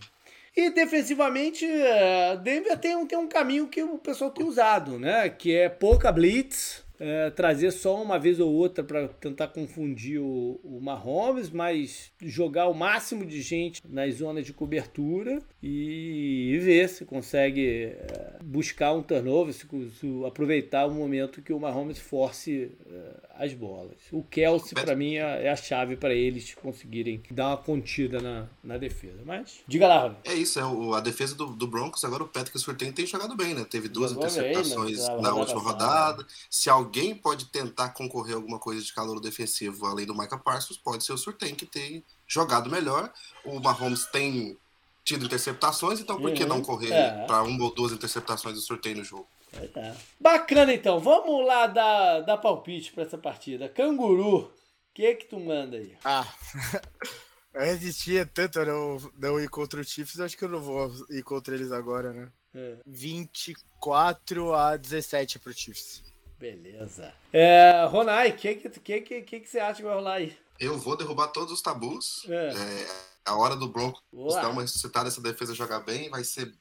E 0.55 0.69
defensivamente, 0.69 1.65
é, 1.65 2.37
Denver 2.37 2.77
tem 2.77 2.95
um, 2.95 3.05
tem 3.05 3.17
um 3.17 3.27
caminho 3.27 3.67
que 3.67 3.83
o 3.83 3.97
pessoal 3.97 4.31
tem 4.31 4.45
usado, 4.45 4.97
né? 4.97 5.27
Que 5.27 5.53
é 5.53 5.67
pouca 5.67 6.11
blitz, 6.13 6.84
é, 6.99 7.29
trazer 7.29 7.71
só 7.71 8.01
uma 8.01 8.17
vez 8.17 8.39
ou 8.39 8.51
outra 8.51 8.83
para 8.83 9.07
tentar 9.07 9.47
confundir 9.49 10.19
o, 10.19 10.59
o 10.63 10.79
Mahomes, 10.81 11.49
mas 11.49 12.11
jogar 12.21 12.67
o 12.67 12.73
máximo 12.73 13.25
de 13.25 13.41
gente 13.41 13.81
nas 13.87 14.15
zonas 14.15 14.45
de 14.45 14.53
cobertura 14.53 15.41
e, 15.61 16.51
e 16.53 16.59
ver 16.59 16.89
se 16.89 17.05
consegue 17.05 17.85
é, 17.85 18.37
buscar 18.43 18.93
um 18.93 19.01
turnover, 19.01 19.53
se, 19.53 19.67
se, 19.99 20.25
aproveitar 20.25 20.85
o 20.85 20.91
momento 20.91 21.41
que 21.41 21.53
o 21.53 21.59
Mahomes 21.59 21.99
force 21.99 22.71
é, 22.87 23.25
as 23.37 23.53
bolas. 23.53 23.97
O 24.11 24.23
Kelsey, 24.23 24.73
para 24.73 24.95
mim, 24.95 25.15
é, 25.15 25.45
é 25.45 25.51
a 25.51 25.55
chave 25.55 25.95
para 25.97 26.13
eles 26.13 26.53
conseguirem 26.53 27.21
dar 27.31 27.49
uma 27.49 27.57
contida 27.57 28.21
na, 28.21 28.47
na 28.63 28.77
defesa. 28.77 29.19
Mas, 29.25 29.59
diga 29.67 29.87
lá, 29.87 30.03
Rony. 30.03 30.15
É 30.23 30.33
isso, 30.33 30.59
é 30.59 30.65
o, 30.65 30.93
a 30.93 31.01
defesa 31.01 31.35
do, 31.35 31.47
do 31.47 31.67
Broncos, 31.67 32.03
agora 32.03 32.23
o 32.23 32.27
Patrick 32.27 32.57
Surtain 32.59 32.91
tem 32.91 33.05
jogado 33.05 33.35
bem, 33.35 33.53
né? 33.53 33.65
Teve 33.69 33.89
duas 33.89 34.11
Jogou 34.11 34.25
interceptações 34.25 34.99
bem, 34.99 35.07
né? 35.07 35.15
na, 35.15 35.21
na 35.21 35.35
última 35.35 35.61
rodada. 35.61 36.25
Se 36.49 36.69
alguém 36.69 36.84
alguém 36.85 37.15
pode 37.15 37.45
tentar 37.45 37.89
concorrer 37.89 38.35
a 38.35 38.37
alguma 38.37 38.59
coisa 38.59 38.81
de 38.81 38.93
calor 38.93 39.19
defensivo 39.19 39.85
além 39.85 40.05
do 40.05 40.15
Micah 40.15 40.37
Parsons, 40.37 40.77
pode 40.77 41.03
ser 41.03 41.13
o 41.13 41.17
Surtain 41.17 41.55
que 41.55 41.65
tem 41.65 42.03
jogado 42.27 42.69
melhor. 42.69 43.11
O 43.43 43.59
Mahomes 43.59 44.05
tem 44.05 44.57
tido 45.03 45.25
interceptações, 45.25 45.99
então 45.99 46.19
por 46.19 46.31
que 46.33 46.43
uhum. 46.43 46.49
não 46.49 46.61
correr 46.61 46.91
é. 46.91 47.25
para 47.25 47.43
uma 47.43 47.63
ou 47.63 47.73
duas 47.73 47.91
interceptações 47.91 48.55
do 48.55 48.61
Surtain 48.61 48.95
no 48.95 49.03
jogo? 49.03 49.27
É. 49.53 49.95
Bacana 50.19 50.73
então, 50.73 50.99
vamos 50.99 51.45
lá 51.45 51.67
dar, 51.67 52.21
dar 52.21 52.37
palpite 52.37 52.91
para 52.91 53.03
essa 53.03 53.17
partida. 53.17 53.69
Canguru, 53.69 54.37
o 54.37 54.51
que 54.93 55.05
é 55.05 55.15
que 55.15 55.25
tu 55.25 55.39
manda 55.39 55.77
aí? 55.77 55.95
Ah, 56.03 56.27
eu 57.53 57.61
resistia 57.61 58.25
tanto 58.25 58.59
a 58.59 58.65
não, 58.65 59.11
não 59.17 59.39
ir 59.39 59.49
contra 59.49 59.79
o 59.79 59.83
Chiefs, 59.83 60.19
acho 60.19 60.37
que 60.37 60.43
eu 60.43 60.49
não 60.49 60.61
vou 60.61 60.91
ir 61.09 61.23
contra 61.23 61.55
eles 61.55 61.71
agora, 61.71 62.13
né? 62.13 62.31
É. 62.53 62.77
24 62.85 64.53
a 64.53 64.77
17 64.77 65.39
pro 65.39 65.53
Chiefs. 65.53 66.14
Beleza. 66.37 67.13
É, 67.31 67.85
Ronai, 67.89 68.29
o 68.29 68.35
que, 68.35 68.55
que, 68.55 68.69
que, 69.01 69.21
que, 69.21 69.39
que 69.39 69.49
você 69.49 69.59
acha 69.59 69.77
que 69.77 69.83
vai 69.83 69.95
rolar 69.95 70.15
aí? 70.15 70.37
Eu 70.59 70.77
vou 70.77 70.95
derrubar 70.95 71.27
todos 71.27 71.51
os 71.51 71.61
tabus. 71.61 72.25
É. 72.29 72.49
É, 72.49 72.87
a 73.25 73.35
hora 73.35 73.55
do 73.55 73.67
Broncos 73.67 74.01
dar 74.35 74.49
uma 74.49 74.61
ressuscitada, 74.61 75.07
essa 75.07 75.21
defesa 75.21 75.53
jogar 75.53 75.79
bem, 75.79 76.09
vai 76.09 76.23
ser 76.23 76.53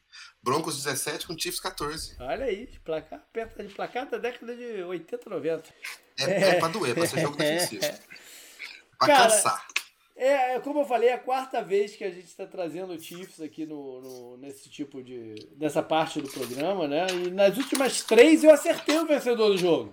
Broncos 0.43 0.83
17 0.83 1.27
com 1.27 1.39
Chiefs 1.39 1.61
14. 1.61 2.16
Olha 2.20 2.47
aí, 2.47 2.66
placar, 2.85 3.22
perto 3.33 3.62
de 3.62 3.75
placar 3.75 4.09
da 4.09 4.18
década 4.18 4.57
de 4.57 4.83
80, 4.83 5.31
90. 5.31 5.75
É, 6.18 6.25
é. 6.25 6.49
é 6.51 6.55
pra 6.59 6.68
doer, 6.68 6.95
pra 6.95 7.07
ser 7.07 7.20
jogo 7.20 7.37
defensivo. 7.37 7.85
Pra 8.97 9.09
Cara, 9.09 9.29
cansar. 9.29 9.66
É, 10.17 10.61
como 10.61 10.81
eu 10.81 10.85
falei, 10.85 11.09
é 11.09 11.15
a 11.15 11.19
quarta 11.19 11.61
vez 11.61 11.97
que 11.97 12.05
a 12.05 12.11
gente 12.11 12.27
está 12.27 12.47
trazendo 12.47 12.93
o 12.93 13.01
Chiefs 13.01 13.41
aqui 13.41 13.67
no, 13.67 14.01
no, 14.01 14.37
nesse 14.37 14.69
tipo 14.69 15.03
de. 15.03 15.35
nessa 15.59 15.83
parte 15.83 16.21
do 16.21 16.31
programa, 16.31 16.87
né? 16.87 17.07
E 17.11 17.31
nas 17.31 17.57
últimas 17.57 18.03
três 18.03 18.45
eu 18.45 18.53
acertei 18.53 18.97
o 18.99 19.07
vencedor 19.07 19.49
do 19.49 19.59
jogo. 19.59 19.93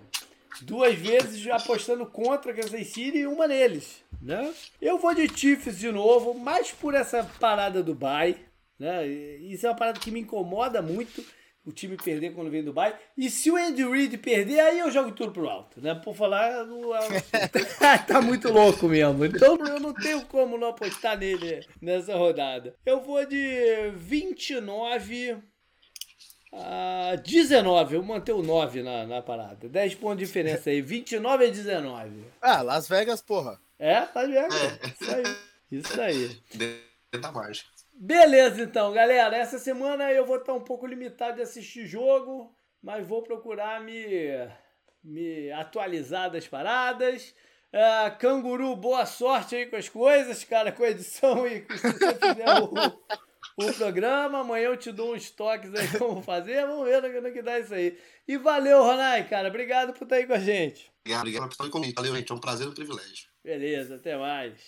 Duas 0.62 0.94
vezes 0.94 1.48
apostando 1.48 2.06
contra 2.06 2.54
Kansas 2.54 2.88
City 2.88 3.20
e 3.20 3.28
uma 3.28 3.48
neles, 3.48 4.04
né? 4.22 4.54
Eu 4.80 5.00
vou 5.00 5.16
de 5.16 5.28
Chiefs 5.28 5.80
de 5.80 5.92
novo, 5.92 6.36
mais 6.36 6.72
por 6.72 6.94
essa 6.94 7.24
parada 7.40 7.82
do 7.82 7.96
bye, 7.96 8.38
né? 8.78 9.08
Isso 9.08 9.66
é 9.66 9.70
uma 9.70 9.76
parada 9.76 10.00
que 10.00 10.12
me 10.12 10.20
incomoda 10.20 10.84
muito 10.84 11.26
o 11.66 11.72
time 11.72 11.96
perder 11.96 12.34
quando 12.34 12.50
vem 12.50 12.62
do 12.62 12.68
Dubai. 12.68 12.98
E 13.18 13.30
se 13.30 13.52
o 13.52 13.56
Andy 13.56 13.84
Reid 13.84 14.18
perder, 14.18 14.60
aí 14.60 14.80
eu 14.80 14.92
jogo 14.92 15.12
tudo 15.12 15.32
pro 15.32 15.50
alto, 15.50 15.80
né? 15.80 15.94
Por 15.96 16.16
falar, 16.16 16.66
tá 18.08 18.22
muito 18.22 18.52
louco 18.52 18.88
mesmo. 18.88 19.26
Então 19.26 19.58
eu 19.58 19.80
não 19.80 19.94
tenho 19.94 20.26
como 20.26 20.58
não 20.58 20.70
apostar 20.70 21.18
nele 21.18 21.66
nessa 21.82 22.16
rodada. 22.16 22.76
Eu 22.86 23.02
vou 23.02 23.26
de 23.26 23.92
29 23.96 25.38
a 26.52 27.16
19. 27.16 27.96
Eu 27.96 28.04
manter 28.04 28.34
o 28.34 28.42
9 28.42 28.84
na, 28.84 29.06
na 29.06 29.22
parada. 29.22 29.70
10 29.70 29.96
pontos 29.96 30.20
de 30.20 30.26
diferença 30.26 30.70
aí. 30.70 30.82
29 30.82 31.46
a 31.46 31.50
19. 31.50 32.24
Ah, 32.42 32.62
Las 32.62 32.88
Vegas, 32.88 33.22
porra. 33.22 33.60
É, 33.80 34.08
Las 34.14 34.30
Vegas. 34.30 34.80
Isso 35.00 35.16
aí. 35.16 35.24
Isso 35.72 36.02
aí. 36.02 36.42
Dentro 36.54 37.22
da 37.22 37.32
margem. 37.32 37.66
Beleza, 38.04 38.64
então, 38.64 38.92
galera. 38.92 39.38
Essa 39.38 39.60
semana 39.60 40.12
eu 40.12 40.26
vou 40.26 40.38
estar 40.38 40.54
um 40.54 40.60
pouco 40.60 40.88
limitado 40.88 41.36
de 41.36 41.44
assistir 41.44 41.86
jogo, 41.86 42.52
mas 42.82 43.06
vou 43.06 43.22
procurar 43.22 43.80
me, 43.80 44.28
me 45.04 45.52
atualizar 45.52 46.32
das 46.32 46.48
paradas. 46.48 47.32
Uh, 47.72 48.18
canguru, 48.18 48.76
boa 48.76 49.06
sorte 49.06 49.56
aí 49.56 49.68
com 49.68 49.76
as 49.76 49.88
coisas, 49.88 50.44
cara, 50.44 50.72
com 50.72 50.84
a 50.84 50.90
edição 50.90 51.46
e 51.46 51.60
se 51.60 51.78
você 51.78 52.16
fizer 52.16 52.60
o, 52.60 53.68
o 53.68 53.74
programa. 53.74 54.40
Amanhã 54.40 54.70
eu 54.70 54.78
te 54.78 54.92
dou 54.92 55.14
uns 55.14 55.30
toques 55.30 55.72
aí 55.76 55.88
como 56.00 56.24
fazer. 56.24 56.66
Vamos 56.66 56.86
ver 56.86 57.22
no 57.22 57.32
que 57.32 57.44
dá 57.44 57.60
isso 57.60 57.76
aí. 57.76 58.00
E 58.28 58.36
valeu, 58.36 58.82
Ronai, 58.82 59.30
cara. 59.30 59.50
Obrigado 59.50 59.94
por 59.94 60.06
estar 60.06 60.16
aí 60.16 60.26
com 60.26 60.34
a 60.34 60.40
gente. 60.40 60.92
Obrigado, 61.02 61.22
obrigado 61.22 61.44
por 61.44 61.52
estar 61.52 61.70
comigo. 61.70 61.94
Valeu, 61.96 62.16
gente. 62.16 62.32
É 62.32 62.36
um 62.36 62.40
prazer 62.40 62.66
e 62.66 62.70
um 62.72 62.74
privilégio. 62.74 63.30
Beleza, 63.44 63.98
até 63.98 64.18
mais. 64.18 64.60